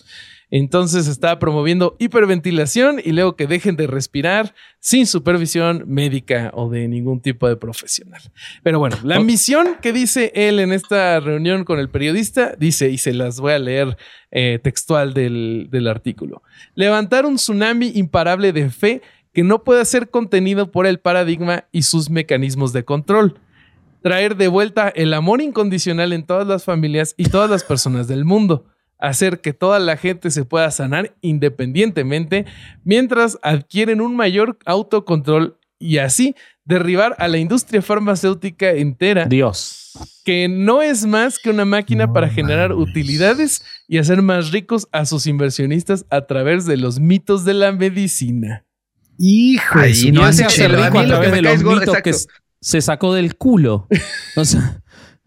Entonces 0.49 1.07
está 1.07 1.39
promoviendo 1.39 1.97
hiperventilación 1.99 3.01
y 3.03 3.11
luego 3.11 3.35
que 3.35 3.47
dejen 3.47 3.75
de 3.75 3.85
respirar 3.85 4.55
sin 4.79 5.05
supervisión 5.05 5.83
médica 5.88 6.51
o 6.53 6.69
de 6.69 6.88
ningún 6.88 7.21
tipo 7.21 7.49
de 7.49 7.57
profesional. 7.57 8.21
Pero 8.63 8.79
bueno, 8.79 8.97
la 9.03 9.19
misión 9.19 9.75
que 9.81 9.91
dice 9.91 10.31
él 10.33 10.59
en 10.59 10.71
esta 10.71 11.19
reunión 11.19 11.65
con 11.65 11.79
el 11.79 11.89
periodista 11.89 12.55
dice, 12.57 12.89
y 12.89 12.97
se 12.97 13.13
las 13.13 13.41
voy 13.41 13.53
a 13.53 13.59
leer 13.59 13.97
eh, 14.31 14.59
textual 14.63 15.13
del, 15.13 15.67
del 15.69 15.88
artículo, 15.88 16.43
levantar 16.75 17.25
un 17.25 17.35
tsunami 17.35 17.91
imparable 17.95 18.53
de 18.53 18.69
fe 18.69 19.01
que 19.38 19.43
no 19.43 19.63
pueda 19.63 19.85
ser 19.85 20.09
contenido 20.09 20.71
por 20.71 20.88
el 20.88 20.99
paradigma 20.99 21.65
y 21.71 21.83
sus 21.83 22.09
mecanismos 22.09 22.73
de 22.73 22.83
control. 22.85 23.39
Traer 24.01 24.35
de 24.35 24.47
vuelta 24.47 24.89
el 24.89 25.13
amor 25.13 25.41
incondicional 25.41 26.11
en 26.11 26.25
todas 26.25 26.47
las 26.47 26.63
familias 26.63 27.13
y 27.17 27.25
todas 27.25 27.47
las 27.47 27.63
personas 27.63 28.07
del 28.07 28.25
mundo 28.25 28.65
hacer 28.97 29.39
que 29.39 29.53
toda 29.53 29.77
la 29.77 29.95
gente 29.95 30.31
se 30.31 30.43
pueda 30.43 30.71
sanar 30.71 31.13
independientemente 31.21 32.47
mientras 32.83 33.38
adquieren 33.43 34.01
un 34.01 34.15
mayor 34.15 34.57
autocontrol 34.65 35.59
y 35.77 35.99
así 35.99 36.33
derribar 36.65 37.15
a 37.19 37.27
la 37.27 37.38
industria 37.38 37.83
farmacéutica 37.83 38.71
entera 38.71 39.25
Dios. 39.25 39.91
que 40.25 40.47
no 40.47 40.81
es 40.81 41.05
más 41.05 41.38
que 41.38 41.51
una 41.51 41.65
máquina 41.65 42.07
No 42.07 42.13
para 42.13 42.27
generar 42.27 42.71
mames. 42.71 42.89
utilidades 42.89 43.63
y 43.88 43.99
hacer 43.99 44.23
más 44.23 44.49
ricos 44.49 44.88
a 44.91 45.05
sus 45.05 45.27
inversionistas 45.27 46.07
a 46.09 46.25
través 46.25 46.65
de 46.65 46.77
los 46.77 46.99
mitos 46.99 47.45
de 47.45 47.53
la 47.53 47.71
medicina. 47.71 48.63
Hijo 49.18 49.80
Ahí 49.80 50.11
no 50.11 50.24
hace 50.24 50.45
hace 50.45 50.65
hacer. 50.65 50.76
A 50.76 50.88
rico 50.88 50.99
a 50.99 51.05
través 51.05 51.32
de 51.32 51.41
los 51.41 51.63
gordo, 51.63 51.80
mitos 51.82 51.97
que 52.01 52.13
se 52.61 52.82
sacó 52.82 53.13
del 53.13 53.36
culo. 53.36 53.88
O 54.36 54.45
sea, 54.45 54.82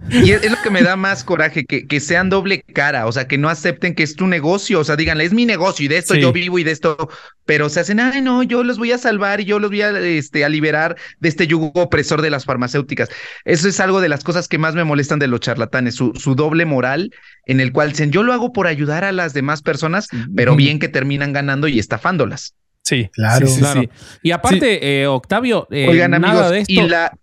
Y 0.08 0.30
es, 0.30 0.42
es 0.42 0.50
lo 0.50 0.56
que 0.62 0.70
me 0.70 0.82
da 0.82 0.96
más 0.96 1.24
coraje, 1.24 1.66
que, 1.66 1.86
que 1.86 2.00
sean 2.00 2.30
doble 2.30 2.62
cara, 2.62 3.06
o 3.06 3.12
sea, 3.12 3.28
que 3.28 3.36
no 3.36 3.48
acepten 3.50 3.94
que 3.94 4.02
es 4.02 4.16
tu 4.16 4.26
negocio, 4.26 4.80
o 4.80 4.84
sea, 4.84 4.96
díganle, 4.96 5.24
es 5.24 5.34
mi 5.34 5.44
negocio 5.44 5.84
y 5.84 5.88
de 5.88 5.98
esto 5.98 6.14
Sí. 6.14 6.20
yo 6.22 6.32
vivo 6.32 6.58
y 6.58 6.64
de 6.64 6.70
esto, 6.70 7.10
pero 7.44 7.68
se 7.68 7.80
hacen, 7.80 8.00
ay, 8.00 8.22
no, 8.22 8.42
yo 8.42 8.64
los 8.64 8.78
voy 8.78 8.92
a 8.92 8.98
salvar 8.98 9.40
y 9.40 9.44
yo 9.44 9.58
los 9.58 9.70
voy 9.70 9.82
a, 9.82 9.90
este, 10.00 10.44
a 10.44 10.48
liberar 10.48 10.96
de 11.18 11.28
este 11.28 11.46
yugo 11.46 11.70
opresor 11.74 12.22
de 12.22 12.30
las 12.30 12.46
farmacéuticas. 12.46 13.10
Eso 13.44 13.68
es 13.68 13.78
algo 13.78 14.00
de 14.00 14.08
las 14.08 14.24
cosas 14.24 14.48
que 14.48 14.56
más 14.58 14.74
me 14.74 14.84
molestan 14.84 15.18
de 15.18 15.26
los 15.26 15.40
charlatanes, 15.40 15.96
su, 15.96 16.12
su 16.14 16.34
doble 16.34 16.64
moral 16.64 17.10
en 17.44 17.60
el 17.60 17.70
cual 17.72 17.90
dicen, 17.90 18.10
yo 18.10 18.22
lo 18.22 18.32
hago 18.32 18.52
por 18.54 18.66
ayudar 18.68 19.04
a 19.04 19.12
las 19.12 19.34
demás 19.34 19.60
personas, 19.60 20.08
pero 20.34 20.56
bien 20.56 20.78
que 20.78 20.88
terminan 20.88 21.32
ganando 21.34 21.68
y 21.68 21.78
estafándolas. 21.78 22.54
Sí, 22.82 23.08
Claro. 23.12 23.46
sí, 23.46 23.52
sí, 23.54 23.60
Claro. 23.60 23.80
sí. 23.82 23.88
y 24.22 24.30
aparte, 24.30 25.02
eh, 25.02 25.06
Octavio, 25.06 25.68
eh, 25.70 25.86
Oigan, 25.88 26.10
nada 26.12 26.28
amigos, 26.30 26.50
de 26.50 26.58
esto. 26.60 26.72
y 26.72 26.88
la... 26.88 27.16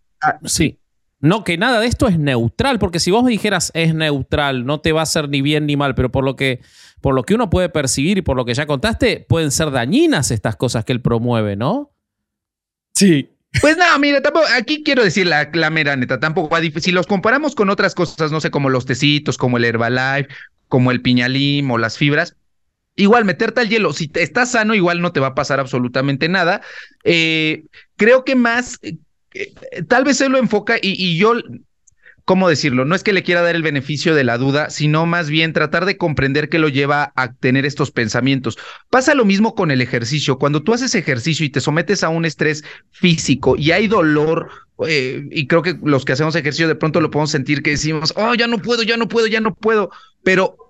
Sí. 0.46 0.80
No, 1.20 1.44
que 1.44 1.58
nada 1.58 1.80
de 1.80 1.88
esto 1.88 2.08
es 2.08 2.20
neutral, 2.20 2.78
porque 2.78 3.00
si 3.00 3.10
vos 3.10 3.24
me 3.24 3.32
dijeras 3.32 3.72
es 3.74 3.96
neutral, 3.96 4.66
no 4.66 4.80
te 4.82 4.92
va 4.92 5.00
a 5.00 5.04
hacer 5.04 5.30
ni 5.30 5.42
bien 5.42 5.66
ni 5.66 5.76
mal, 5.76 5.96
pero 5.96 6.12
por 6.12 6.24
lo 6.24 6.36
que, 6.36 6.62
por 7.02 7.16
lo 7.16 7.24
que 7.24 7.34
uno 7.34 7.50
puede 7.50 7.70
percibir 7.70 8.20
y 8.20 8.22
por 8.22 8.38
lo 8.38 8.46
que 8.46 8.54
ya 8.54 8.68
contaste, 8.68 9.26
pueden 9.28 9.50
ser 9.50 9.72
dañinas 9.72 10.30
estas 10.30 10.56
cosas 10.56 10.86
que 10.86 10.94
él 10.94 11.02
promueve, 11.02 11.56
¿no? 11.56 11.92
Sí. 12.94 13.32
Pues 13.62 13.78
no, 13.78 13.86
mira, 14.00 14.22
tampoco, 14.22 14.46
aquí 14.56 14.84
quiero 14.84 15.04
decir 15.04 15.26
la, 15.26 15.50
la 15.54 15.70
mera 15.72 15.96
neta, 15.96 16.20
tampoco 16.20 16.56
Si 16.80 16.92
los 16.92 17.08
comparamos 17.08 17.56
con 17.56 17.70
otras 17.72 17.96
cosas, 17.96 18.32
no 18.32 18.40
sé, 18.40 18.52
como 18.52 18.70
los 18.70 18.86
tecitos, 18.86 19.38
como 19.40 19.58
el 19.58 19.66
Herbalife, 19.66 20.30
como 20.68 20.92
el 20.92 21.02
piñalim 21.02 21.72
o 21.72 21.78
las 21.80 21.98
fibras, 21.98 22.36
igual 22.98 23.24
meterte 23.24 23.62
al 23.62 23.70
hielo, 23.70 23.94
si 23.94 24.10
te- 24.10 24.24
estás 24.24 24.52
sano, 24.52 24.76
igual 24.76 25.02
no 25.02 25.14
te 25.14 25.22
va 25.22 25.28
a 25.28 25.36
pasar 25.36 25.62
absolutamente 25.62 26.28
nada. 26.28 26.62
Eh, 27.06 27.64
creo 27.96 28.26
que 28.26 28.36
más, 28.36 28.80
eh, 28.82 28.98
eh, 29.34 29.54
tal 29.88 30.04
vez 30.04 30.18
se 30.18 30.28
lo 30.28 30.38
enfoca 30.38 30.78
y, 30.82 31.18
yo, 31.18 31.36
¿cómo 32.26 32.50
decirlo? 32.50 32.84
No 32.84 32.96
es 32.96 33.04
que 33.04 33.14
le 33.14 33.24
quiera 33.24 33.42
dar 33.42 33.56
el 33.56 33.62
beneficio 33.62 34.14
de 34.16 34.24
la 34.26 34.38
duda, 34.38 34.70
sino 34.70 35.06
más 35.06 35.30
bien 35.30 35.54
tratar 35.54 35.86
de 35.86 35.96
comprender 35.96 36.50
qué 36.50 36.60
lo 36.60 36.68
lleva 36.68 37.14
a 37.16 37.34
tener 37.34 37.66
estos 37.66 37.92
pensamientos. 37.92 38.58
Pasa 38.90 39.14
lo 39.14 39.24
mismo 39.24 39.56
con 39.56 39.72
el 39.72 39.82
ejercicio. 39.82 40.38
Cuando 40.38 40.64
tú 40.64 40.74
haces 40.74 40.94
ejercicio 40.96 41.46
y 41.46 41.50
te 41.50 41.62
sometes 41.62 42.04
a 42.04 42.10
un 42.10 42.26
estrés 42.26 42.66
físico 42.92 43.56
y 43.58 43.72
hay 43.72 43.88
dolor, 43.88 44.50
y 44.88 45.48
creo 45.48 45.62
que 45.62 45.76
los 45.84 46.04
que 46.04 46.14
hacemos 46.14 46.36
ejercicio 46.36 46.68
de 46.68 46.76
pronto 46.76 47.00
lo 47.00 47.10
podemos 47.10 47.32
sentir 47.32 47.64
que 47.64 47.72
decimos, 47.72 48.14
oh, 48.16 48.36
ya 48.36 48.48
no 48.48 48.60
puedo, 48.60 48.84
ya 48.84 48.98
no 48.98 49.08
puedo, 49.08 49.28
ya 49.28 49.40
no 49.40 49.56
puedo, 49.56 49.90
pero 50.24 50.67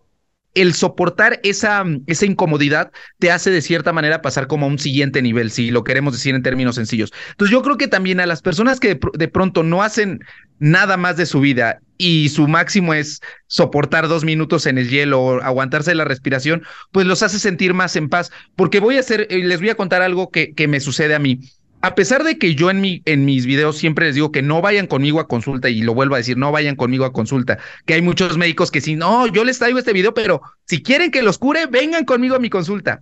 el 0.61 0.73
soportar 0.73 1.39
esa, 1.43 1.83
esa 2.07 2.25
incomodidad 2.25 2.91
te 3.19 3.31
hace 3.31 3.51
de 3.51 3.61
cierta 3.61 3.93
manera 3.93 4.21
pasar 4.21 4.47
como 4.47 4.65
a 4.65 4.69
un 4.69 4.79
siguiente 4.79 5.21
nivel, 5.21 5.51
si 5.51 5.71
lo 5.71 5.83
queremos 5.83 6.13
decir 6.13 6.35
en 6.35 6.43
términos 6.43 6.75
sencillos. 6.75 7.13
Entonces 7.31 7.51
yo 7.51 7.61
creo 7.61 7.77
que 7.77 7.87
también 7.87 8.19
a 8.19 8.25
las 8.25 8.41
personas 8.41 8.79
que 8.79 8.89
de, 8.89 8.99
pr- 8.99 9.17
de 9.17 9.27
pronto 9.27 9.63
no 9.63 9.83
hacen 9.83 10.19
nada 10.59 10.97
más 10.97 11.17
de 11.17 11.25
su 11.25 11.39
vida 11.39 11.79
y 11.97 12.29
su 12.29 12.47
máximo 12.47 12.93
es 12.93 13.21
soportar 13.47 14.07
dos 14.07 14.23
minutos 14.23 14.65
en 14.65 14.77
el 14.77 14.89
hielo 14.89 15.21
o 15.21 15.41
aguantarse 15.41 15.93
la 15.95 16.05
respiración, 16.05 16.63
pues 16.91 17.05
los 17.07 17.23
hace 17.23 17.39
sentir 17.39 17.73
más 17.73 17.95
en 17.95 18.09
paz. 18.09 18.31
Porque 18.55 18.79
voy 18.79 18.97
a 18.97 19.01
hacer, 19.01 19.27
eh, 19.29 19.43
les 19.43 19.59
voy 19.59 19.69
a 19.69 19.75
contar 19.75 20.01
algo 20.01 20.29
que 20.29 20.67
me 20.67 20.79
sucede 20.79 21.15
a 21.15 21.19
mí. 21.19 21.39
A 21.81 21.93
pesar 21.93 22.23
de 22.23 22.39
que 22.39 22.55
yo 22.55 22.71
en, 22.71 22.81
mi, 22.81 23.01
en 23.05 23.23
mis 23.23 23.45
videos 23.45 23.77
siempre 23.77 24.07
les 24.07 24.15
digo 24.15 24.31
que 24.31 24.41
no 24.41 24.61
vayan 24.61 24.87
conmigo 24.87 25.19
a 25.19 25.27
consulta 25.27 25.69
y 25.69 25.81
lo 25.81 25.93
vuelvo 25.93 26.15
a 26.15 26.17
decir, 26.17 26.35
no 26.35 26.51
vayan 26.51 26.75
conmigo 26.75 27.05
a 27.05 27.13
consulta, 27.13 27.59
que 27.85 27.93
hay 27.93 28.01
muchos 28.01 28.37
médicos 28.37 28.71
que 28.71 28.81
sí, 28.81 28.95
no, 28.95 29.27
yo 29.27 29.43
les 29.43 29.59
traigo 29.59 29.77
este 29.77 29.93
video, 29.93 30.13
pero 30.13 30.41
si 30.65 30.81
quieren 30.81 31.11
que 31.11 31.21
los 31.21 31.37
cure, 31.37 31.67
vengan 31.67 32.03
conmigo 32.03 32.35
a 32.35 32.39
mi 32.39 32.49
consulta. 32.49 33.01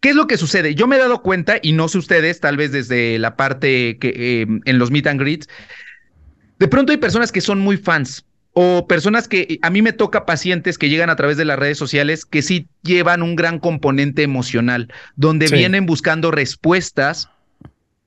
¿Qué 0.00 0.10
es 0.10 0.14
lo 0.14 0.28
que 0.28 0.36
sucede? 0.36 0.76
Yo 0.76 0.86
me 0.86 0.94
he 0.94 1.00
dado 1.00 1.22
cuenta, 1.22 1.58
y 1.60 1.72
no 1.72 1.88
sé 1.88 1.98
ustedes, 1.98 2.38
tal 2.38 2.56
vez 2.56 2.70
desde 2.70 3.18
la 3.18 3.34
parte 3.34 3.98
que 3.98 4.42
eh, 4.42 4.46
en 4.64 4.78
los 4.78 4.92
meet 4.92 5.08
and 5.08 5.20
greets, 5.20 5.48
de 6.60 6.68
pronto 6.68 6.92
hay 6.92 6.98
personas 6.98 7.32
que 7.32 7.40
son 7.40 7.58
muy 7.58 7.76
fans 7.76 8.24
o 8.52 8.86
personas 8.86 9.26
que 9.26 9.58
a 9.62 9.70
mí 9.70 9.82
me 9.82 9.92
toca 9.92 10.24
pacientes 10.24 10.78
que 10.78 10.88
llegan 10.88 11.10
a 11.10 11.16
través 11.16 11.36
de 11.36 11.44
las 11.44 11.58
redes 11.58 11.78
sociales 11.78 12.24
que 12.24 12.42
sí 12.42 12.68
llevan 12.82 13.22
un 13.22 13.34
gran 13.34 13.58
componente 13.58 14.22
emocional, 14.22 14.92
donde 15.16 15.48
Sí. 15.48 15.54
vienen 15.56 15.84
buscando 15.84 16.30
respuestas 16.30 17.28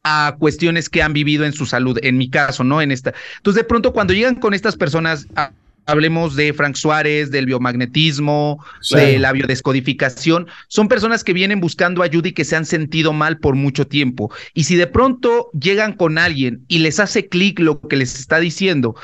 a 0.04 0.36
cuestiones 0.40 0.90
que 0.90 1.02
han 1.04 1.14
vivido 1.14 1.46
en 1.46 1.54
su 1.54 1.66
salud, 1.66 1.98
en 2.02 2.18
mi 2.18 2.30
caso, 2.30 2.64
¿no? 2.64 2.82
En 2.82 2.92
esta. 2.92 3.14
Entonces, 3.38 3.64
de 3.64 3.68
pronto, 3.68 3.94
cuando 3.94 4.14
llegan 4.14 4.36
con 4.36 4.54
estas 4.54 4.76
personas, 4.76 5.28
a- 5.36 5.52
hablemos 5.86 6.36
de 6.36 6.54
Frank 6.54 6.76
Suárez, 6.76 7.32
del 7.32 7.46
biomagnetismo, 7.48 8.64
Sí. 8.82 8.96
de 8.96 9.20
la 9.20 9.32
biodescodificación, 9.32 10.48
son 10.68 10.88
personas 10.88 11.24
que 11.24 11.34
vienen 11.34 11.60
buscando 11.60 12.04
ayuda 12.04 12.30
y 12.30 12.34
que 12.34 12.46
se 12.46 12.56
han 12.56 12.66
sentido 12.66 13.14
mal 13.14 13.40
por 13.40 13.56
mucho 13.56 13.88
tiempo. 13.88 14.32
Y 14.54 14.64
si 14.64 14.76
de 14.76 14.88
pronto 14.88 15.50
llegan 15.60 15.94
con 15.94 16.18
alguien 16.18 16.64
y 16.68 16.80
les 16.80 17.00
hace 17.00 17.28
clic 17.28 17.60
lo 17.60 17.82
que 17.82 17.98
les 17.98 18.20
está 18.20 18.40
diciendo, 18.40 18.96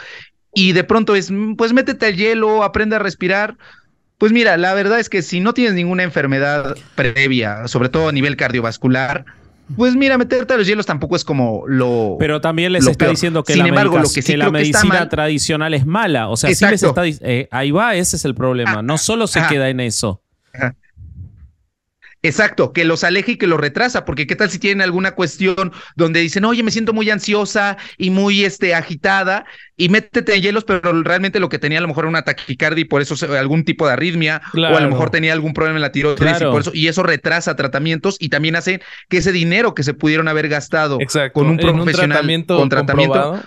y 0.53 0.71
de 0.71 0.83
pronto 0.83 1.15
es, 1.15 1.29
"Mm, 1.29 1.55
pues 1.55 1.73
métete 1.73 2.07
al 2.07 2.15
hielo, 2.15 2.63
aprende 2.63 2.95
a 2.95 2.99
respirar. 2.99 3.57
Pues 4.17 4.31
mira, 4.31 4.57
la 4.57 4.73
verdad 4.73 4.99
es 4.99 5.09
que 5.09 5.21
si 5.21 5.39
no 5.39 5.53
tienes 5.53 5.73
ninguna 5.75 6.03
enfermedad 6.03 6.75
previa, 6.95 7.67
sobre 7.67 7.89
todo 7.89 8.09
a 8.09 8.11
nivel 8.11 8.35
cardiovascular, 8.35 9.25
pues 9.75 9.95
mira, 9.95 10.17
meterte 10.17 10.53
a 10.53 10.57
los 10.57 10.65
hielos 10.65 10.85
tampoco 10.85 11.15
es 11.15 11.23
como 11.25 11.63
lo... 11.67 12.15
Pero 12.19 12.39
también 12.41 12.71
les 12.71 12.85
está 12.87 13.05
peor. 13.05 13.11
diciendo 13.11 13.43
que 13.43 13.53
Sin 13.53 13.63
la, 13.63 13.69
embargo, 13.69 13.91
medica- 13.95 14.07
lo 14.07 14.13
que 14.13 14.21
sí 14.21 14.31
que 14.31 14.37
la 14.37 14.45
que 14.45 14.51
medicina 14.51 14.93
mal- 14.99 15.09
tradicional 15.09 15.73
es 15.73 15.85
mala. 15.85 16.29
O 16.29 16.37
sea, 16.37 16.53
sí 16.53 16.65
les 16.65 16.81
está 16.83 17.03
eh, 17.05 17.47
ahí 17.51 17.71
va, 17.71 17.95
ese 17.95 18.15
es 18.15 18.25
el 18.25 18.33
problema. 18.35 18.81
No 18.81 18.97
solo 18.97 19.27
se 19.27 19.39
Ajá. 19.39 19.49
queda 19.49 19.69
en 19.69 19.79
eso. 19.81 20.21
Exacto, 22.23 22.73
que 22.73 22.83
los 22.83 23.03
aleje 23.03 23.33
y 23.33 23.37
que 23.37 23.47
los 23.47 23.59
retrasa, 23.59 24.03
porque 24.03 24.25
qué 24.25 24.35
tal 24.35 24.49
si 24.49 24.57
tienen 24.57 24.81
alguna 24.81 25.11
cuestión 25.11 25.71
donde 25.95 26.19
dicen, 26.19 26.45
oye, 26.45 26.63
me 26.63 26.71
siento 26.71 26.91
muy 26.91 27.09
ansiosa 27.09 27.77
y 27.97 28.09
muy 28.09 28.43
este, 28.43 28.73
agitada, 28.73 29.45
y 29.75 29.89
métete 29.89 30.35
en 30.35 30.41
hielos, 30.41 30.63
pero 30.63 31.03
realmente 31.03 31.39
lo 31.39 31.49
que 31.49 31.59
tenía 31.59 31.77
a 31.77 31.81
lo 31.81 31.87
mejor 31.87 32.05
era 32.05 32.09
una 32.09 32.23
taquicardia 32.23 32.81
y 32.81 32.85
por 32.85 33.01
eso 33.01 33.15
algún 33.37 33.63
tipo 33.63 33.85
de 33.85 33.93
arritmia, 33.93 34.41
o 34.53 34.75
a 34.75 34.81
lo 34.81 34.89
mejor 34.89 35.11
tenía 35.11 35.33
algún 35.33 35.53
problema 35.53 35.77
en 35.77 35.81
la 35.83 35.91
tiroides 35.91 36.41
y 36.41 36.45
por 36.45 36.61
eso, 36.61 36.71
y 36.73 36.87
eso 36.87 37.03
retrasa 37.03 37.55
tratamientos 37.55 38.17
y 38.19 38.29
también 38.29 38.55
hace 38.55 38.81
que 39.09 39.17
ese 39.17 39.31
dinero 39.31 39.75
que 39.75 39.83
se 39.83 39.93
pudieron 39.93 40.27
haber 40.27 40.49
gastado 40.49 40.97
con 41.33 41.47
un 41.47 41.57
profesional 41.57 42.45
con 42.47 42.69
tratamiento, 42.69 43.41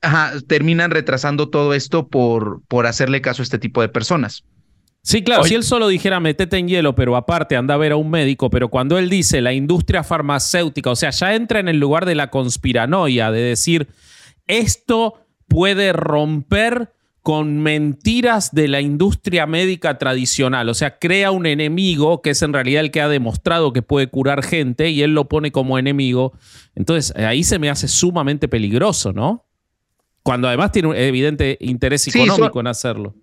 ajá, 0.00 0.32
terminan 0.46 0.90
retrasando 0.90 1.48
todo 1.48 1.74
esto 1.74 2.08
por, 2.08 2.62
por 2.68 2.86
hacerle 2.86 3.20
caso 3.20 3.42
a 3.42 3.44
este 3.44 3.58
tipo 3.58 3.80
de 3.80 3.88
personas. 3.88 4.44
Sí, 5.04 5.22
claro, 5.22 5.44
si 5.44 5.54
él 5.54 5.62
solo 5.64 5.88
dijera 5.88 6.18
metete 6.18 6.56
en 6.56 6.66
hielo, 6.66 6.94
pero 6.94 7.14
aparte 7.14 7.56
anda 7.56 7.74
a 7.74 7.76
ver 7.76 7.92
a 7.92 7.96
un 7.96 8.08
médico, 8.08 8.48
pero 8.48 8.70
cuando 8.70 8.96
él 8.96 9.10
dice 9.10 9.42
la 9.42 9.52
industria 9.52 10.02
farmacéutica, 10.02 10.90
o 10.90 10.96
sea, 10.96 11.10
ya 11.10 11.34
entra 11.34 11.60
en 11.60 11.68
el 11.68 11.78
lugar 11.78 12.06
de 12.06 12.14
la 12.14 12.30
conspiranoia, 12.30 13.30
de 13.30 13.42
decir, 13.42 13.88
esto 14.46 15.20
puede 15.46 15.92
romper 15.92 16.90
con 17.20 17.58
mentiras 17.58 18.54
de 18.54 18.66
la 18.66 18.80
industria 18.80 19.46
médica 19.46 19.98
tradicional. 19.98 20.70
O 20.70 20.74
sea, 20.74 20.98
crea 20.98 21.30
un 21.32 21.44
enemigo 21.44 22.22
que 22.22 22.30
es 22.30 22.40
en 22.40 22.54
realidad 22.54 22.80
el 22.80 22.90
que 22.90 23.02
ha 23.02 23.08
demostrado 23.08 23.74
que 23.74 23.82
puede 23.82 24.08
curar 24.08 24.42
gente 24.42 24.88
y 24.88 25.02
él 25.02 25.14
lo 25.14 25.28
pone 25.28 25.52
como 25.52 25.78
enemigo. 25.78 26.32
Entonces, 26.74 27.14
ahí 27.16 27.44
se 27.44 27.58
me 27.58 27.68
hace 27.68 27.88
sumamente 27.88 28.48
peligroso, 28.48 29.12
¿no? 29.12 29.46
Cuando 30.22 30.48
además 30.48 30.72
tiene 30.72 30.88
un 30.88 30.96
evidente 30.96 31.58
interés 31.60 32.08
económico 32.08 32.58
en 32.60 32.68
hacerlo. 32.68 33.14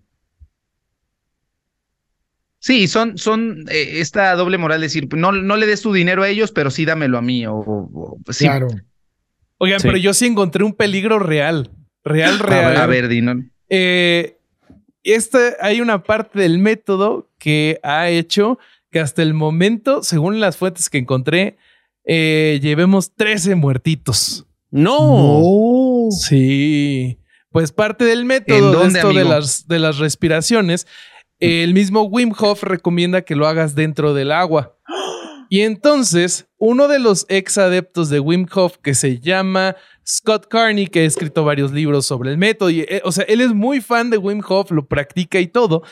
Sí, 2.62 2.88
son, 2.88 3.18
son 3.18 3.66
eh, 3.70 3.94
esta 3.96 4.36
doble 4.36 4.60
moral, 4.60 4.82
decir, 4.82 5.08
no, 5.16 5.32
no 5.32 5.58
le 5.58 5.66
des 5.66 5.82
tu 5.82 5.92
dinero 5.92 6.22
a 6.22 6.30
ellos, 6.30 6.52
pero 6.52 6.70
sí 6.70 6.86
dámelo 6.86 7.18
a 7.18 7.22
mí. 7.24 7.44
O, 7.48 8.18
Claro. 8.38 8.68
Oigan, 9.58 9.82
pero 9.82 9.98
yo 9.98 10.14
sí 10.14 10.28
encontré 10.28 10.64
un 10.64 10.74
peligro 10.74 11.18
real. 11.18 11.72
Real, 12.04 12.38
real. 12.38 12.78
A 12.78 12.86
ver, 12.86 13.08
Dino. 13.08 13.34
Eh, 13.68 14.38
esta, 15.04 15.40
hay 15.60 15.82
una 15.82 16.04
parte 16.04 16.40
del 16.40 16.60
método 16.60 17.30
que 17.40 17.80
ha 17.82 18.10
hecho 18.10 18.60
que 18.92 19.00
hasta 19.00 19.24
el 19.24 19.34
momento, 19.34 20.04
según 20.04 20.40
las 20.40 20.58
fuentes 20.58 20.90
que 20.90 21.00
encontré, 21.00 21.58
eh, 22.06 22.60
llevemos 22.62 23.12
13 23.16 23.56
muertitos. 23.56 24.46
No. 24.70 26.10
Sí. 26.12 27.18
Pues 27.50 27.72
parte 27.72 28.06
del 28.06 28.26
método 28.26 28.82
de 28.84 28.88
esto 28.88 29.14
de 29.14 29.26
las, 29.26 29.68
de 29.68 29.80
las 29.80 29.98
respiraciones 29.98 30.86
el 31.42 31.74
mismo 31.74 32.04
Wim 32.04 32.32
Hof 32.38 32.64
recomienda 32.64 33.24
que 33.24 33.36
lo 33.36 33.48
hagas 33.48 33.76
dentro 33.76 34.14
del 34.14 34.32
agua. 34.32 34.78
Y 35.50 35.62
entonces, 35.62 36.48
uno 36.58 36.88
de 36.88 37.00
los 37.00 37.26
ex 37.28 37.58
adeptos 37.58 38.10
de 38.10 38.22
Wim 38.22 38.46
Hof, 38.54 38.78
que 38.78 38.94
se 38.94 39.20
llama 39.20 39.76
Scott 40.08 40.48
Carney, 40.48 40.88
que 40.88 41.02
ha 41.02 41.04
escrito 41.04 41.44
varios 41.44 41.74
libros 41.74 42.06
sobre 42.06 42.32
el 42.32 42.38
método, 42.38 42.70
y, 42.70 42.82
eh, 42.82 43.02
o 43.04 43.12
sea, 43.12 43.26
él 43.26 43.42
es 43.42 43.54
muy 43.54 43.82
fan 43.82 44.10
de 44.10 44.18
Wim 44.18 44.42
Hof, 44.48 44.72
lo 44.72 44.88
practica 44.88 45.42
y 45.42 45.48
todo, 45.48 45.84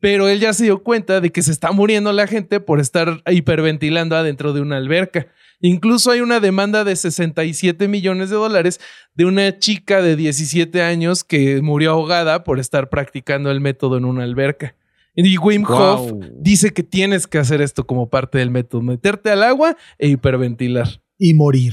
pero 0.00 0.28
él 0.28 0.40
ya 0.40 0.52
se 0.52 0.64
dio 0.64 0.82
cuenta 0.82 1.22
de 1.22 1.30
que 1.30 1.40
se 1.40 1.50
está 1.50 1.72
muriendo 1.72 2.12
la 2.12 2.26
gente 2.26 2.60
por 2.60 2.78
estar 2.78 3.22
hiperventilando 3.30 4.16
adentro 4.16 4.52
de 4.52 4.60
una 4.60 4.76
alberca. 4.76 5.28
Incluso 5.60 6.10
hay 6.10 6.20
una 6.20 6.40
demanda 6.40 6.84
de 6.84 6.94
67 6.94 7.88
millones 7.88 8.28
de 8.28 8.36
dólares 8.36 8.80
de 9.14 9.24
una 9.24 9.58
chica 9.58 10.02
de 10.02 10.16
17 10.16 10.82
años 10.82 11.24
que 11.24 11.62
murió 11.62 11.92
ahogada 11.92 12.44
por 12.44 12.60
estar 12.60 12.90
practicando 12.90 13.50
el 13.50 13.62
método 13.62 13.96
en 13.96 14.04
una 14.04 14.24
alberca. 14.24 14.74
Y 15.16 15.38
Wim 15.38 15.64
Hof 15.66 16.12
dice 16.34 16.72
que 16.74 16.82
tienes 16.82 17.26
que 17.26 17.38
hacer 17.38 17.62
esto 17.62 17.86
como 17.86 18.10
parte 18.10 18.36
del 18.36 18.50
método, 18.50 18.82
meterte 18.82 19.30
al 19.30 19.42
agua 19.42 19.76
e 19.98 20.08
hiperventilar. 20.08 21.00
Y 21.18 21.32
morir. 21.32 21.72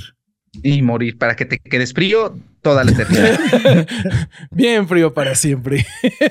Y 0.62 0.82
morir, 0.82 1.18
para 1.18 1.36
que 1.36 1.46
te 1.46 1.58
quedes 1.58 1.94
frío 1.94 2.38
toda 2.62 2.86
la 2.86 2.91
eternidad. 2.91 3.88
Bien 4.52 4.88
frío 4.88 5.14
para 5.14 5.36
siempre. 5.36 5.86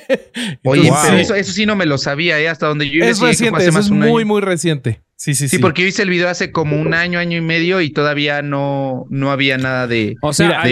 Oye, 0.65 0.91
eso, 1.19 1.35
sí 1.53 1.67
no 1.67 1.77
me 1.77 1.85
lo 1.85 1.99
sabía, 1.99 2.41
¿eh? 2.41 2.49
hasta 2.49 2.67
donde 2.67 2.89
yo 2.89 3.05
Es 3.05 3.21
reciente, 3.21 3.67
es 3.67 3.91
muy, 3.91 4.25
muy 4.25 4.41
reciente. 4.41 5.03
Sí, 5.17 5.35
sí, 5.35 5.49
sí. 5.49 5.57
Sí, 5.57 5.63
porque 5.63 5.83
yo 5.83 5.89
hice 5.89 6.03
el 6.03 6.11
video 6.11 6.29
hace 6.29 6.51
como 6.51 6.81
un 6.81 6.95
año, 6.95 7.19
año 7.19 7.37
y 7.37 7.43
medio 7.43 7.81
y 7.81 7.91
todavía 7.91 8.43
no, 8.43 9.05
no 9.11 9.31
había 9.31 9.59
nada 9.59 9.87
de. 9.87 10.17
O 10.23 10.33
sea, 10.33 10.63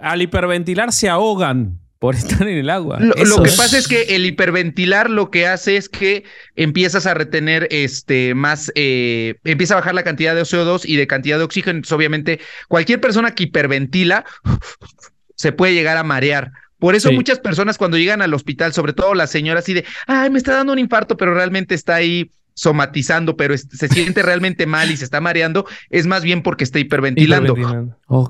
al 0.00 0.22
hiperventilar 0.22 0.90
se 0.92 1.08
ahogan 1.08 1.81
por 2.02 2.16
estar 2.16 2.42
en 2.42 2.58
el 2.58 2.68
agua. 2.68 2.98
Lo, 2.98 3.14
que 3.14 3.52
pasa 3.52 3.78
es 3.78 3.86
que 3.86 4.16
el 4.16 4.26
hiperventilar 4.26 5.08
lo 5.08 5.30
que 5.30 5.46
hace 5.46 5.76
es 5.76 5.88
que 5.88 6.24
empiezas 6.56 7.06
a 7.06 7.14
retener 7.14 7.68
este 7.70 8.34
más, 8.34 8.72
eh, 8.74 9.36
empieza 9.44 9.74
a 9.74 9.76
bajar 9.76 9.94
la 9.94 10.02
cantidad 10.02 10.34
de 10.34 10.42
CO2 10.42 10.82
y 10.84 10.96
de 10.96 11.06
cantidad 11.06 11.38
de 11.38 11.44
oxígeno. 11.44 11.76
Entonces, 11.76 11.92
obviamente, 11.92 12.40
cualquier 12.66 13.00
persona 13.00 13.36
que 13.36 13.44
hiperventila 13.44 14.24
se 15.36 15.52
puede 15.52 15.74
llegar 15.74 15.96
a 15.96 16.02
marear. 16.02 16.50
Por 16.80 16.96
eso 16.96 17.12
muchas 17.12 17.38
personas 17.38 17.78
cuando 17.78 17.96
llegan 17.96 18.20
al 18.20 18.34
hospital, 18.34 18.72
sobre 18.72 18.94
todo 18.94 19.14
las 19.14 19.30
señoras, 19.30 19.62
así 19.62 19.72
de, 19.72 19.84
ay, 20.08 20.28
me 20.30 20.38
está 20.38 20.54
dando 20.54 20.72
un 20.72 20.80
infarto, 20.80 21.16
pero 21.16 21.32
realmente 21.32 21.76
está 21.76 21.94
ahí 21.94 22.32
somatizando, 22.54 23.36
pero 23.36 23.56
se 23.56 23.88
siente 23.88 24.22
realmente 24.22 24.66
mal 24.66 24.90
y 24.90 24.96
se 24.96 25.04
está 25.04 25.20
mareando, 25.20 25.66
es 25.90 26.06
más 26.06 26.22
bien 26.22 26.42
porque 26.42 26.64
está 26.64 26.78
hiperventilando. 26.78 27.54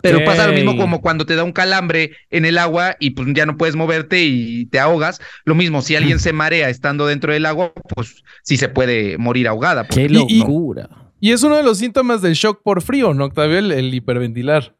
Pero 0.02 0.24
pasa 0.24 0.46
lo 0.46 0.52
mismo 0.52 0.76
como 0.76 1.00
cuando 1.00 1.26
te 1.26 1.36
da 1.36 1.44
un 1.44 1.52
calambre 1.52 2.12
en 2.30 2.44
el 2.44 2.58
agua 2.58 2.96
y 3.00 3.10
pues 3.10 3.28
ya 3.32 3.46
no 3.46 3.56
puedes 3.56 3.76
moverte 3.76 4.22
y 4.24 4.66
te 4.66 4.78
ahogas. 4.78 5.20
Lo 5.44 5.54
mismo, 5.54 5.82
si 5.82 5.96
alguien 5.96 6.18
se 6.18 6.32
marea 6.32 6.68
estando 6.68 7.06
dentro 7.06 7.32
del 7.32 7.46
agua, 7.46 7.72
pues 7.94 8.22
sí 8.42 8.56
se 8.56 8.68
puede 8.68 9.18
morir 9.18 9.48
ahogada. 9.48 9.86
¡Qué 9.86 10.08
locura! 10.08 10.88
Y, 11.20 11.30
es 11.32 11.42
uno 11.42 11.56
de 11.56 11.62
los 11.62 11.78
síntomas 11.78 12.20
del 12.20 12.34
shock 12.34 12.62
por 12.62 12.82
frío, 12.82 13.14
¿no, 13.14 13.26
Octavio? 13.26 13.58
El, 13.58 13.94
hiperventilar. 13.94 14.74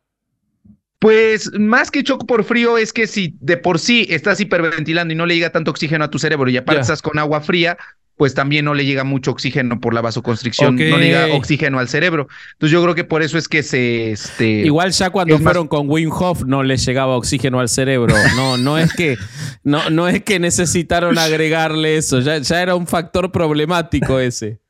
Pues 0.98 1.50
más 1.58 1.90
que 1.90 2.02
shock 2.02 2.26
por 2.26 2.44
frío 2.44 2.78
es 2.78 2.92
que 2.92 3.06
si 3.06 3.36
de 3.40 3.56
por 3.56 3.78
sí 3.78 4.06
estás 4.08 4.40
hiperventilando 4.40 5.12
y 5.12 5.16
no 5.16 5.26
le 5.26 5.34
llega 5.34 5.50
tanto 5.50 5.72
oxígeno 5.72 6.04
a 6.04 6.10
tu 6.10 6.18
cerebro 6.18 6.48
y 6.48 6.56
aparte 6.56 6.80
estás 6.80 7.02
con 7.02 7.18
agua 7.18 7.40
fría, 7.40 7.76
pues 8.16 8.34
también 8.34 8.64
no 8.64 8.74
le 8.74 8.84
llega 8.84 9.04
mucho 9.04 9.30
oxígeno 9.30 9.80
por 9.80 9.94
la 9.94 10.00
vasoconstricción, 10.00 10.76
no 10.76 10.98
le 10.98 11.06
llega 11.06 11.34
oxígeno 11.34 11.78
al 11.78 11.88
cerebro. 11.88 12.28
Entonces 12.52 12.72
yo 12.72 12.82
creo 12.82 12.94
que 12.94 13.04
por 13.04 13.22
eso 13.22 13.38
es 13.38 13.48
que 13.48 13.62
se... 13.62 14.12
Este, 14.12 14.44
Igual 14.44 14.92
ya 14.92 15.10
cuando 15.10 15.38
fueron 15.38 15.66
con 15.66 15.88
Wim 15.88 16.10
Hof 16.12 16.44
no 16.44 16.62
le 16.62 16.76
llegaba 16.76 17.16
oxígeno 17.16 17.60
al 17.60 17.68
cerebro. 17.68 18.14
No, 18.36 18.56
no 18.56 18.78
es 18.78 18.92
que, 18.92 19.16
no, 19.64 19.90
no 19.90 20.08
es 20.08 20.22
que 20.22 20.38
necesitaron 20.38 21.18
agregarle 21.18 21.96
eso, 21.96 22.20
ya, 22.20 22.38
ya 22.38 22.62
era 22.62 22.74
un 22.74 22.86
factor 22.86 23.32
problemático 23.32 24.18
ese. 24.18 24.60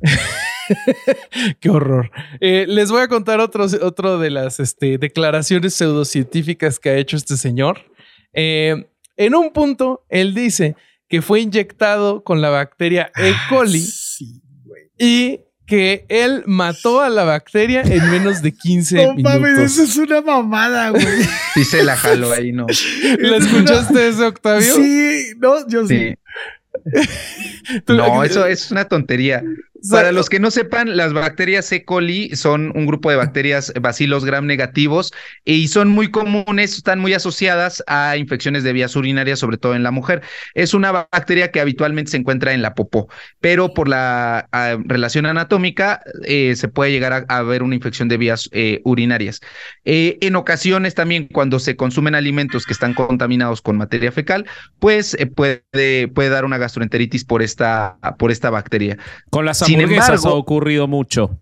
Qué 1.60 1.70
horror. 1.70 2.10
Eh, 2.40 2.66
les 2.68 2.90
voy 2.90 3.02
a 3.02 3.08
contar 3.08 3.40
otro, 3.40 3.66
otro 3.82 4.18
de 4.18 4.30
las 4.30 4.60
este, 4.60 4.98
declaraciones 4.98 5.74
pseudocientíficas 5.74 6.78
que 6.78 6.90
ha 6.90 6.96
hecho 6.96 7.16
este 7.16 7.36
señor. 7.36 7.80
Eh, 8.32 8.86
en 9.16 9.34
un 9.34 9.52
punto, 9.52 10.04
él 10.08 10.34
dice 10.34 10.76
que 11.12 11.20
fue 11.20 11.42
inyectado 11.42 12.24
con 12.24 12.40
la 12.40 12.48
bacteria 12.48 13.12
E. 13.14 13.34
Ah, 13.36 13.46
coli 13.50 13.86
y 14.98 15.40
que 15.66 16.06
él 16.08 16.42
mató 16.46 17.02
a 17.02 17.10
la 17.10 17.24
bacteria 17.24 17.82
en 17.82 18.10
menos 18.10 18.40
de 18.40 18.52
15 18.52 18.96
no, 18.96 19.14
minutos. 19.14 19.40
Mames, 19.40 19.58
eso 19.58 19.82
es 19.82 19.96
una 19.98 20.22
mamada, 20.22 20.88
güey. 20.88 21.04
Sí 21.52 21.64
se 21.66 21.84
la 21.84 21.98
jaló 21.98 22.32
ahí, 22.32 22.52
¿no? 22.52 22.66
¿La 23.18 23.36
escuchaste 23.36 24.08
eso, 24.08 24.26
Octavio? 24.26 24.74
Sí, 24.74 25.34
no, 25.38 25.68
yo 25.68 25.86
sí. 25.86 26.14
no, 27.88 28.24
eso 28.24 28.46
es 28.46 28.70
una 28.70 28.86
tontería. 28.86 29.44
Para 29.90 30.12
los 30.12 30.28
que 30.28 30.38
no 30.38 30.50
sepan, 30.50 30.96
las 30.96 31.12
bacterias 31.12 31.70
E. 31.72 31.84
coli 31.84 32.36
son 32.36 32.72
un 32.76 32.86
grupo 32.86 33.10
de 33.10 33.16
bacterias 33.16 33.72
bacilos 33.80 34.24
gram 34.24 34.46
negativos 34.46 35.12
y 35.44 35.68
son 35.68 35.88
muy 35.88 36.10
comunes, 36.10 36.76
están 36.76 37.00
muy 37.00 37.14
asociadas 37.14 37.82
a 37.86 38.16
infecciones 38.16 38.62
de 38.62 38.72
vías 38.72 38.94
urinarias, 38.94 39.38
sobre 39.38 39.56
todo 39.56 39.74
en 39.74 39.82
la 39.82 39.90
mujer. 39.90 40.22
Es 40.54 40.74
una 40.74 40.92
bacteria 40.92 41.50
que 41.50 41.60
habitualmente 41.60 42.12
se 42.12 42.16
encuentra 42.16 42.52
en 42.52 42.62
la 42.62 42.74
popó, 42.74 43.08
pero 43.40 43.74
por 43.74 43.88
la 43.88 44.48
ah, 44.52 44.76
relación 44.84 45.26
anatómica 45.26 46.02
eh, 46.24 46.54
se 46.56 46.68
puede 46.68 46.92
llegar 46.92 47.24
a, 47.28 47.42
ver 47.42 47.62
una 47.62 47.74
infección 47.74 48.08
de 48.08 48.18
vías 48.18 48.48
eh, 48.52 48.80
urinarias. 48.84 49.40
Eh, 49.84 50.18
en 50.20 50.36
ocasiones 50.36 50.94
también 50.94 51.26
cuando 51.26 51.58
se 51.58 51.76
consumen 51.76 52.14
alimentos 52.14 52.66
que 52.66 52.72
están 52.72 52.94
contaminados 52.94 53.62
con 53.62 53.76
materia 53.76 54.12
fecal, 54.12 54.46
pues 54.78 55.16
puede, 55.34 56.08
puede 56.08 56.28
dar 56.28 56.44
una 56.44 56.58
gastroenteritis 56.58 57.24
por 57.24 57.42
esta, 57.42 57.98
por 58.18 58.30
esta 58.30 58.50
bacteria. 58.50 58.96
Con 59.30 59.44
las 59.44 59.62
hamburguesas 59.74 60.24
ha 60.24 60.30
ocurrido 60.30 60.86
mucho. 60.86 61.38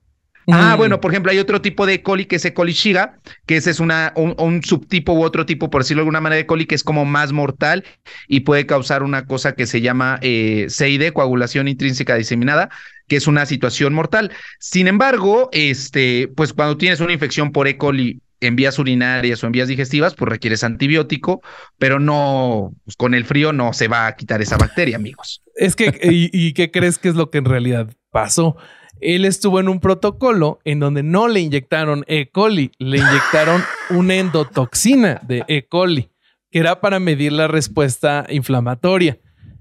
Ah, 0.53 0.75
bueno, 0.77 1.01
por 1.01 1.13
ejemplo, 1.13 1.31
hay 1.31 1.39
otro 1.39 1.61
tipo 1.61 1.87
de 1.87 2.03
coli 2.03 2.25
que 2.25 2.37
es 2.37 2.45
E. 2.45 2.55
coli 2.55 2.73
Shiga, 2.73 3.21
que 3.47 3.57
ese 3.57 3.71
es 3.71 3.81
una, 3.81 4.13
un, 4.17 4.63
subtipo 4.63 5.13
u 5.13 5.23
otro 5.23 5.47
tipo, 5.47 5.71
por 5.71 5.83
decirlo 5.83 6.01
de 6.01 6.05
alguna 6.05 6.21
manera, 6.21 6.39
de 6.39 6.47
coli 6.47 6.67
que 6.67 6.75
es 6.75 6.83
como 6.83 7.05
más 7.05 7.33
mortal 7.33 7.85
y 8.27 8.41
puede 8.41 8.67
causar 8.67 9.03
una 9.03 9.27
cosa 9.27 9.55
que 9.55 9.67
se 9.67 9.81
llama 9.81 10.19
eh, 10.23 10.67
CID, 10.69 11.13
coagulación 11.13 11.69
intrínseca 11.69 12.17
diseminada, 12.17 12.71
que 13.07 13.17
es 13.17 13.27
una 13.27 13.47
situación 13.47 13.93
mortal. 13.93 14.33
Sin 14.59 14.89
embargo, 14.89 15.51
este, 15.53 16.29
pues 16.35 16.53
cuando 16.53 16.77
tienes 16.77 17.01
una 17.01 17.13
infección 17.13 17.53
por 17.53 17.69
E. 17.69 17.77
coli 17.77 18.21
en 18.41 18.57
vías 18.57 18.79
urinarias 18.79 19.43
o 19.45 19.47
en 19.47 19.53
vías 19.53 19.69
digestivas, 19.69 20.15
pues 20.15 20.31
requieres 20.31 20.65
antibiótico, 20.65 21.43
pero 21.79 22.01
no, 22.01 22.73
pues 22.85 22.97
con 22.97 23.15
el 23.15 23.25
frío 23.25 23.53
no 23.53 23.73
se 23.73 23.89
va 23.89 24.07
a 24.07 24.17
quitar 24.17 24.41
esa 24.41 24.57
bacteria, 24.57 24.97
amigos. 24.97 25.43
Es 25.55 25.77
que, 25.77 25.99
¿y, 26.03 26.53
qué 26.55 26.71
crees 26.71 26.99
que 26.99 27.11
es 27.11 27.15
lo 27.15 27.31
que 27.31 27.39
en 27.39 27.45
realidad 27.45 27.91
pasó? 28.11 28.57
él 29.01 29.25
estuvo 29.25 29.61
en 29.61 29.69
un 29.69 29.81
protocolo 29.81 30.61
en 30.65 30.79
donde 30.81 31.03
no 31.03 31.29
le 31.29 31.41
inyectaron 31.41 32.05
E. 32.07 32.29
coli, 32.31 32.73
le 32.79 32.99
inyectaron 32.99 33.63
una 33.91 34.17
endotoxina 34.17 35.21
de 35.27 35.45
E. 35.49 35.67
coli, 35.67 36.11
que 36.51 36.59
era 36.59 36.81
para 36.81 37.01
medir 37.01 37.33
la 37.33 37.49
respuesta 37.49 38.27
inflamatoria. 38.29 39.19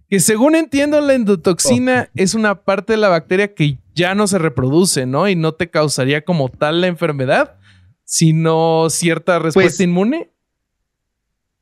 Que 0.09 0.19
según 0.19 0.55
entiendo, 0.55 1.01
la 1.01 1.13
endotoxina 1.13 2.09
es 2.15 2.33
una 2.33 2.63
parte 2.63 2.93
de 2.93 2.97
la 2.97 3.09
bacteria 3.09 3.53
que 3.53 3.77
ya 3.93 4.15
no 4.15 4.27
se 4.27 4.39
reproduce, 4.39 5.05
¿no? 5.05 5.29
Y 5.29 5.35
no 5.35 5.53
te 5.53 5.69
causaría 5.69 6.25
como 6.25 6.49
tal 6.49 6.81
la 6.81 6.87
enfermedad, 6.87 7.57
sino 8.05 8.89
cierta 8.89 9.37
respuesta 9.37 9.77
Pues, 9.77 9.79
inmune. 9.81 10.31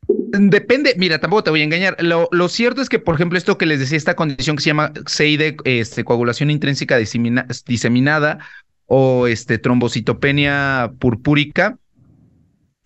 Depende, 0.08 0.94
mira, 0.96 1.18
tampoco 1.20 1.44
te 1.44 1.50
voy 1.50 1.60
a 1.60 1.64
engañar. 1.64 1.96
Lo, 2.02 2.28
lo 2.32 2.48
cierto 2.48 2.80
es 2.80 2.88
que, 2.88 2.98
por 2.98 3.14
ejemplo, 3.14 3.36
esto 3.38 3.58
que 3.58 3.66
les 3.66 3.78
decía, 3.80 3.96
esta 3.98 4.14
condición 4.16 4.56
que 4.56 4.62
se 4.62 4.70
llama 4.70 4.92
CID, 5.06 5.56
este, 5.64 6.04
coagulación 6.04 6.50
intrínseca 6.50 6.98
disemina- 6.98 7.46
diseminada 7.66 8.38
o 8.86 9.26
este, 9.26 9.58
trombocitopenia 9.58 10.92
purpúrica, 10.98 11.78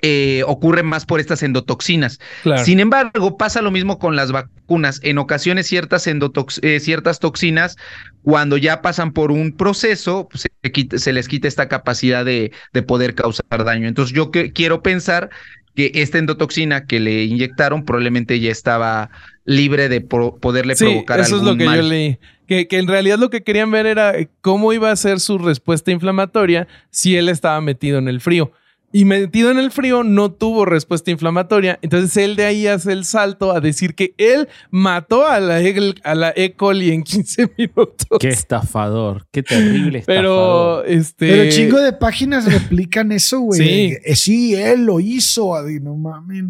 eh, 0.04 0.42
ocurre 0.48 0.82
más 0.82 1.06
por 1.06 1.20
estas 1.20 1.44
endotoxinas. 1.44 2.18
Claro. 2.42 2.64
Sin 2.64 2.80
embargo, 2.80 3.36
pasa 3.36 3.62
lo 3.62 3.70
mismo 3.70 4.00
con 4.00 4.16
las 4.16 4.32
vacunas. 4.32 4.98
En 5.04 5.18
ocasiones, 5.18 5.68
ciertas, 5.68 6.08
endotox- 6.08 6.58
eh, 6.64 6.80
ciertas 6.80 7.20
toxinas, 7.20 7.76
cuando 8.22 8.56
ya 8.56 8.82
pasan 8.82 9.12
por 9.12 9.30
un 9.30 9.52
proceso, 9.56 10.28
se, 10.34 10.48
quita- 10.72 10.98
se 10.98 11.12
les 11.12 11.28
quita 11.28 11.46
esta 11.46 11.68
capacidad 11.68 12.24
de, 12.24 12.50
de 12.72 12.82
poder 12.82 13.14
causar 13.14 13.64
daño. 13.64 13.86
Entonces, 13.86 14.12
yo 14.14 14.32
que- 14.32 14.52
quiero 14.52 14.82
pensar 14.82 15.30
que 15.74 15.90
esta 15.94 16.18
endotoxina 16.18 16.86
que 16.86 17.00
le 17.00 17.24
inyectaron 17.24 17.84
probablemente 17.84 18.38
ya 18.40 18.50
estaba 18.50 19.10
libre 19.44 19.88
de 19.88 20.00
pro- 20.00 20.36
poderle 20.36 20.76
Sí, 20.76 20.84
provocar 20.84 21.20
eso 21.20 21.36
es 21.36 21.42
lo 21.42 21.56
que 21.56 21.64
yo 21.64 21.70
mal. 21.70 21.88
leí. 21.88 22.18
Que, 22.46 22.68
que 22.68 22.78
en 22.78 22.86
realidad 22.88 23.18
lo 23.18 23.30
que 23.30 23.42
querían 23.42 23.70
ver 23.70 23.86
era 23.86 24.16
eh, 24.18 24.28
cómo 24.42 24.72
iba 24.72 24.90
a 24.90 24.96
ser 24.96 25.20
su 25.20 25.38
respuesta 25.38 25.90
inflamatoria 25.90 26.68
si 26.90 27.16
él 27.16 27.28
estaba 27.28 27.60
metido 27.60 27.98
en 27.98 28.08
el 28.08 28.20
frío. 28.20 28.52
Y 28.92 29.04
metido 29.06 29.50
en 29.50 29.58
el 29.58 29.70
frío 29.70 30.04
no 30.04 30.30
tuvo 30.32 30.64
respuesta 30.64 31.10
inflamatoria. 31.10 31.78
Entonces 31.82 32.16
él 32.18 32.36
de 32.36 32.44
ahí 32.44 32.66
hace 32.66 32.92
el 32.92 33.04
salto 33.04 33.52
a 33.52 33.60
decir 33.60 33.94
que 33.94 34.14
él 34.18 34.48
mató 34.70 35.26
a 35.26 35.40
la, 35.40 35.60
E- 35.62 35.94
a 36.04 36.14
la 36.14 36.32
E. 36.36 36.52
coli 36.54 36.90
en 36.92 37.02
15 37.02 37.50
minutos. 37.58 38.18
Qué 38.20 38.28
estafador, 38.28 39.26
qué 39.30 39.42
terrible 39.42 40.00
estafador. 40.00 40.84
Pero, 40.84 40.84
este. 40.84 41.28
Pero 41.28 41.50
chingo 41.50 41.78
de 41.80 41.92
páginas 41.94 42.44
replican 42.52 43.12
eso, 43.12 43.40
güey. 43.40 43.58
Sí. 43.60 43.96
Eh, 44.04 44.16
sí, 44.16 44.54
él 44.54 44.84
lo 44.84 45.00
hizo, 45.00 45.54
Adi, 45.54 45.80
no 45.80 45.96
mames. 45.96 46.44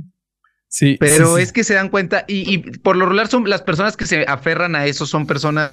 Sí, 0.74 0.96
Pero 0.98 1.36
sí, 1.36 1.42
sí. 1.42 1.42
es 1.42 1.52
que 1.52 1.64
se 1.64 1.74
dan 1.74 1.90
cuenta, 1.90 2.24
y, 2.26 2.50
y 2.50 2.58
por 2.58 2.96
lo 2.96 3.04
regular 3.04 3.28
son 3.28 3.46
las 3.48 3.60
personas 3.60 3.94
que 3.94 4.06
se 4.06 4.24
aferran 4.26 4.74
a 4.74 4.86
eso, 4.86 5.04
son 5.04 5.26
personas 5.26 5.70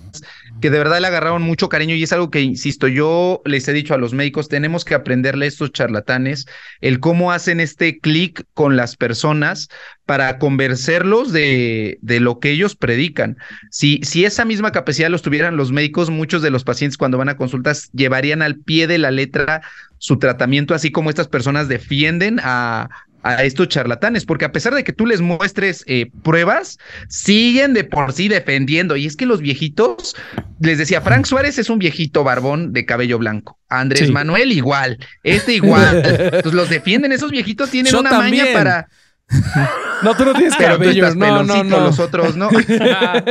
que 0.59 0.69
de 0.69 0.77
verdad 0.77 0.99
le 0.99 1.07
agarraron 1.07 1.41
mucho 1.41 1.69
cariño 1.69 1.95
y 1.95 2.03
es 2.03 2.11
algo 2.11 2.29
que, 2.29 2.41
insisto, 2.41 2.85
yo 2.89 3.41
les 3.45 3.65
he 3.69 3.71
dicho 3.73 3.93
a 3.93 3.97
los 3.97 4.13
médicos, 4.13 4.49
tenemos 4.49 4.83
que 4.83 4.95
aprenderle 4.95 5.45
a 5.45 5.47
estos 5.47 5.71
charlatanes 5.71 6.47
el 6.81 6.99
cómo 6.99 7.31
hacen 7.31 7.61
este 7.61 7.99
clic 7.99 8.43
con 8.53 8.75
las 8.75 8.97
personas 8.97 9.69
para 10.05 10.37
convencerlos 10.37 11.31
de, 11.31 11.97
de 12.01 12.19
lo 12.19 12.39
que 12.39 12.51
ellos 12.51 12.75
predican. 12.75 13.37
Si, 13.71 14.01
si 14.03 14.25
esa 14.25 14.43
misma 14.43 14.73
capacidad 14.73 15.09
los 15.09 15.21
tuvieran 15.21 15.55
los 15.55 15.71
médicos, 15.71 16.09
muchos 16.09 16.41
de 16.41 16.49
los 16.49 16.65
pacientes 16.65 16.97
cuando 16.97 17.17
van 17.17 17.29
a 17.29 17.37
consultas 17.37 17.89
llevarían 17.93 18.41
al 18.41 18.57
pie 18.59 18.85
de 18.87 18.97
la 18.97 19.11
letra 19.11 19.61
su 19.97 20.17
tratamiento, 20.17 20.73
así 20.73 20.91
como 20.91 21.09
estas 21.09 21.29
personas 21.29 21.69
defienden 21.69 22.39
a, 22.43 22.89
a 23.23 23.43
estos 23.43 23.67
charlatanes, 23.67 24.25
porque 24.25 24.45
a 24.45 24.51
pesar 24.51 24.73
de 24.73 24.83
que 24.83 24.93
tú 24.93 25.05
les 25.05 25.19
muestres 25.21 25.83
eh, 25.87 26.09
pruebas, 26.23 26.77
siguen 27.09 27.73
de 27.73 27.83
por 27.83 28.13
sí 28.13 28.27
defendiendo. 28.29 28.95
Y 28.95 29.05
es 29.05 29.15
que 29.15 29.25
los 29.25 29.41
viejitos, 29.41 30.15
les 30.61 30.77
decía, 30.77 31.01
Frank 31.01 31.25
Suárez 31.25 31.57
es 31.57 31.69
un 31.69 31.79
viejito 31.79 32.23
barbón 32.23 32.71
de 32.73 32.85
cabello 32.85 33.17
blanco. 33.19 33.57
Andrés 33.69 34.07
Sí. 34.07 34.11
Manuel 34.13 34.51
igual, 34.51 34.97
este 35.23 35.53
igual. 35.53 36.01
Entonces 36.05 36.53
los 36.53 36.69
defienden, 36.69 37.11
esos 37.11 37.31
viejitos 37.31 37.69
tienen 37.69 37.91
Yo 37.91 37.99
una 37.99 38.09
también. 38.11 38.45
maña 38.45 38.57
para... 38.57 38.87
No, 40.01 40.15
tú 40.15 40.23
no 40.23 40.33
tienes 40.33 40.55
Pero 40.57 40.75
tú 40.77 40.79
cabello. 40.83 41.03
estás 41.03 41.15
No, 41.17 41.43
no, 41.43 41.63
no. 41.65 41.79
los 41.81 41.99
otros 41.99 42.37
no. 42.37 42.49
Ah, 42.81 43.21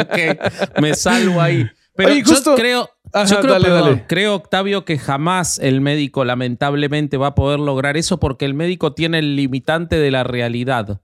ok, 0.00 0.80
me 0.80 0.94
salvo 0.94 1.40
ahí. 1.42 1.68
Pero 1.94 2.10
Oye, 2.10 2.22
yo 2.22 2.28
justo- 2.34 2.54
creo, 2.56 2.90
Ajá, 3.12 3.26
yo 3.26 3.40
creo, 3.40 3.52
dale, 3.52 3.64
perdón, 3.64 3.84
dale. 3.84 4.04
creo, 4.06 4.34
Octavio, 4.34 4.84
que 4.84 4.98
jamás 4.98 5.58
el 5.58 5.80
médico 5.80 6.24
lamentablemente 6.24 7.16
va 7.16 7.28
a 7.28 7.34
poder 7.34 7.60
lograr 7.60 7.96
eso 7.96 8.18
porque 8.18 8.44
el 8.44 8.54
médico 8.54 8.92
tiene 8.92 9.20
el 9.20 9.36
limitante 9.36 9.98
de 9.98 10.10
la 10.10 10.24
realidad, 10.24 11.00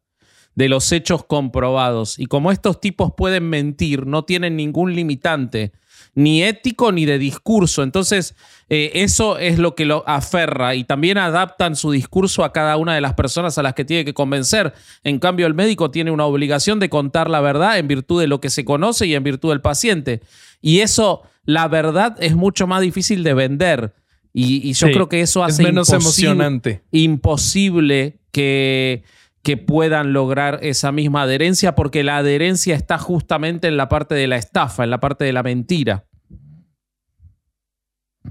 de 0.55 0.69
los 0.69 0.91
hechos 0.93 1.25
comprobados. 1.25 2.19
Y 2.19 2.27
como 2.27 2.53
estos 2.53 2.81
tipos 2.81 3.13
pueden 3.17 3.49
mentir, 3.49 4.07
no 4.07 4.25
tienen 4.25 4.57
ningún 4.57 4.95
limitante, 4.95 5.73
ni 6.15 6.43
ético 6.43 6.93
ni 6.93 7.05
de 7.07 7.19
discurso. 7.19 7.83
Entonces, 7.83 8.35
eh, 8.69 8.91
eso 8.95 9.39
es 9.39 9.59
lo 9.59 9.75
que 9.75 9.85
lo 9.85 10.05
aferra 10.07 10.75
y 10.75 10.85
también 10.85 11.19
adaptan 11.19 11.77
su 11.77 11.91
discurso 11.91 12.45
a 12.45 12.53
cada 12.53 12.77
una 12.77 12.95
de 12.95 13.01
las 13.01 13.15
personas 13.15 13.57
a 13.59 13.63
las 13.63 13.75
que 13.75 13.85
tiene 13.85 14.05
que 14.05 14.15
convencer. 14.15 14.75
En 15.05 15.19
cambio, 15.19 15.47
el 15.47 15.55
médico 15.55 15.91
tiene 15.91 16.11
una 16.11 16.27
obligación 16.27 16.81
de 16.81 16.91
contar 16.91 17.31
la 17.31 17.41
verdad 17.41 17.79
en 17.79 17.89
virtud 17.89 18.21
de 18.21 18.27
lo 18.27 18.41
que 18.41 18.51
se 18.51 18.65
conoce 18.65 19.07
y 19.07 19.15
en 19.15 19.23
virtud 19.23 19.51
del 19.51 19.61
paciente. 19.61 20.21
Y 20.61 20.81
eso, 20.81 21.23
la 21.45 21.69
verdad, 21.69 22.17
es 22.21 22.35
mucho 22.37 22.67
más 22.67 22.81
difícil 22.83 23.23
de 23.25 23.35
vender. 23.35 23.95
Y, 24.33 24.67
y 24.69 24.73
yo 24.73 24.87
Sí, 24.87 24.93
creo 24.95 25.09
que 25.09 25.21
eso 25.21 25.45
es 25.47 25.55
hace 25.55 25.63
menos 25.63 25.89
imposi- 25.91 26.01
emocionante. 26.01 26.83
imposible 26.91 28.19
que, 28.31 29.03
que 29.43 29.57
puedan 29.59 30.13
lograr 30.15 30.61
esa 30.63 30.91
misma 30.93 31.23
adherencia, 31.23 31.75
porque 31.75 32.03
la 32.03 32.17
adherencia 32.19 32.75
está 32.75 32.97
justamente 32.97 33.69
en 33.69 33.77
la 33.77 33.89
parte 33.91 34.15
de 34.15 34.27
la 34.29 34.37
estafa, 34.37 34.85
en 34.85 34.91
la 34.91 35.01
parte 35.01 35.25
de 35.25 35.33
la 35.35 35.43
mentira. 35.43 36.07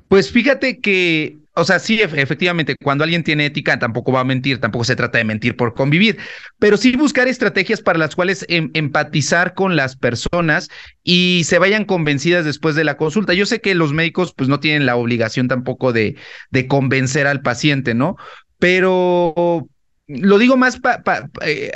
Pues 0.08 0.32
fíjate 0.32 0.80
que, 0.80 1.40
o 1.54 1.64
sea, 1.66 1.80
sí, 1.80 2.00
ef- 2.02 2.14
efectivamente, 2.18 2.76
cuando 2.82 3.04
alguien 3.04 3.24
tiene 3.24 3.46
ética 3.46 3.78
tampoco 3.80 4.12
va 4.12 4.22
a 4.22 4.24
mentir, 4.24 4.60
tampoco 4.60 4.86
se 4.86 4.96
trata 4.96 5.18
de 5.18 5.24
mentir 5.26 5.56
por 5.58 5.74
convivir, 5.74 6.18
pero 6.60 6.78
sí 6.78 6.96
buscar 6.96 7.28
estrategias 7.28 7.82
para 7.82 8.00
las 8.00 8.16
cuales 8.16 8.46
em- 8.50 8.72
empatizar 8.74 9.54
con 9.54 9.76
las 9.76 9.96
personas 9.98 10.70
y 11.04 11.44
se 11.46 11.60
vayan 11.60 11.86
convencidas 11.86 12.46
después 12.46 12.76
de 12.76 12.84
la 12.86 12.98
consulta. 12.98 13.34
Yo 13.34 13.46
sé 13.46 13.62
que 13.62 13.76
los 13.76 13.94
médicos 13.94 14.34
pues 14.36 14.50
no 14.50 14.60
tienen 14.60 14.86
la 14.86 14.96
obligación 14.96 15.48
tampoco 15.48 15.92
de, 15.94 16.16
convencer 16.68 17.28
al 17.28 17.42
paciente, 17.42 17.94
¿no? 17.94 18.16
Pero 18.60 19.68
lo 20.08 20.38
digo 20.38 20.58
más 20.58 20.80
pa- 20.80 21.02
pa- 21.04 21.30
eh, 21.46 21.72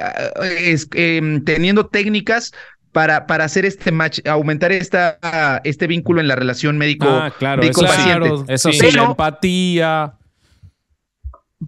em, 0.94 1.44
teniendo 1.44 1.88
técnicas 1.88 2.54
para, 2.96 3.28
para 3.28 3.44
hacer 3.44 3.66
este 3.66 3.92
match, 3.92 4.26
aumentar 4.26 4.72
esta, 4.72 5.20
este 5.66 5.86
vínculo 5.86 6.22
en 6.22 6.30
la 6.30 6.38
relación 6.38 6.78
médico, 6.78 7.06
Ah, 7.10 7.30
claro, 7.38 7.62
médico 7.62 7.84
eso 7.84 7.94
paciente. 7.94 8.30
Claro. 8.30 8.46
Eso 8.48 8.72
Sí. 8.72 8.92
la 8.94 9.04
empatía. 9.04 10.14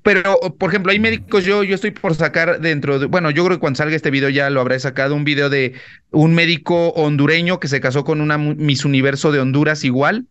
Pero, 0.03 0.39
por 0.57 0.69
ejemplo, 0.69 0.93
hay 0.93 0.99
médicos, 0.99 1.43
yo, 1.43 1.63
yo 1.65 1.75
estoy 1.75 1.91
por 1.91 2.15
sacar 2.15 2.61
dentro 2.61 2.97
de, 2.97 3.07
bueno, 3.07 3.29
yo 3.29 3.43
creo 3.43 3.57
que 3.57 3.59
cuando 3.59 3.75
salga 3.75 3.93
este 3.97 4.09
video 4.09 4.29
ya 4.29 4.49
lo 4.49 4.61
habré 4.61 4.79
sacado, 4.79 5.15
un 5.15 5.25
video 5.25 5.49
de 5.49 5.73
un 6.11 6.33
médico 6.33 6.91
hondureño 6.91 7.59
que 7.59 7.67
se 7.67 7.81
casó 7.81 8.05
con 8.05 8.21
una 8.21 8.37
Miss 8.37 8.85
Universo 8.85 9.33
de 9.33 9.39
Honduras 9.41 9.83
igual. 9.83 10.27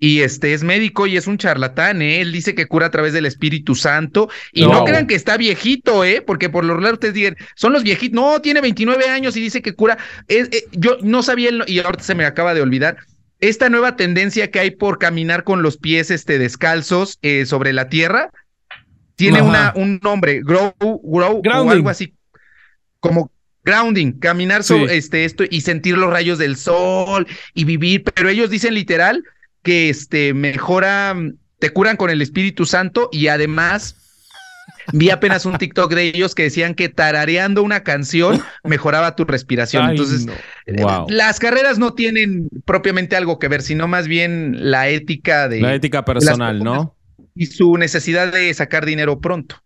Y 0.00 0.20
este 0.20 0.54
es 0.54 0.62
médico 0.62 1.08
y 1.08 1.16
es 1.16 1.26
un 1.26 1.38
charlatán, 1.38 2.02
¿eh? 2.02 2.20
Él 2.20 2.30
dice 2.30 2.54
que 2.54 2.66
cura 2.66 2.86
a 2.86 2.90
través 2.90 3.12
del 3.12 3.26
Espíritu 3.26 3.74
Santo. 3.74 4.30
Y 4.52 4.62
no 4.62 4.72
No. 4.72 4.84
crean 4.84 5.08
que 5.08 5.16
está 5.16 5.36
viejito, 5.36 6.04
¿eh? 6.04 6.22
Porque 6.24 6.48
por 6.48 6.64
lo 6.64 6.74
regular 6.74 6.94
ustedes 6.94 7.14
digan, 7.14 7.36
son 7.56 7.72
los 7.72 7.82
viejitos. 7.82 8.14
No, 8.14 8.40
tiene 8.40 8.60
29 8.60 9.08
años 9.08 9.36
y 9.36 9.40
dice 9.40 9.60
que 9.60 9.74
cura. 9.74 9.98
Eh, 10.28 10.48
yo 10.72 10.98
no 11.02 11.22
sabía, 11.24 11.48
el- 11.48 11.64
y 11.66 11.80
ahorita 11.80 12.04
se 12.04 12.14
me 12.14 12.24
acaba 12.26 12.54
de 12.54 12.60
olvidar, 12.62 12.96
esta 13.40 13.68
nueva 13.70 13.96
tendencia 13.96 14.50
que 14.52 14.60
hay 14.60 14.70
por 14.70 14.98
caminar 14.98 15.42
con 15.44 15.62
los 15.62 15.76
pies 15.78 16.10
este, 16.12 16.38
descalzos 16.38 17.18
eh, 17.22 17.44
sobre 17.46 17.72
la 17.72 17.88
tierra. 17.88 18.30
Tiene 19.16 19.38
Ajá. 19.40 19.48
una, 19.48 19.72
un 19.74 19.98
nombre, 20.02 20.42
grow, 20.44 20.72
grow 20.80 21.38
o 21.38 21.42
Grounding. 21.42 21.70
algo 21.72 21.88
así. 21.88 22.14
Como 23.00 23.32
grounding, 23.64 24.12
caminar 24.12 24.62
sobre 24.62 24.90
Sí. 24.92 24.98
este, 24.98 25.24
esto 25.24 25.44
y 25.48 25.60
sentir 25.62 25.98
los 25.98 26.10
rayos 26.10 26.38
del 26.38 26.56
sol 26.56 27.26
y 27.52 27.64
vivir. 27.64 28.04
Pero 28.04 28.28
ellos 28.28 28.48
dicen 28.48 28.74
literal 28.74 29.24
que 29.68 29.90
este 29.90 30.32
mejora, 30.32 31.14
te 31.58 31.68
curan 31.70 31.98
con 31.98 32.08
el 32.08 32.22
Espíritu 32.22 32.64
Santo 32.64 33.10
y 33.12 33.26
además 33.28 33.96
vi 34.94 35.10
apenas 35.10 35.44
un 35.44 35.58
TikTok 35.58 35.92
de 35.92 36.04
ellos 36.04 36.34
que 36.34 36.44
decían 36.44 36.74
que 36.74 36.88
tarareando 36.88 37.62
una 37.62 37.82
canción 37.82 38.40
mejoraba 38.64 39.14
tu 39.14 39.26
respiración. 39.26 39.84
Ay, 39.84 39.90
Entonces, 39.90 40.24
no. 40.24 40.32
eh, 40.64 40.82
Wow. 40.82 41.06
las 41.10 41.38
carreras 41.38 41.78
no 41.78 41.92
tienen 41.92 42.48
propiamente 42.64 43.14
algo 43.14 43.38
que 43.38 43.48
ver, 43.48 43.60
sino 43.60 43.86
más 43.88 44.08
bien 44.08 44.70
la 44.70 44.88
ética 44.88 45.48
de 45.50 45.60
La 45.60 45.74
ética 45.74 46.02
personal, 46.02 46.60
¿no? 46.64 46.96
y 47.34 47.44
su 47.44 47.76
necesidad 47.76 48.32
de 48.32 48.54
sacar 48.54 48.86
dinero 48.86 49.20
pronto. 49.20 49.56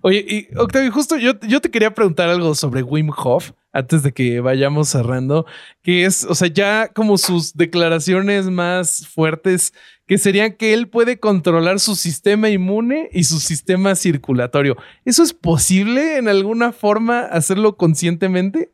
Oye, 0.00 0.24
y 0.26 0.48
Octavio, 0.56 0.90
justo 0.90 1.18
yo, 1.18 1.38
yo 1.40 1.60
te 1.60 1.70
quería 1.70 1.92
preguntar 1.92 2.30
algo 2.30 2.54
sobre 2.54 2.82
Wim 2.82 3.10
Hof 3.14 3.52
antes 3.72 4.02
de 4.02 4.12
que 4.12 4.40
vayamos 4.40 4.88
cerrando, 4.88 5.46
que 5.82 6.04
es, 6.04 6.24
o 6.24 6.34
sea, 6.34 6.48
ya 6.48 6.88
como 6.88 7.18
sus 7.18 7.54
declaraciones 7.54 8.46
más 8.46 9.06
fuertes, 9.06 9.72
que 10.06 10.18
serían 10.18 10.54
que 10.54 10.72
él 10.72 10.88
puede 10.88 11.20
controlar 11.20 11.78
su 11.78 11.94
sistema 11.94 12.50
inmune 12.50 13.08
y 13.12 13.24
su 13.24 13.38
sistema 13.38 13.94
circulatorio. 13.94 14.76
¿Eso 15.04 15.22
es 15.22 15.32
posible 15.32 16.16
en 16.16 16.28
alguna 16.28 16.72
forma 16.72 17.20
hacerlo 17.20 17.76
conscientemente? 17.76 18.72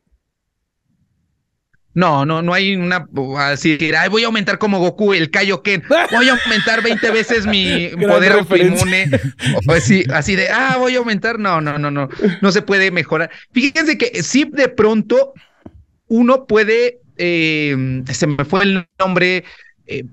No, 1.97 2.27
no, 2.27 2.43
no 2.43 2.53
hay 2.53 2.77
una 2.77 3.09
así, 3.39 3.79
ay, 3.99 4.11
voy 4.11 4.23
a 4.23 4.27
aumentar 4.27 4.59
como 4.59 4.79
Goku 4.79 5.15
el 5.15 5.31
Kaioken, 5.31 5.83
voy 6.13 6.29
a 6.29 6.33
aumentar 6.33 6.83
20 6.83 7.11
veces 7.11 7.47
mi 7.47 7.89
poder 8.07 8.33
autoinmune. 8.33 9.09
Así, 9.75 10.05
así 10.13 10.37
de, 10.37 10.51
ah, 10.51 10.77
voy 10.79 10.95
a 10.95 10.99
aumentar. 10.99 11.39
No, 11.39 11.63
no, 11.63 11.79
no, 11.79 11.91
no, 11.91 12.11
no 12.43 12.53
se 12.53 12.61
puede 12.61 12.91
mejorar. 12.91 13.31
Fíjense 13.51 13.97
que 13.97 14.23
si 14.23 14.45
de 14.45 14.69
pronto 14.69 15.33
uno 16.07 16.45
puede, 16.45 17.01
eh, 17.17 18.03
se 18.13 18.27
me 18.27 18.45
fue 18.45 18.65
el 18.65 18.87
nombre, 18.99 19.45
eh, 19.87 20.05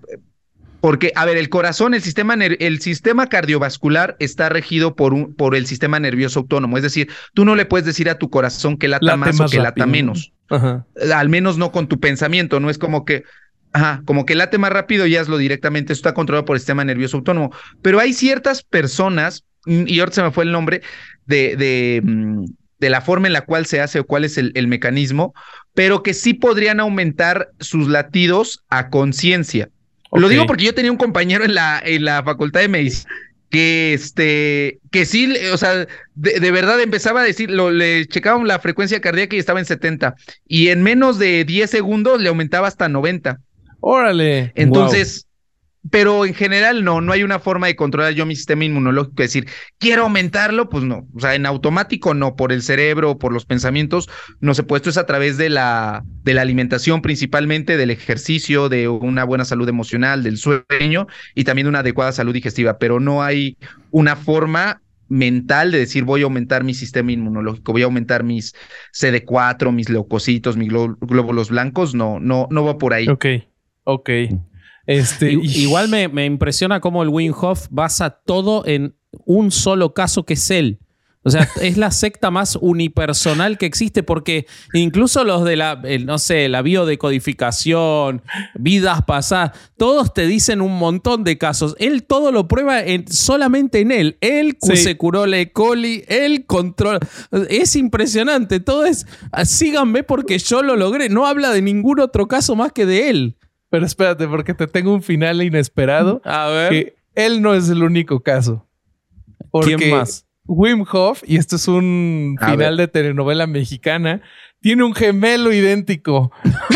porque, 0.79 1.11
a 1.15 1.25
ver, 1.25 1.35
el 1.35 1.49
corazón, 1.49 1.93
el 1.93 2.01
sistema, 2.01 2.35
el 2.35 2.79
sistema 2.79 3.27
cardiovascular 3.27 4.15
está 4.19 4.47
regido 4.47 4.95
por, 4.95 5.13
un, 5.13 5.33
por 5.33 5.53
el 5.53 5.65
sistema 5.65 5.99
nervioso 5.99 6.39
autónomo. 6.39 6.77
Es 6.77 6.83
decir, 6.83 7.09
tú 7.33 7.43
no 7.43 7.55
le 7.55 7.65
puedes 7.65 7.85
decir 7.85 8.09
a 8.09 8.17
tu 8.17 8.29
corazón 8.29 8.77
que 8.77 8.87
lata 8.87 9.17
más, 9.17 9.37
o 9.37 9.47
que 9.47 9.59
lata 9.59 9.85
menos. 9.85 10.31
Al 10.49 11.29
menos 11.29 11.57
no 11.57 11.71
con 11.71 11.87
tu 11.87 11.99
pensamiento. 11.99 12.59
No 12.59 12.69
es 12.69 12.77
como 12.77 13.05
que, 13.05 13.23
ajá, 13.71 14.01
como 14.05 14.25
que 14.25 14.35
late 14.35 14.57
más 14.57 14.71
rápido 14.71 15.05
y 15.05 15.15
hazlo 15.15 15.37
directamente. 15.37 15.93
Eso 15.93 15.99
está 15.99 16.13
controlado 16.13 16.45
por 16.45 16.55
el 16.55 16.59
sistema 16.59 16.83
nervioso 16.83 17.17
autónomo. 17.17 17.51
Pero 17.81 17.99
hay 17.99 18.13
ciertas 18.13 18.63
personas, 18.63 19.45
y 19.65 19.99
ahora 19.99 20.11
se 20.11 20.23
me 20.23 20.31
fue 20.31 20.43
el 20.43 20.51
nombre, 20.51 20.81
de, 21.25 21.55
de, 21.55 22.01
mm, 22.03 22.45
de 22.79 22.89
la 22.89 23.01
forma 23.01 23.27
en 23.27 23.33
la 23.33 23.41
cual 23.45 23.65
se 23.65 23.81
hace 23.81 23.99
o 23.99 24.05
cuál 24.05 24.25
es 24.25 24.37
el, 24.37 24.51
el 24.55 24.67
mecanismo, 24.67 25.33
pero 25.73 26.03
que 26.03 26.13
sí 26.13 26.33
podrían 26.33 26.79
aumentar 26.79 27.49
sus 27.59 27.87
latidos 27.87 28.63
a 28.69 28.89
conciencia. 28.89 29.69
Lo 30.11 30.29
digo 30.29 30.45
porque 30.45 30.65
yo 30.65 30.75
tenía 30.75 30.91
un 30.91 30.97
compañero 30.97 31.43
en 31.43 31.55
la, 31.55 31.81
en 31.83 32.05
la 32.05 32.21
facultad 32.23 32.59
de 32.59 32.67
medicina 32.67 33.09
que 33.53 33.93
este, 33.93 34.79
que 34.89 35.05
sí, 35.05 35.31
o 35.53 35.57
sea, 35.57 35.87
de, 36.15 36.51
verdad 36.51 36.81
empezaba 36.81 37.21
a 37.21 37.23
decir, 37.23 37.51
lo, 37.51 37.69
le 37.69 38.07
checaban 38.07 38.47
la 38.47 38.57
frecuencia 38.57 38.99
cardíaca 38.99 39.35
y 39.35 39.39
estaba 39.39 39.59
en 39.59 39.67
70 39.67 40.15
y 40.47 40.69
en 40.69 40.81
menos 40.81 41.19
de 41.19 41.45
10 41.45 41.69
segundos 41.69 42.19
le 42.19 42.29
aumentaba 42.29 42.67
hasta 42.67 42.89
90. 42.89 43.39
Órale. 43.79 44.53
Entonces, 44.55 45.27
pero 45.91 46.25
en 46.25 46.33
general 46.33 46.83
no, 46.83 47.01
no 47.01 47.11
hay 47.11 47.23
una 47.23 47.39
forma 47.39 47.67
de 47.67 47.75
controlar 47.75 48.13
yo 48.13 48.25
mi 48.25 48.35
sistema 48.35 48.65
inmunológico, 48.65 49.21
decir, 49.21 49.47
quiero 49.77 50.03
aumentarlo, 50.03 50.69
pues 50.69 50.83
no, 50.83 51.07
o 51.13 51.19
sea, 51.19 51.35
en 51.35 51.45
automático 51.45 52.13
no, 52.13 52.35
por 52.35 52.51
el 52.51 52.61
cerebro, 52.61 53.17
por 53.17 53.33
los 53.33 53.45
pensamientos, 53.45 54.09
no 54.39 54.53
se 54.53 54.63
puede, 54.63 54.77
esto 54.77 54.89
es 54.89 54.97
a 54.97 55.05
través 55.05 55.37
de 55.37 55.49
la, 55.49 56.03
de 56.23 56.33
la 56.33 56.41
alimentación 56.41 57.01
principalmente, 57.01 57.75
del 57.75 57.91
ejercicio, 57.91 58.69
de 58.69 58.87
una 58.87 59.25
buena 59.25 59.45
salud 59.45 59.67
emocional, 59.67 60.23
del 60.23 60.37
sueño 60.37 61.07
y 61.35 61.43
también 61.43 61.65
de 61.65 61.69
una 61.69 61.79
adecuada 61.79 62.11
salud 62.13 62.33
digestiva, 62.33 62.77
pero 62.77 62.99
no 62.99 63.21
hay 63.21 63.57
una 63.91 64.15
forma 64.15 64.81
mental 65.09 65.71
de 65.71 65.79
decir 65.79 66.05
voy 66.05 66.21
a 66.21 66.23
aumentar 66.23 66.63
mi 66.63 66.73
sistema 66.73 67.11
inmunológico, 67.11 67.73
voy 67.73 67.81
a 67.81 67.85
aumentar 67.85 68.23
mis 68.23 68.55
CD4, 68.93 69.71
mis 69.73 69.89
leucocitos, 69.89 70.55
mis 70.55 70.69
glóbulos 70.69 71.49
blancos, 71.49 71.93
no, 71.93 72.19
no, 72.19 72.47
no 72.49 72.63
va 72.63 72.77
por 72.77 72.93
ahí. 72.93 73.07
Ok, 73.09 73.25
ok. 73.83 74.09
Este, 74.85 75.31
igual 75.31 75.87
me, 75.87 76.07
me, 76.07 76.25
impresiona 76.25 76.81
cómo 76.81 77.03
el 77.03 77.09
Wim 77.09 77.33
basa 77.69 78.09
todo 78.09 78.65
en 78.65 78.95
un 79.25 79.51
solo 79.51 79.93
caso 79.93 80.25
que 80.25 80.33
es 80.33 80.51
él. 80.51 80.79
O 81.23 81.29
sea, 81.29 81.47
es 81.61 81.77
la 81.77 81.91
secta 81.91 82.31
más 82.31 82.57
unipersonal 82.59 83.57
que 83.57 83.65
existe 83.65 84.03
porque 84.03 84.45
incluso 84.73 85.23
los 85.23 85.43
de 85.43 85.55
la, 85.55 85.81
no 86.05 86.19
sé, 86.19 86.49
la 86.49 86.61
biodecodificación, 86.61 88.21
vidas 88.55 89.03
pasadas, 89.03 89.51
todos 89.77 90.13
te 90.13 90.27
dicen 90.27 90.61
un 90.61 90.77
montón 90.77 91.23
de 91.23 91.37
casos. 91.37 91.75
Él 91.79 92.03
todo 92.03 92.31
lo 92.31 92.47
prueba 92.47 92.81
solamente 93.09 93.79
en 93.79 93.91
él. 93.91 94.17
Él 94.21 94.57
se 94.61 94.97
curó 94.97 95.25
la 95.25 95.39
E. 95.39 95.51
coli, 95.51 96.03
él 96.07 96.45
controla. 96.45 96.99
Es 97.49 97.75
impresionante. 97.75 98.59
Todo 98.59 98.85
es, 98.85 99.05
síganme 99.45 100.03
porque 100.03 100.37
yo 100.39 100.61
lo 100.61 100.75
logré. 100.75 101.09
No 101.09 101.25
habla 101.25 101.51
de 101.51 101.61
ningún 101.61 101.99
otro 101.99 102.27
caso 102.27 102.55
más 102.55 102.71
que 102.71 102.85
de 102.85 103.09
él. 103.09 103.37
Pero 103.73 103.87
espérate, 103.87 104.27
porque 104.27 104.53
te 104.53 104.67
tengo 104.67 104.93
un 104.93 105.01
final 105.01 105.41
inesperado. 105.41 106.21
A 106.25 106.47
ver. 106.47 106.69
Que 106.69 106.95
él 107.15 107.41
no 107.41 107.55
es 107.55 107.69
el 107.69 107.81
único 107.81 108.19
caso. 108.19 108.67
¿Quién 109.63 109.89
más? 109.89 110.27
Wim 110.45 110.85
Hof, 110.91 111.23
y 111.25 111.37
esto 111.37 111.55
es 111.55 111.67
un 111.67 112.37
final 112.39 112.77
de 112.77 112.87
telenovela 112.87 113.47
mexicana, 113.47 114.21
tiene 114.61 114.83
un 114.83 114.93
gemelo 114.93 115.51
idéntico. 115.51 116.31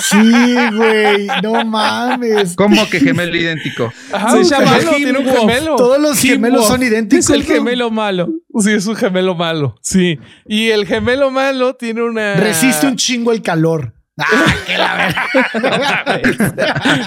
Sí, 0.00 0.54
güey, 0.74 1.28
no 1.42 1.64
mames. 1.64 2.56
¿Cómo 2.56 2.88
que 2.88 2.98
gemelo 2.98 3.36
idéntico? 3.36 3.92
Se 4.30 4.44
llama 4.44 4.78
tiene 4.96 5.18
un 5.18 5.26
gemelo. 5.26 5.76
Todos 5.76 6.00
los 6.00 6.18
gemelos 6.18 6.66
son 6.66 6.82
idénticos. 6.82 7.26
Es 7.26 7.30
el 7.30 7.44
gemelo 7.44 7.90
malo. 7.90 8.28
Sí, 8.58 8.72
es 8.72 8.86
un 8.86 8.96
gemelo 8.96 9.34
malo. 9.34 9.76
Sí. 9.80 10.18
Y 10.46 10.70
el 10.70 10.86
gemelo 10.86 11.30
malo 11.30 11.74
tiene 11.76 12.02
una. 12.02 12.34
Resiste 12.34 12.86
un 12.86 12.96
chingo 12.96 13.32
el 13.32 13.42
calor. 13.42 13.94
Ah, 14.18 14.54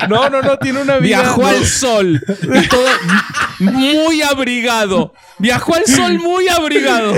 no, 0.10 0.28
no, 0.30 0.42
no, 0.42 0.58
tiene 0.58 0.82
una 0.82 0.98
vida. 0.98 1.22
Viajó 1.22 1.46
al 1.46 1.64
sol. 1.64 2.20
muy 3.60 4.24
abrigado. 4.24 5.14
Viajó 5.38 5.76
al 5.76 5.86
sol 5.86 6.18
muy 6.18 6.48
abrigado. 6.48 7.14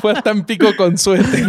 Fue 0.00 0.12
hasta 0.12 0.30
en 0.30 0.44
pico 0.44 0.76
con 0.76 0.96
suéter. 0.96 1.48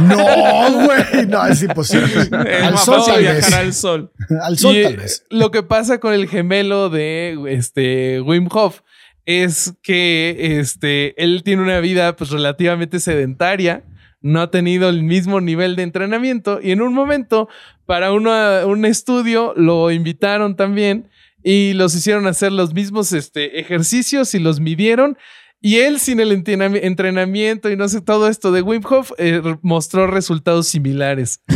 No, 0.00 0.86
güey. 0.86 1.26
No, 1.26 1.46
es 1.46 1.62
imposible. 1.62 2.28
al 2.62 2.78
sol 2.78 3.02
tal 3.06 3.22
vez. 3.22 3.52
al 3.52 3.74
sol. 3.74 4.10
Al 4.42 4.58
sol 4.58 4.76
tal 4.82 4.96
vez. 4.96 5.24
Lo 5.28 5.50
que 5.50 5.62
pasa 5.62 6.00
con 6.00 6.14
el 6.14 6.26
gemelo 6.28 6.88
de 6.88 7.38
este 7.48 8.22
Wim 8.22 8.48
Hof 8.50 8.80
es 9.26 9.74
que 9.82 10.58
este, 10.58 11.22
él 11.22 11.42
tiene 11.44 11.62
una 11.62 11.80
vida 11.80 12.16
pues 12.16 12.30
relativamente 12.30 12.98
sedentaria 12.98 13.84
no 14.20 14.40
ha 14.40 14.50
tenido 14.50 14.88
el 14.88 15.02
mismo 15.02 15.40
nivel 15.40 15.76
de 15.76 15.84
entrenamiento 15.84 16.60
y 16.62 16.72
en 16.72 16.82
un 16.82 16.92
momento 16.92 17.48
para 17.86 18.12
un 18.12 18.84
estudio 18.84 19.54
lo 19.56 19.90
invitaron 19.90 20.56
también 20.56 21.08
y 21.42 21.72
los 21.74 21.94
hicieron 21.94 22.26
hacer 22.26 22.52
los 22.52 22.74
mismos 22.74 23.12
este, 23.12 23.60
ejercicios 23.60 24.34
y 24.34 24.38
los 24.38 24.60
midieron 24.60 25.16
y 25.60 25.78
él 25.78 25.98
sin 25.98 26.20
el 26.20 26.30
entrenamiento 26.32 27.70
y 27.70 27.76
no 27.76 27.88
sé 27.88 28.00
todo 28.00 28.28
esto 28.28 28.52
de 28.52 28.62
Wim 28.62 28.82
Hof 28.88 29.10
eh, 29.18 29.42
mostró 29.62 30.06
resultados 30.06 30.68
similares. 30.68 31.42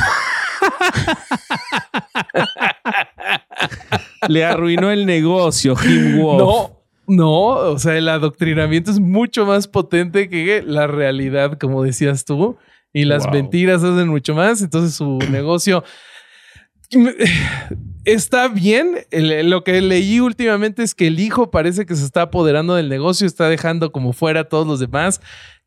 Le 4.29 4.45
arruinó 4.45 4.91
el 4.91 5.07
negocio, 5.07 5.77
Jim 5.77 6.21
Wolf. 6.21 6.39
No, 6.39 6.82
no, 7.07 7.33
o 7.33 7.79
sea, 7.79 7.97
el 7.97 8.09
adoctrinamiento 8.09 8.91
es 8.91 9.01
mucho 9.01 9.47
más 9.47 9.69
potente 9.69 10.29
que 10.29 10.63
la 10.63 10.87
realidad, 10.87 11.59
como 11.59 11.83
decías 11.83 12.25
tú, 12.25 12.57
y 12.93 13.05
las 13.05 13.31
mentiras 13.31 13.83
hacen 13.83 14.09
mucho 14.09 14.35
más, 14.35 14.63
entonces 14.63 14.95
su 14.95 15.19
negocio 15.31 15.85
está 18.05 18.49
bien. 18.49 18.99
lo 19.11 19.65
que 19.65 19.81
leí 19.81 20.21
últimamente 20.21 20.83
es 20.83 20.95
que 20.95 21.07
el 21.07 21.19
hijo 21.21 21.51
parece 21.51 21.87
que 21.87 21.95
se 21.97 22.05
está 22.05 22.23
apoderando 22.23 22.75
del 22.75 22.89
negocio, 22.89 23.27
está 23.27 23.49
dejando 23.49 23.93
como 23.93 24.13
fuera 24.13 24.41
a 24.41 24.45
todos 24.45 24.67
los 24.67 24.79
demás 24.79 25.21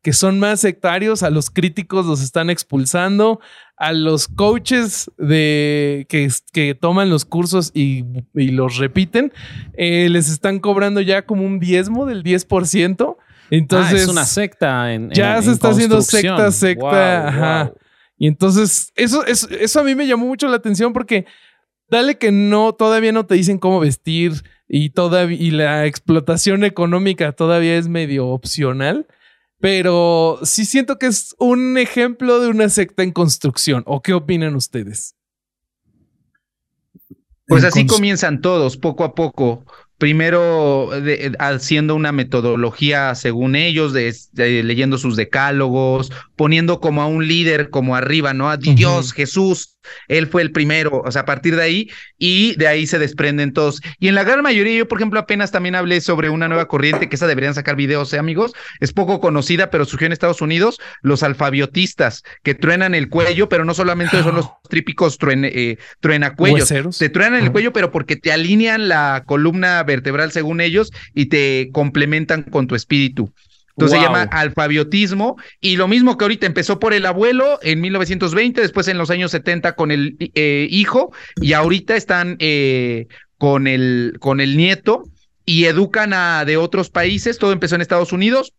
que 0.06 0.12
son 0.12 0.38
más 0.38 0.60
sectarios, 0.60 1.24
a 1.24 1.30
los 1.30 1.50
críticos 1.50 2.06
los 2.06 2.22
están 2.22 2.48
expulsando, 2.48 3.40
a 3.76 3.92
los 3.92 4.28
coaches 4.28 5.10
de, 5.18 6.06
que, 6.08 6.28
que 6.52 6.74
toman 6.74 7.10
los 7.10 7.24
cursos 7.24 7.70
y, 7.74 8.04
los 8.32 8.78
repiten, 8.78 9.32
eh, 9.74 10.08
les 10.10 10.30
están 10.30 10.60
cobrando 10.60 11.00
ya 11.00 11.26
como 11.26 11.44
un 11.44 11.58
diezmo 11.58 12.06
del 12.06 12.22
10%. 12.22 13.16
Entonces, 13.50 14.00
ah, 14.00 14.02
es 14.02 14.08
una 14.08 14.24
secta 14.24 14.92
en, 14.92 15.10
Ya 15.10 15.40
se 15.40 15.52
está 15.52 15.68
haciendo 15.68 16.00
secta, 16.02 16.50
secta. 16.50 17.28
ajá. 17.28 17.72
Y 18.18 18.28
entonces, 18.28 18.92
eso, 18.96 19.24
eso, 19.26 19.48
eso 19.50 19.80
a 19.80 19.84
mí 19.84 19.94
me 19.94 20.06
llamó 20.06 20.26
mucho 20.26 20.48
la 20.48 20.56
atención 20.56 20.92
porque 20.92 21.26
dale 21.90 22.16
que 22.16 22.32
no, 22.32 22.72
todavía 22.72 23.12
no 23.12 23.26
te 23.26 23.34
dicen 23.34 23.58
cómo 23.58 23.78
vestir 23.78 24.32
y, 24.68 24.90
todavía, 24.90 25.36
y 25.38 25.50
la 25.50 25.86
explotación 25.86 26.64
económica 26.64 27.32
todavía 27.32 27.76
es 27.76 27.88
medio 27.88 28.28
opcional. 28.28 29.06
Pero 29.58 30.38
sí 30.42 30.64
siento 30.64 30.98
que 30.98 31.06
es 31.06 31.34
un 31.38 31.78
ejemplo 31.78 32.40
de 32.40 32.48
una 32.48 32.68
secta 32.68 33.02
en 33.02 33.12
construcción. 33.12 33.82
¿O 33.86 34.02
qué 34.02 34.12
opinan 34.12 34.54
ustedes? 34.54 35.14
Pues 37.46 37.64
así 37.64 37.86
comienzan 37.86 38.40
todos, 38.40 38.76
poco 38.76 39.04
a 39.04 39.14
poco 39.14 39.64
primero 39.98 40.90
haciendo 41.38 41.94
una 41.94 42.12
metodología 42.12 43.14
según 43.14 43.56
ellos, 43.56 43.92
de, 43.92 44.14
leyendo 44.34 44.98
sus 44.98 45.16
decálogos, 45.16 46.12
poniendo 46.36 46.80
como 46.80 47.02
a 47.02 47.06
un 47.06 47.26
líder 47.26 47.70
como 47.70 47.96
arriba, 47.96 48.34
¿no? 48.34 48.50
A 48.50 48.56
Dios, 48.56 49.12
Jesús, 49.12 49.76
él 50.08 50.26
fue 50.26 50.42
el 50.42 50.52
primero, 50.52 51.02
o 51.04 51.10
sea, 51.10 51.22
a 51.22 51.24
partir 51.24 51.56
de 51.56 51.62
ahí, 51.62 51.90
y 52.18 52.56
de 52.56 52.68
ahí 52.68 52.86
se 52.86 52.98
desprenden 52.98 53.52
todos. 53.52 53.80
Y 53.98 54.08
en 54.08 54.14
la 54.14 54.24
gran 54.24 54.42
mayoría, 54.42 54.76
yo 54.76 54.88
por 54.88 54.98
ejemplo 54.98 55.18
apenas 55.18 55.50
también 55.50 55.74
hablé 55.74 56.00
sobre 56.00 56.28
una 56.28 56.48
nueva 56.48 56.68
corriente, 56.68 57.08
que 57.08 57.16
esa 57.16 57.26
deberían 57.26 57.54
sacar 57.54 57.76
videos, 57.76 58.12
¿eh, 58.12 58.18
amigos? 58.18 58.52
Es 58.80 58.92
poco 58.92 59.20
conocida, 59.20 59.70
pero 59.70 59.84
surgió 59.84 60.06
en 60.06 60.12
Estados 60.12 60.42
Unidos, 60.42 60.78
los 61.02 61.22
alfabiotistas, 61.22 62.22
que 62.42 62.54
truenan 62.54 62.94
el 62.94 63.08
cuello, 63.08 63.48
pero 63.48 63.64
no 63.64 63.74
solamente 63.74 64.22
son 64.22 64.36
los 64.36 64.50
típicos 64.70 65.18
eh, 65.26 65.78
truenacuellos, 66.00 66.68
te 66.98 67.08
truenan 67.08 67.42
el 67.42 67.52
cuello, 67.52 67.72
pero 67.72 67.90
porque 67.90 68.16
te 68.16 68.32
alinean 68.32 68.88
la 68.88 69.24
columna 69.26 69.84
vertebral 69.86 70.32
según 70.32 70.60
ellos 70.60 70.92
y 71.14 71.26
te 71.26 71.70
complementan 71.72 72.42
con 72.42 72.66
tu 72.66 72.74
espíritu. 72.74 73.32
Entonces 73.76 73.98
se 73.98 74.04
llama 74.04 74.22
alfabiotismo 74.22 75.36
y 75.60 75.76
lo 75.76 75.86
mismo 75.86 76.16
que 76.16 76.24
ahorita 76.24 76.46
empezó 76.46 76.80
por 76.80 76.94
el 76.94 77.04
abuelo 77.04 77.58
en 77.60 77.82
1920, 77.82 78.62
después 78.62 78.88
en 78.88 78.96
los 78.96 79.10
años 79.10 79.30
70 79.32 79.74
con 79.74 79.90
el 79.90 80.16
eh, 80.18 80.66
hijo 80.70 81.12
y 81.42 81.52
ahorita 81.52 81.94
están 81.94 82.36
eh, 82.38 83.06
con, 83.36 83.66
el, 83.66 84.16
con 84.18 84.40
el 84.40 84.56
nieto 84.56 85.04
y 85.44 85.66
educan 85.66 86.14
a 86.14 86.46
de 86.46 86.56
otros 86.56 86.88
países. 86.88 87.36
Todo 87.36 87.52
empezó 87.52 87.74
en 87.74 87.82
Estados 87.82 88.14
Unidos 88.14 88.54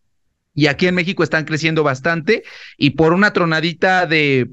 y 0.54 0.68
aquí 0.68 0.86
en 0.86 0.94
México 0.94 1.24
están 1.24 1.44
creciendo 1.44 1.82
bastante 1.82 2.44
y 2.76 2.90
por 2.90 3.12
una 3.12 3.32
tronadita 3.32 4.06
de 4.06 4.48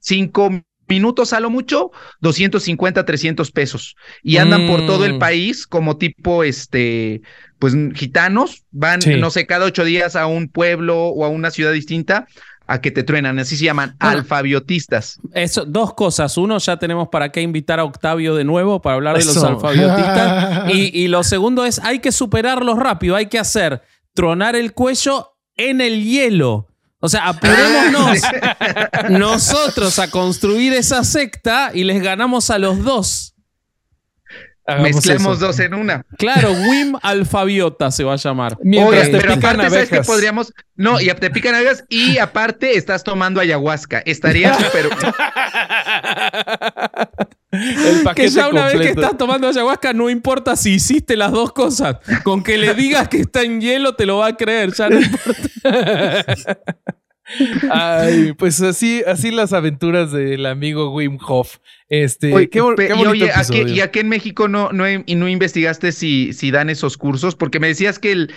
cinco 0.00 0.62
minutos 0.88 1.32
a 1.32 1.40
lo 1.40 1.50
mucho, 1.50 1.90
250, 2.20 3.04
300 3.04 3.50
pesos. 3.50 3.94
Y 4.22 4.38
andan 4.38 4.66
por 4.66 4.86
todo 4.86 5.04
el 5.04 5.14
Mm. 5.14 5.18
país 5.18 5.66
como 5.66 5.96
tipo, 5.98 6.44
este, 6.44 7.22
pues 7.58 7.74
gitanos, 7.94 8.64
van, 8.70 9.02
Sí. 9.02 9.16
no 9.16 9.30
sé, 9.30 9.46
cada 9.46 9.66
ocho 9.66 9.84
días 9.84 10.16
a 10.16 10.26
un 10.26 10.48
pueblo 10.48 11.06
o 11.08 11.24
a 11.24 11.28
una 11.28 11.50
ciudad 11.50 11.72
distinta 11.72 12.26
a 12.70 12.80
que 12.82 12.90
te 12.90 13.02
truenan, 13.02 13.38
así 13.38 13.56
se 13.56 13.64
llaman, 13.64 13.96
Bueno. 13.98 14.18
alfabiotistas. 14.18 15.18
Eso, 15.32 15.64
dos 15.64 15.94
cosas. 15.94 16.36
Uno, 16.36 16.58
ya 16.58 16.76
tenemos 16.78 17.08
para 17.08 17.30
qué 17.32 17.40
invitar 17.40 17.80
a 17.80 17.84
Octavio 17.84 18.34
de 18.34 18.44
nuevo 18.44 18.80
para 18.82 18.96
hablar 18.96 19.18
de 19.18 19.24
los 19.24 19.42
alfabiotistas. 19.42 20.70
y, 20.74 20.90
y 21.02 21.08
lo 21.08 21.22
segundo 21.24 21.64
es, 21.64 21.78
hay 21.80 22.00
que 22.00 22.12
superarlos 22.12 22.78
rápido. 22.78 23.16
Hay 23.16 23.26
que 23.26 23.38
hacer 23.38 23.82
tronar 24.14 24.54
el 24.56 24.72
cuello 24.74 25.32
en 25.56 25.80
el 25.80 26.04
hielo. 26.04 26.67
O 27.00 27.08
sea, 27.08 27.28
apurémonos 27.28 28.18
nosotros 29.10 29.98
a 29.98 30.10
construir 30.10 30.72
esa 30.72 31.04
secta 31.04 31.70
y 31.72 31.84
les 31.84 32.02
ganamos 32.02 32.50
a 32.50 32.58
los 32.58 32.82
dos. 32.82 33.34
Hagamos 34.66 34.96
Mezclamos 34.96 35.38
eso. 35.38 35.46
dos 35.46 35.60
en 35.60 35.72
una. 35.72 36.04
Claro, 36.18 36.52
Wim 36.52 36.94
Alfabiota 37.00 37.90
se 37.90 38.04
va 38.04 38.12
a 38.14 38.16
llamar. 38.16 38.58
Mientras 38.62 39.04
Oye, 39.04 39.12
te 39.12 39.18
pero 39.22 39.34
pican 39.36 39.54
aparte, 39.54 39.70
¿sabes 39.70 39.88
qué 39.88 39.94
abejas. 39.94 40.06
podríamos? 40.06 40.52
No, 40.74 41.00
y 41.00 41.06
te 41.06 41.30
pican 41.30 41.54
abejas 41.54 41.84
y 41.88 42.18
aparte 42.18 42.76
estás 42.76 43.02
tomando 43.02 43.40
ayahuasca. 43.40 44.02
Estaría 44.04 44.52
súper. 44.58 44.90
El 47.50 48.02
paquete 48.04 48.28
Que 48.28 48.34
ya 48.34 48.48
una 48.48 48.66
vez 48.66 48.76
que 48.80 48.88
estás 48.90 49.16
tomando 49.16 49.48
ayahuasca, 49.48 49.92
no 49.92 50.10
importa 50.10 50.54
si 50.56 50.74
hiciste 50.74 51.16
las 51.16 51.32
dos 51.32 51.52
cosas. 51.52 51.96
Con 52.24 52.42
que 52.42 52.58
le 52.58 52.74
digas 52.74 53.08
que 53.08 53.18
está 53.20 53.42
en 53.42 53.60
hielo, 53.60 53.94
te 53.94 54.04
lo 54.06 54.18
va 54.18 54.28
a 54.28 54.36
creer. 54.36 54.72
Ya 54.74 54.88
no 54.90 55.00
importa. 55.00 56.26
Ay, 57.70 58.32
pues 58.32 58.60
así, 58.62 59.02
así 59.06 59.30
las 59.30 59.52
aventuras 59.52 60.12
del 60.12 60.46
amigo 60.46 60.94
Wim 60.94 61.18
Hof. 61.26 61.58
Este, 61.90 62.32
Oye, 62.32 62.48
qué, 62.48 62.60
bo- 62.62 62.74
pe- 62.74 62.86
qué 62.88 62.94
y 62.94 62.96
bonito 63.04 63.26
oye, 63.50 63.70
y 63.74 63.80
aquí 63.80 63.98
en 63.98 64.08
México 64.08 64.48
no, 64.48 64.72
no, 64.72 64.88
y 64.88 65.14
no 65.14 65.28
investigaste 65.28 65.92
si, 65.92 66.32
si 66.32 66.50
dan 66.50 66.70
esos 66.70 66.96
cursos, 66.96 67.34
porque 67.34 67.60
me 67.60 67.68
decías 67.68 67.98
que 67.98 68.12
el, 68.12 68.32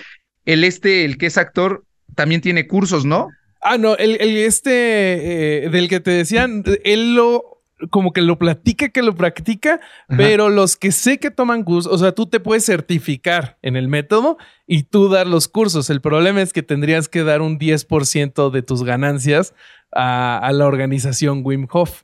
el 0.45 0.63
este, 0.65 1.05
el 1.05 1.17
que 1.17 1.27
es 1.27 1.37
actor, 1.37 1.85
también 2.15 2.41
tiene 2.41 2.67
cursos, 2.67 3.05
¿no? 3.05 3.29
Ah, 3.61 3.77
no, 3.77 3.95
el, 3.95 4.17
el 4.19 4.35
este 4.37 5.65
eh, 5.65 5.69
del 5.69 5.87
que 5.87 5.99
te 6.01 6.11
decían, 6.11 6.63
él 6.83 7.15
lo 7.15 7.60
como 7.89 8.13
que 8.13 8.21
lo 8.21 8.37
platica, 8.37 8.89
que 8.89 9.01
lo 9.01 9.15
practica, 9.15 9.75
Ajá. 10.07 10.17
pero 10.17 10.49
los 10.49 10.75
que 10.77 10.91
sé 10.91 11.17
que 11.17 11.31
toman 11.31 11.63
cursos, 11.63 11.91
o 11.91 11.97
sea, 11.97 12.11
tú 12.13 12.25
te 12.27 12.39
puedes 12.39 12.65
certificar 12.65 13.57
en 13.61 13.75
el 13.75 13.87
método 13.87 14.37
y 14.67 14.83
tú 14.83 15.09
dar 15.09 15.27
los 15.27 15.47
cursos. 15.47 15.89
El 15.89 16.01
problema 16.01 16.41
es 16.41 16.53
que 16.53 16.63
tendrías 16.63 17.09
que 17.09 17.23
dar 17.23 17.41
un 17.41 17.57
10% 17.59 18.49
de 18.51 18.61
tus 18.61 18.83
ganancias 18.83 19.53
a, 19.93 20.37
a 20.37 20.51
la 20.53 20.65
organización 20.67 21.41
Wim 21.43 21.67
Hof. 21.71 22.03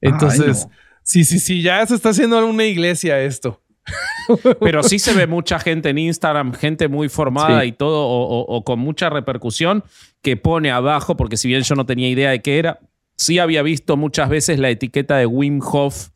Entonces, 0.00 0.66
Ay, 0.70 0.76
sí, 1.02 1.24
sí, 1.24 1.38
sí, 1.38 1.62
ya 1.62 1.84
se 1.86 1.94
está 1.94 2.10
haciendo 2.10 2.44
una 2.46 2.64
iglesia 2.64 3.20
esto. 3.20 3.60
Pero 4.60 4.82
sí 4.82 4.98
se 4.98 5.14
ve 5.14 5.26
mucha 5.26 5.58
gente 5.58 5.88
en 5.90 5.98
Instagram, 5.98 6.52
gente 6.52 6.86
muy 6.88 7.08
formada 7.08 7.62
Sí. 7.62 7.68
y 7.68 7.72
todo, 7.72 8.06
o, 8.06 8.22
o- 8.40 8.56
o 8.56 8.64
con 8.64 8.78
mucha 8.78 9.10
repercusión, 9.10 9.82
que 10.22 10.36
pone 10.36 10.70
abajo, 10.70 11.16
porque 11.16 11.36
si 11.36 11.48
bien 11.48 11.62
yo 11.62 11.74
no 11.74 11.86
tenía 11.86 12.08
idea 12.08 12.30
de 12.30 12.40
qué 12.40 12.58
era, 12.58 12.78
sí 13.20 13.38
había 13.38 13.62
visto 13.62 13.98
muchas 13.98 14.30
veces 14.30 14.58
la 14.58 14.70
etiqueta 14.70 15.18
de 15.18 15.26
Wim 15.26 15.60
Hof 15.62 16.08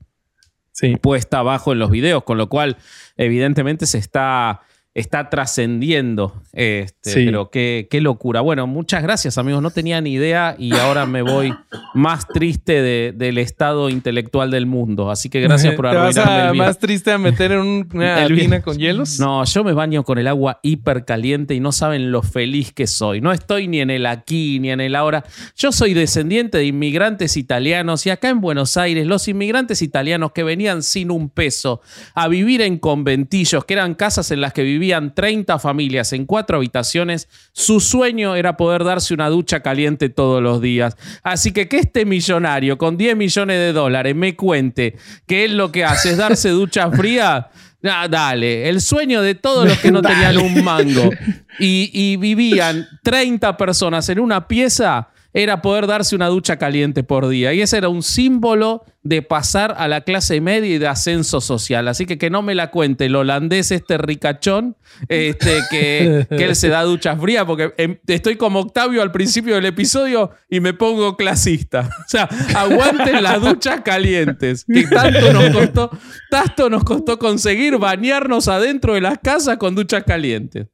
Sí. 0.72 0.96
puesta 0.96 1.38
abajo 1.38 1.72
en 1.72 1.78
los 1.78 1.90
videos, 1.90 2.24
con 2.24 2.38
lo 2.38 2.48
cual 2.48 2.78
evidentemente 3.16 3.86
se 3.86 3.98
está, 3.98 4.62
está 4.94 5.28
trascendiendo. 5.28 6.42
Este, 6.52 6.94
Sí. 7.10 7.24
Pero 7.26 7.50
qué, 7.50 7.88
qué 7.90 8.00
locura. 8.00 8.40
Bueno, 8.40 8.66
muchas 8.66 9.02
gracias 9.02 9.36
amigos, 9.38 9.60
no 9.62 9.70
tenía 9.70 10.00
ni 10.00 10.12
idea 10.14 10.54
y 10.58 10.72
ahora 10.74 11.04
me 11.06 11.20
voy 11.22 11.52
más 11.94 12.26
triste 12.28 12.80
de- 12.80 13.12
del 13.14 13.38
estado 13.38 13.90
intelectual 13.90 14.50
del 14.50 14.66
mundo. 14.66 15.10
Así 15.10 15.28
que 15.28 15.40
gracias 15.40 15.74
por 15.76 15.90
¿Te 15.90 15.96
vas 15.96 16.16
arruinarme 16.16 16.42
a 16.48 16.50
el 16.50 16.56
más 16.56 16.78
triste 16.78 17.10
a 17.12 17.18
meter 17.18 17.52
en 17.52 17.58
un- 17.60 17.88
una 17.92 18.26
vi- 18.28 18.48
con 18.62 18.78
hielos? 18.78 19.18
No, 19.20 19.44
yo 19.44 19.64
me 19.64 19.72
baño 19.72 20.02
con 20.04 20.18
el 20.18 20.26
agua 20.28 20.60
hiper 20.62 21.04
caliente 21.04 21.54
y 21.54 21.60
no 21.60 21.72
saben 21.72 22.10
lo 22.12 22.22
feliz 22.22 22.72
que 22.72 22.86
soy. 22.86 23.20
No 23.20 23.32
estoy 23.32 23.68
ni 23.68 23.80
en 23.80 23.90
el 23.90 24.06
aquí 24.06 24.58
ni 24.60 24.70
en 24.70 24.80
el 24.80 24.94
ahora. 24.94 25.24
Yo 25.56 25.72
soy 25.72 25.92
descendiente 25.94 26.58
de 26.58 26.66
inmigrantes 26.66 27.36
italianos 27.36 28.06
y 28.06 28.10
acá 28.10 28.28
en 28.28 28.40
Buenos 28.40 28.76
Aires 28.76 29.06
los 29.06 29.26
inmigrantes 29.28 29.82
italianos 29.82 30.32
que 30.32 30.42
venían 30.44 30.82
sin 30.82 31.10
un 31.10 31.28
peso 31.30 31.80
a 32.14 32.28
vivir 32.28 32.62
en 32.62 32.78
conventillos, 32.78 33.64
que 33.64 33.74
eran 33.74 33.94
casas 33.94 34.30
en 34.30 34.40
las 34.40 34.52
que 34.52 34.62
vivían 34.62 34.83
30 35.14 35.58
familias 35.58 36.12
en 36.12 36.26
cuatro 36.26 36.58
habitaciones, 36.58 37.28
su 37.52 37.80
sueño 37.80 38.36
era 38.36 38.56
poder 38.56 38.84
darse 38.84 39.14
una 39.14 39.28
ducha 39.28 39.60
caliente 39.60 40.08
todos 40.08 40.42
los 40.42 40.60
días. 40.60 40.96
Así 41.22 41.52
que 41.52 41.68
que 41.68 41.78
este 41.78 42.04
millonario 42.04 42.78
con 42.78 42.96
10 42.96 43.16
millones 43.16 43.58
de 43.58 43.72
dólares 43.72 44.14
me 44.14 44.36
cuente 44.36 44.96
que 45.26 45.44
él 45.44 45.56
lo 45.56 45.72
que 45.72 45.84
hace 45.84 46.10
es 46.10 46.16
darse 46.16 46.50
ducha 46.50 46.90
fría. 46.90 47.48
Ah, 47.86 48.08
dale, 48.08 48.70
el 48.70 48.80
sueño 48.80 49.20
de 49.20 49.34
todos 49.34 49.68
los 49.68 49.78
que 49.78 49.92
no 49.92 50.00
tenían 50.02 50.38
un 50.38 50.64
mango 50.64 51.10
y, 51.58 51.90
y 51.92 52.16
vivían 52.16 52.88
30 53.02 53.58
personas 53.58 54.08
en 54.08 54.20
una 54.20 54.48
pieza 54.48 55.08
era 55.34 55.62
poder 55.62 55.88
darse 55.88 56.14
una 56.14 56.28
ducha 56.28 56.58
caliente 56.58 57.02
por 57.02 57.26
día. 57.28 57.52
Y 57.52 57.60
ese 57.60 57.76
era 57.76 57.88
un 57.88 58.04
símbolo 58.04 58.84
de 59.02 59.20
pasar 59.20 59.74
a 59.76 59.88
la 59.88 60.02
clase 60.02 60.40
media 60.40 60.76
y 60.76 60.78
de 60.78 60.86
ascenso 60.86 61.40
social. 61.40 61.88
Así 61.88 62.06
que 62.06 62.18
que 62.18 62.30
no 62.30 62.40
me 62.40 62.54
la 62.54 62.70
cuente 62.70 63.06
el 63.06 63.16
holandés 63.16 63.72
este 63.72 63.98
ricachón, 63.98 64.76
este, 65.08 65.58
que, 65.70 66.26
que 66.30 66.44
él 66.44 66.54
se 66.54 66.68
da 66.68 66.82
duchas 66.82 67.20
frías, 67.20 67.44
porque 67.44 67.74
em, 67.78 67.98
estoy 68.06 68.36
como 68.36 68.60
Octavio 68.60 69.02
al 69.02 69.10
principio 69.10 69.56
del 69.56 69.66
episodio 69.66 70.30
y 70.48 70.60
me 70.60 70.72
pongo 70.72 71.16
clasista. 71.16 71.80
O 71.80 72.08
sea, 72.08 72.28
aguanten 72.54 73.22
las 73.22 73.40
duchas 73.40 73.80
calientes, 73.80 74.64
que 74.72 74.86
tanto 74.86 75.32
nos 75.32 75.50
costó, 75.50 75.90
tanto 76.30 76.70
nos 76.70 76.84
costó 76.84 77.18
conseguir 77.18 77.76
bañarnos 77.78 78.46
adentro 78.46 78.94
de 78.94 79.00
las 79.00 79.18
casas 79.18 79.56
con 79.56 79.74
duchas 79.74 80.04
calientes. 80.04 80.68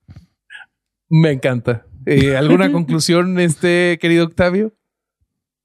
Me 1.08 1.32
encanta. 1.32 1.86
Eh, 2.06 2.36
¿Alguna 2.36 2.70
conclusión, 2.72 3.38
este 3.38 3.98
querido 4.00 4.24
Octavio? 4.24 4.74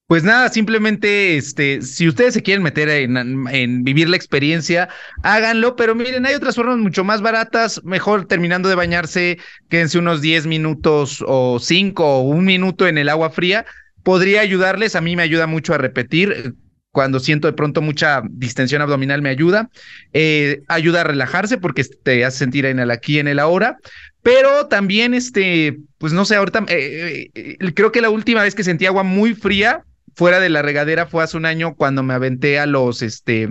Pues 0.07 0.23
nada, 0.23 0.49
simplemente, 0.49 1.35
este, 1.35 1.81
si 1.81 2.07
ustedes 2.07 2.35
se 2.35 2.43
quieren 2.43 2.61
meter 2.61 2.89
en, 2.89 3.17
en 3.49 3.83
vivir 3.83 4.07
la 4.07 4.15
experiencia, 4.15 4.87
háganlo, 5.23 5.75
pero 5.75 5.95
miren, 5.95 6.27
hay 6.27 6.35
otras 6.35 6.55
formas 6.55 6.77
mucho 6.77 7.03
más 7.03 7.23
baratas, 7.23 7.83
mejor 7.83 8.27
terminando 8.27 8.69
de 8.69 8.75
bañarse, 8.75 9.39
quédense 9.67 9.97
unos 9.97 10.21
10 10.21 10.45
minutos 10.45 11.23
o 11.25 11.57
5 11.59 12.05
o 12.05 12.21
un 12.21 12.45
minuto 12.45 12.87
en 12.87 12.99
el 12.99 13.09
agua 13.09 13.31
fría, 13.31 13.65
podría 14.03 14.41
ayudarles, 14.41 14.95
a 14.95 15.01
mí 15.01 15.15
me 15.15 15.23
ayuda 15.23 15.47
mucho 15.47 15.73
a 15.73 15.79
repetir, 15.79 16.55
cuando 16.91 17.19
siento 17.19 17.47
de 17.47 17.53
pronto 17.53 17.81
mucha 17.81 18.21
distensión 18.29 18.81
abdominal 18.81 19.23
me 19.23 19.29
ayuda, 19.29 19.69
eh, 20.13 20.61
ayuda 20.67 21.01
a 21.01 21.03
relajarse 21.03 21.57
porque 21.57 21.83
te 21.83 22.23
hace 22.23 22.37
sentir 22.37 22.65
en 22.65 22.79
el 22.79 22.89
aquí, 22.89 23.17
en 23.19 23.27
el 23.27 23.39
ahora, 23.39 23.79
pero 24.25 24.65
también, 24.65 25.13
este, 25.13 25.77
pues 25.99 26.11
no 26.11 26.25
sé, 26.25 26.35
ahorita 26.35 26.65
eh, 26.69 27.29
eh, 27.35 27.73
creo 27.75 27.91
que 27.91 28.01
la 28.01 28.09
última 28.09 28.41
vez 28.41 28.55
que 28.55 28.63
sentí 28.63 28.87
agua 28.87 29.03
muy 29.03 29.35
fría 29.35 29.85
fuera 30.15 30.39
de 30.39 30.49
la 30.49 30.63
regadera 30.63 31.05
fue 31.05 31.23
hace 31.23 31.37
un 31.37 31.45
año 31.45 31.75
cuando 31.75 32.01
me 32.01 32.15
aventé 32.15 32.57
a 32.57 32.65
los, 32.65 33.03
este, 33.03 33.47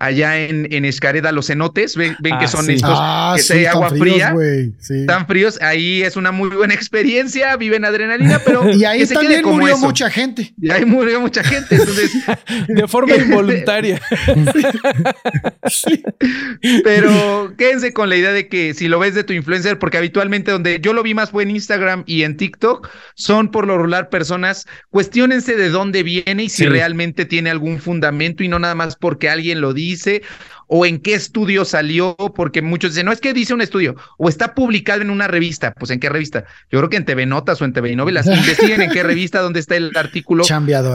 allá 0.00 0.38
en, 0.40 0.66
en 0.72 0.84
Escareda, 0.84 1.30
los 1.30 1.46
cenotes, 1.46 1.94
ven, 1.94 2.16
ven 2.20 2.34
Ah, 2.34 2.38
que 2.40 2.48
son 2.48 2.64
sí. 2.66 2.72
estos 2.72 2.90
Ah, 3.00 3.34
que 3.36 3.42
sí, 3.42 3.52
hay 3.52 3.64
tan 3.64 3.72
agua 3.74 3.90
fríos, 3.90 4.04
fría, 4.04 4.34
sí. 4.80 5.06
tan 5.06 5.26
fríos, 5.28 5.58
ahí 5.62 6.02
es 6.02 6.16
una 6.16 6.32
muy 6.32 6.48
buena 6.48 6.74
experiencia, 6.80 7.56
viven 7.56 7.84
adrenalina, 7.84 8.40
pero 8.44 8.68
Y 8.74 8.84
ahí 8.84 9.00
que 9.00 9.06
se 9.06 9.14
quede 9.14 9.22
también 9.24 9.42
como 9.42 9.56
murió 9.58 9.74
eso. 9.76 9.86
mucha 9.86 10.10
gente. 10.10 10.52
Y 10.60 10.70
ahí 10.70 10.84
murió 10.84 11.20
mucha 11.20 11.44
gente, 11.44 11.76
entonces, 11.76 12.10
De 12.68 12.88
forma 12.88 13.14
involuntaria. 13.14 14.00
pero 16.84 17.54
quédense 17.56 17.92
con 17.92 18.08
la 18.08 18.16
idea 18.16 18.32
de 18.32 18.48
que 18.48 18.74
si 18.74 18.88
lo 18.88 18.98
ves 18.98 19.14
de 19.14 19.24
tu 19.24 19.32
influencer, 19.32 19.78
porque 19.78 19.98
habitualmente 19.98 20.50
donde 20.50 20.80
yo 20.80 20.92
lo 20.92 21.02
vi 21.02 21.14
más 21.14 21.30
fue 21.30 21.42
en 21.42 21.50
Instagram 21.50 22.04
y 22.06 22.22
en 22.22 22.36
TikTok, 22.36 22.88
son 23.14 23.50
por 23.50 23.66
lo 23.66 23.76
regular 23.76 24.08
personas, 24.08 24.66
cuestionense 24.90 25.56
de 25.56 25.68
dónde 25.68 26.02
viene 26.02 26.44
y 26.44 26.48
si 26.48 26.60
Sí. 26.60 26.66
realmente 26.68 27.24
tiene 27.24 27.50
algún 27.50 27.78
fundamento 27.80 28.44
y 28.44 28.48
no 28.48 28.58
nada 28.58 28.74
más 28.74 28.96
porque 28.96 29.28
alguien 29.30 29.60
lo 29.60 29.72
dice 29.72 29.89
o 30.72 30.86
en 30.86 31.00
qué 31.00 31.14
estudio 31.14 31.64
salió, 31.64 32.16
porque 32.34 32.62
muchos 32.62 32.92
dicen, 32.92 33.06
no 33.06 33.12
es 33.12 33.20
que 33.20 33.32
dice 33.32 33.52
un 33.52 33.60
estudio, 33.60 33.96
o 34.18 34.28
está 34.28 34.54
publicado 34.54 35.02
en 35.02 35.10
una 35.10 35.26
revista, 35.26 35.74
pues 35.76 35.90
en 35.90 35.98
qué 35.98 36.08
revista, 36.08 36.44
yo 36.70 36.78
creo 36.78 36.88
que 36.88 36.96
en 36.96 37.04
TV 37.04 37.26
Notas 37.26 37.60
o 37.60 37.64
en 37.64 37.72
TV 37.72 37.96
Novelas, 37.96 38.26
investiguen 38.32 38.80
en 38.80 38.90
qué 38.92 39.02
revista, 39.02 39.40
dónde 39.40 39.58
está 39.58 39.74
el 39.74 39.90
artículo, 39.96 40.44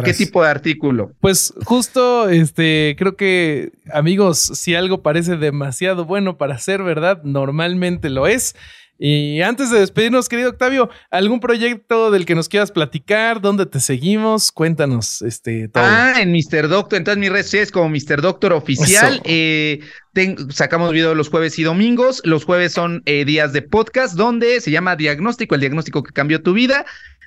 qué 0.05 0.13
tipo 0.13 0.43
de 0.43 0.49
artículo. 0.49 1.11
Pues 1.19 1.53
justo, 1.65 2.29
este, 2.29 2.95
creo 2.97 3.17
que, 3.17 3.73
amigos, 3.91 4.39
si 4.39 4.75
algo 4.75 5.01
parece 5.01 5.35
demasiado 5.35 6.05
bueno 6.05 6.37
para 6.37 6.57
ser 6.57 6.81
verdad, 6.81 7.21
normalmente 7.23 8.09
lo 8.09 8.27
es. 8.27 8.55
Y 8.97 9.41
antes 9.41 9.71
de 9.71 9.79
despedirnos, 9.79 10.29
querido 10.29 10.51
Octavio, 10.51 10.89
¿algún 11.11 11.39
proyecto 11.41 12.11
del 12.11 12.25
que 12.25 12.33
nos 12.33 12.47
quieras 12.47 12.71
platicar? 12.71 13.41
¿Dónde 13.41 13.65
te 13.65 13.79
seguimos? 13.81 14.51
Cuéntanos 14.51 15.21
este, 15.21 15.67
todo. 15.67 15.83
Ah, 15.85 16.13
en 16.21 16.31
Mr. 16.31 16.69
Doctor, 16.69 16.97
en 16.97 17.03
todas 17.03 17.17
mis 17.17 17.29
redes 17.29 17.47
sociales 17.47 17.71
como 17.71 17.89
Mr. 17.89 18.21
Doctor 18.21 18.53
Oficial. 18.53 19.21
Eh, 19.25 19.81
ten- 20.13 20.49
sacamos 20.51 20.93
video 20.93 21.13
los 21.13 21.29
jueves 21.29 21.59
y 21.59 21.63
domingos. 21.63 22.21
Los 22.23 22.45
jueves 22.45 22.71
son 22.71 23.01
eh, 23.05 23.25
días 23.25 23.51
de 23.51 23.61
podcast 23.63 24.15
donde 24.15 24.61
se 24.61 24.71
llama 24.71 24.95
Diagnóstico, 24.95 25.55
el 25.55 25.61
diagnóstico 25.61 26.01
que 26.01 26.13
cambió 26.13 26.41
tu 26.41 26.53
vida. 26.53 26.85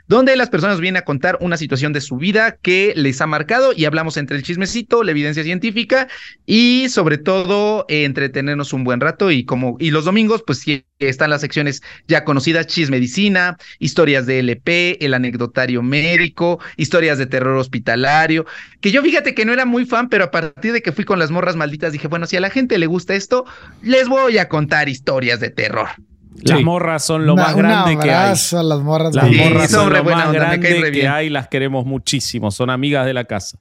Donde 0.09 0.37
las 0.37 0.49
personas 0.49 0.81
vienen 0.81 1.03
a 1.03 1.05
contar 1.05 1.37
una 1.43 1.59
situación 1.59 1.93
de 1.93 2.01
su 2.01 2.17
vida 2.17 2.57
que 2.63 2.95
les 2.97 3.21
ha 3.21 3.27
marcado 3.27 3.75
y 3.77 3.85
hablamos 3.85 4.17
entre 4.17 4.39
el 4.39 4.43
chismecito, 4.43 5.05
la 5.05 5.11
evidencia 5.11 5.45
científica 5.45 6.09
y 6.47 6.89
sobre 6.89 7.19
todo 7.19 7.85
entretenernos 7.91 8.73
un 8.73 8.85
buen 8.85 9.01
rato 9.01 9.31
y 9.31 9.45
como 9.45 9.77
y 9.79 9.91
los 9.91 10.07
domingos 10.07 10.43
pues 10.47 10.61
sí 10.61 10.87
están 10.99 11.29
las 11.29 11.43
secciones 11.43 11.83
ya 12.07 12.25
conocidas 12.25 12.67
chismedicina, 12.67 13.59
historias 13.79 14.25
de 14.25 14.39
LP, 14.39 15.05
el 15.05 15.13
anecdotario 15.13 15.83
médico, 15.83 16.59
historias 16.79 17.19
de 17.19 17.27
terror 17.27 17.59
hospitalario, 17.59 18.47
que 18.81 18.91
yo 18.91 19.03
fíjate 19.03 19.35
que 19.35 19.45
no 19.45 19.53
era 19.53 19.67
muy 19.67 19.85
fan, 19.85 20.09
pero 20.09 20.25
a 20.25 20.31
partir 20.31 20.73
de 20.73 20.81
que 20.81 20.93
fui 20.93 21.05
con 21.05 21.19
las 21.19 21.31
morras 21.31 21.55
malditas 21.55 21.93
dije, 21.93 22.09
bueno, 22.09 22.25
si 22.25 22.37
a 22.37 22.41
la 22.41 22.49
gente 22.49 22.79
le 22.79 22.87
gusta 22.87 23.15
esto, 23.15 23.45
les 23.83 24.09
voy 24.09 24.39
a 24.39 24.49
contar 24.49 24.89
historias 24.89 25.39
de 25.39 25.51
terror. 25.51 25.89
Las 26.43 26.59
Sí. 26.59 26.65
morras 26.65 27.05
son 27.05 27.27
lo 27.27 27.35
Una- 27.35 27.43
más 27.43 27.57
grande 27.57 27.99
que 27.99 28.11
hay. 28.13 28.29
las 28.31 28.53
morras. 28.83 29.15
Las 29.15 29.25
de- 29.25 29.33
Sí, 29.33 29.39
morras 29.39 29.71
son 29.71 29.93
lo 29.93 30.05
más 30.05 30.27
onda, 30.27 30.33
grande 30.39 30.91
que 30.93 31.09
hay, 31.09 31.29
las 31.31 31.49
queremos 31.49 31.85
muchísimo. 31.87 32.51
Son 32.51 32.71
amigas 32.71 33.07
de 33.07 33.15
la 33.15 33.25
casa. 33.25 33.59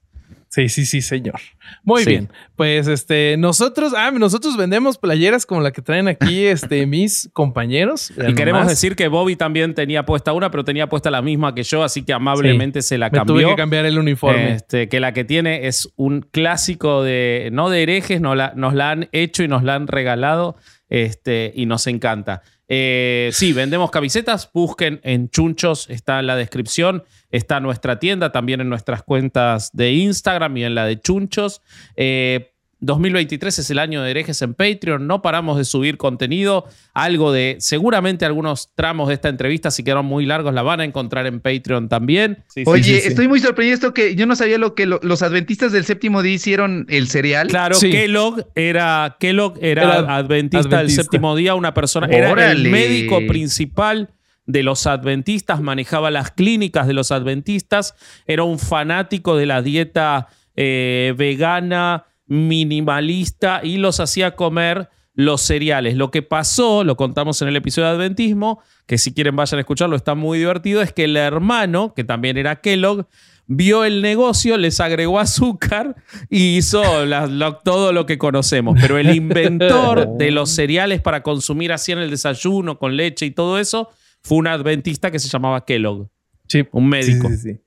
Sí, 0.49 0.69
sí, 0.69 0.85
sí, 0.85 1.01
señor. 1.01 1.35
Muy 1.83 2.03
Sí. 2.03 2.09
bien. 2.09 2.29
Pues 2.55 2.87
este, 2.87 3.35
nosotros, 3.37 3.93
ah, 3.95 4.11
nosotros 4.11 4.55
vendemos 4.55 4.97
playeras 4.97 5.45
como 5.45 5.59
la 5.61 5.71
que 5.71 5.81
traen 5.81 6.07
aquí 6.07 6.45
este, 6.45 6.85
mis 6.85 7.29
compañeros. 7.33 8.11
Y 8.27 8.33
queremos 8.33 8.65
decir 8.67 8.95
que 8.95 9.09
Bobby 9.09 9.35
también 9.35 9.73
tenía 9.75 10.05
puesta 10.05 10.31
una, 10.31 10.49
pero 10.49 10.63
tenía 10.63 10.87
puesta 10.87 11.11
la 11.11 11.21
misma 11.21 11.53
que 11.53 11.63
yo, 11.63 11.83
así 11.83 12.03
que 12.03 12.13
amablemente 12.13 12.81
se 12.81 12.97
la 12.97 13.07
Me 13.09 13.19
tuve 13.19 13.25
cambió. 13.41 13.49
que 13.49 13.55
cambiar 13.55 13.85
el 13.85 13.99
uniforme. 13.99 14.53
Este, 14.53 14.87
que 14.87 14.99
la 15.01 15.11
que 15.13 15.25
tiene 15.25 15.67
es 15.67 15.89
un 15.97 16.21
clásico 16.21 17.03
de, 17.03 17.49
no 17.51 17.69
de 17.69 17.83
herejes, 17.83 18.21
no 18.21 18.33
la- 18.33 18.53
nos 18.55 18.73
la 18.73 18.91
han 18.91 19.09
hecho 19.11 19.43
y 19.43 19.47
nos 19.49 19.63
la 19.63 19.75
han 19.75 19.87
regalado 19.87 20.55
este, 20.89 21.51
y 21.55 21.65
nos 21.65 21.85
encanta. 21.87 22.41
Eh, 22.69 23.29
sí, 23.33 23.53
vendemos 23.53 23.91
camisetas, 23.91 24.49
busquen 24.53 24.99
en 25.03 25.29
Chunchos, 25.29 25.89
está 25.89 26.19
en 26.19 26.27
la 26.27 26.35
descripción, 26.35 27.03
está 27.31 27.59
nuestra 27.59 27.99
tienda, 27.99 28.31
también 28.31 28.61
en 28.61 28.69
nuestras 28.69 29.03
cuentas 29.03 29.71
de 29.73 29.93
Instagram 29.93 30.57
y 30.57 30.63
en 30.65 30.75
la 30.75 30.85
de 30.85 30.99
Chunchos. 30.99 31.61
Eh, 31.95 32.53
2023 32.79 33.57
es 33.59 33.69
el 33.71 33.79
año 33.79 34.03
de 34.03 34.11
herejes 34.11 34.41
en 34.43 34.53
Patreon, 34.53 35.07
no 35.07 35.21
paramos 35.23 35.57
de 35.57 35.65
subir 35.65 35.97
contenido, 35.97 36.65
algo 36.93 37.31
de, 37.31 37.57
seguramente 37.59 38.23
algunos 38.25 38.69
tramos 38.75 39.07
de 39.07 39.15
esta 39.15 39.29
entrevista, 39.29 39.71
si 39.71 39.83
quedaron 39.83 40.05
muy 40.05 40.25
largos, 40.27 40.53
la 40.53 40.61
van 40.61 40.81
a 40.81 40.83
encontrar 40.85 41.25
en 41.25 41.39
Patreon 41.39 41.89
también. 41.89 42.43
Sí, 42.47 42.63
sí, 42.63 42.63
Oye, 42.67 42.83
sí, 42.83 43.01
sí. 43.01 43.07
estoy 43.07 43.27
muy 43.27 43.39
sorprendido 43.39 43.73
esto 43.73 43.93
que 43.93 44.15
yo 44.15 44.25
no 44.27 44.35
sabía 44.35 44.57
lo 44.59 44.75
que 44.75 44.85
lo- 44.85 44.99
los 45.01 45.23
adventistas 45.23 45.71
del 45.71 45.85
séptimo 45.85 46.21
día 46.21 46.33
hicieron 46.33 46.85
el 46.89 47.07
cereal. 47.07 47.47
Claro, 47.47 47.75
Sí. 47.75 47.89
Kellogg 47.89 48.45
era, 48.55 49.17
Kellogg 49.19 49.57
era, 49.61 49.81
Era 49.81 50.15
adventista, 50.15 50.77
del 50.77 50.91
séptimo 50.91 51.35
día, 51.35 51.55
una 51.55 51.73
persona, 51.73 52.07
era 52.07 52.51
el 52.51 52.69
médico 52.69 53.19
principal 53.27 54.09
de 54.45 54.63
los 54.63 54.87
adventistas, 54.87 55.61
manejaba 55.61 56.09
las 56.11 56.31
clínicas 56.31 56.87
de 56.87 56.93
los 56.93 57.11
adventistas, 57.11 57.95
era 58.27 58.43
un 58.43 58.59
fanático 58.59 59.35
de 59.35 59.45
la 59.45 59.61
dieta 59.61 60.27
eh, 60.55 61.13
vegana, 61.17 62.05
minimalista 62.27 63.61
y 63.63 63.77
los 63.77 63.99
hacía 63.99 64.35
comer 64.35 64.89
los 65.13 65.41
cereales. 65.41 65.95
Lo 65.95 66.11
que 66.11 66.21
pasó, 66.21 66.83
lo 66.83 66.95
contamos 66.95 67.41
en 67.41 67.47
el 67.47 67.55
episodio 67.55 67.87
de 67.89 67.95
Adventismo, 67.95 68.61
que 68.85 68.97
si 68.99 69.13
quieren 69.13 69.35
vayan 69.35 69.57
a 69.57 69.61
escucharlo, 69.61 69.95
está 69.95 70.13
muy 70.15 70.37
divertido, 70.37 70.81
es 70.81 70.93
que 70.93 71.05
el 71.05 71.17
hermano, 71.17 71.93
que 71.95 72.03
también 72.03 72.37
era 72.37 72.57
Kellogg, 72.61 73.07
vio 73.47 73.83
el 73.83 74.01
negocio, 74.03 74.57
les 74.57 74.79
agregó 74.79 75.19
azúcar 75.19 75.95
y 76.29 76.57
hizo 76.57 77.05
la- 77.05 77.25
lo- 77.27 77.55
todo 77.57 77.93
lo 77.93 78.05
que 78.05 78.17
conocemos. 78.19 78.77
Pero 78.79 78.97
el 78.99 79.15
inventor 79.15 80.07
de 80.17 80.29
los 80.31 80.51
cereales 80.51 81.01
para 81.01 81.23
consumir 81.23 81.71
así 81.71 81.91
en 81.93 81.99
el 81.99 82.11
desayuno, 82.11 82.77
con 82.77 82.95
leche 82.95 83.25
y 83.25 83.31
todo 83.31 83.57
eso, 83.57 83.89
fue 84.21 84.37
un 84.37 84.47
adventista 84.47 85.09
que 85.09 85.17
se 85.19 85.29
llamaba 85.29 85.65
Kellogg, 85.65 86.09
Sí. 86.47 86.67
un 86.71 86.89
médico. 86.89 87.27
Sí, 87.29 87.37
sí, 87.37 87.53
sí. 87.53 87.59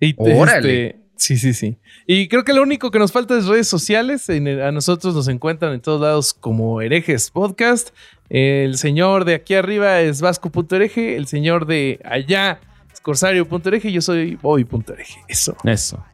Y, 0.00 0.14
Órale. 0.18 0.86
este, 0.86 1.05
sí, 1.16 1.36
sí, 1.36 1.52
sí. 1.54 1.76
Y 2.06 2.28
creo 2.28 2.44
que 2.44 2.52
lo 2.52 2.62
único 2.62 2.90
que 2.90 2.98
nos 2.98 3.12
falta 3.12 3.36
es 3.36 3.46
redes 3.46 3.68
sociales. 3.68 4.28
En 4.28 4.46
el- 4.46 4.62
a 4.62 4.70
nosotros 4.72 5.14
nos 5.14 5.28
encuentran 5.28 5.72
en 5.74 5.80
todos 5.80 6.00
lados 6.00 6.34
como 6.34 6.80
herejes 6.80 7.30
podcast. 7.30 7.90
El 8.28 8.76
señor 8.78 9.24
de 9.24 9.34
aquí 9.34 9.54
arriba 9.54 10.00
es 10.00 10.20
vasco.hereje. 10.20 11.16
El 11.16 11.26
señor 11.26 11.66
de 11.66 12.00
allá 12.04 12.60
es 12.92 13.00
corsario.hereje. 13.00 13.90
Yo 13.92 14.00
soy 14.00 14.36
bobby.hereje. 14.36 15.20
Eso. 15.28 15.56
Eso. 15.64 16.04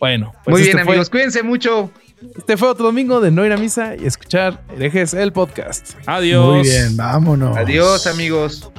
Bueno, 0.00 0.32
pues 0.44 0.52
Muy 0.54 0.62
bien, 0.62 0.70
este 0.76 0.84
fue- 0.84 0.92
amigos, 0.94 1.10
cuídense 1.10 1.42
mucho. 1.42 1.90
este 2.36 2.56
fue 2.56 2.68
otro 2.68 2.86
domingo 2.86 3.20
de 3.20 3.30
no 3.30 3.44
ir 3.46 3.52
a 3.52 3.56
misa 3.56 3.94
y 3.96 4.06
escuchar 4.06 4.62
herejes 4.74 5.14
el 5.14 5.32
podcast. 5.32 5.92
Adiós. 6.06 6.46
Muy 6.56 6.62
bien, 6.62 6.96
vámonos. 6.96 7.56
Adiós, 7.56 8.06
amigos. 8.06 8.70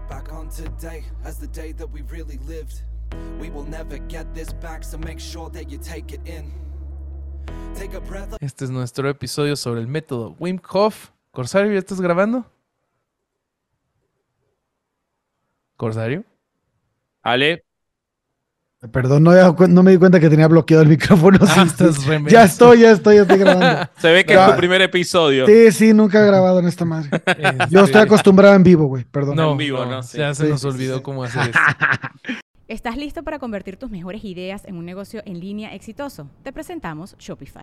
Look 0.00 0.08
back 0.08 0.32
on 0.32 0.48
today 0.48 1.04
as 1.24 1.38
the 1.38 1.46
day 1.48 1.72
that 1.72 1.90
we 1.90 2.02
really 2.02 2.38
lived. 2.48 2.82
We 3.40 3.50
will 3.50 3.64
never 3.64 3.98
get 4.08 4.32
this 4.34 4.52
back, 4.54 4.84
so 4.84 4.98
make 4.98 5.18
sure 5.18 5.50
that 5.50 5.70
you 5.70 5.78
take 5.78 6.12
it 6.12 6.20
in. 6.26 6.52
Take 7.74 7.94
a 7.94 8.00
breath. 8.00 8.36
Este 8.40 8.64
es 8.64 8.70
nuestro 8.70 9.08
episodio 9.08 9.56
sobre 9.56 9.80
el 9.80 9.88
método 9.88 10.36
Wim 10.38 10.60
Hof. 10.72 11.10
Corsario, 11.32 11.72
¿ya 11.72 11.78
estás 11.78 12.00
grabando? 12.00 12.44
Corsario. 15.76 16.24
Ale. 17.22 17.64
Perdón, 18.92 19.24
no, 19.24 19.82
me 19.82 19.90
di 19.90 19.98
cuenta 19.98 20.18
que 20.18 20.30
tenía 20.30 20.48
bloqueado 20.48 20.82
el 20.82 20.88
micrófono. 20.88 21.38
Sí, 21.46 21.52
Ah, 22.10 22.18
ya 22.28 22.44
estoy, 22.44 22.80
ya 22.80 22.92
estoy, 22.92 23.16
ya 23.16 23.22
estoy 23.22 23.38
grabando. 23.38 23.90
Se 23.98 24.10
ve 24.10 24.24
que 24.24 24.32
es 24.34 24.46
tu 24.46 24.56
primer 24.56 24.80
episodio. 24.80 25.46
Sí, 25.46 25.70
sí, 25.72 25.92
nunca 25.92 26.22
he 26.22 26.26
grabado 26.26 26.60
en 26.60 26.66
esta 26.66 26.84
madre. 26.86 27.10
Yo 27.68 27.84
estoy 27.84 28.00
acostumbrado 28.00 28.54
en 28.54 28.62
vivo, 28.62 28.86
güey, 28.86 29.04
perdón. 29.04 29.36
No, 29.36 29.52
En 29.52 29.58
vivo, 29.58 29.84
no, 29.84 29.90
¿no? 29.90 30.02
Sí. 30.02 30.16
ya 30.18 30.34
se 30.34 30.44
Sí, 30.44 30.50
nos 30.50 30.64
olvidó 30.64 30.96
sí. 30.96 31.02
cómo 31.02 31.24
hacer 31.24 31.42
esto. 31.50 31.58
¿Estás 32.68 32.96
listo 32.96 33.22
para 33.22 33.38
convertir 33.38 33.76
tus 33.76 33.90
mejores 33.90 34.24
ideas 34.24 34.64
en 34.64 34.76
un 34.76 34.86
negocio 34.86 35.22
en 35.26 35.40
línea 35.40 35.74
exitoso? 35.74 36.30
Te 36.42 36.52
presentamos 36.52 37.16
Shopify. 37.18 37.62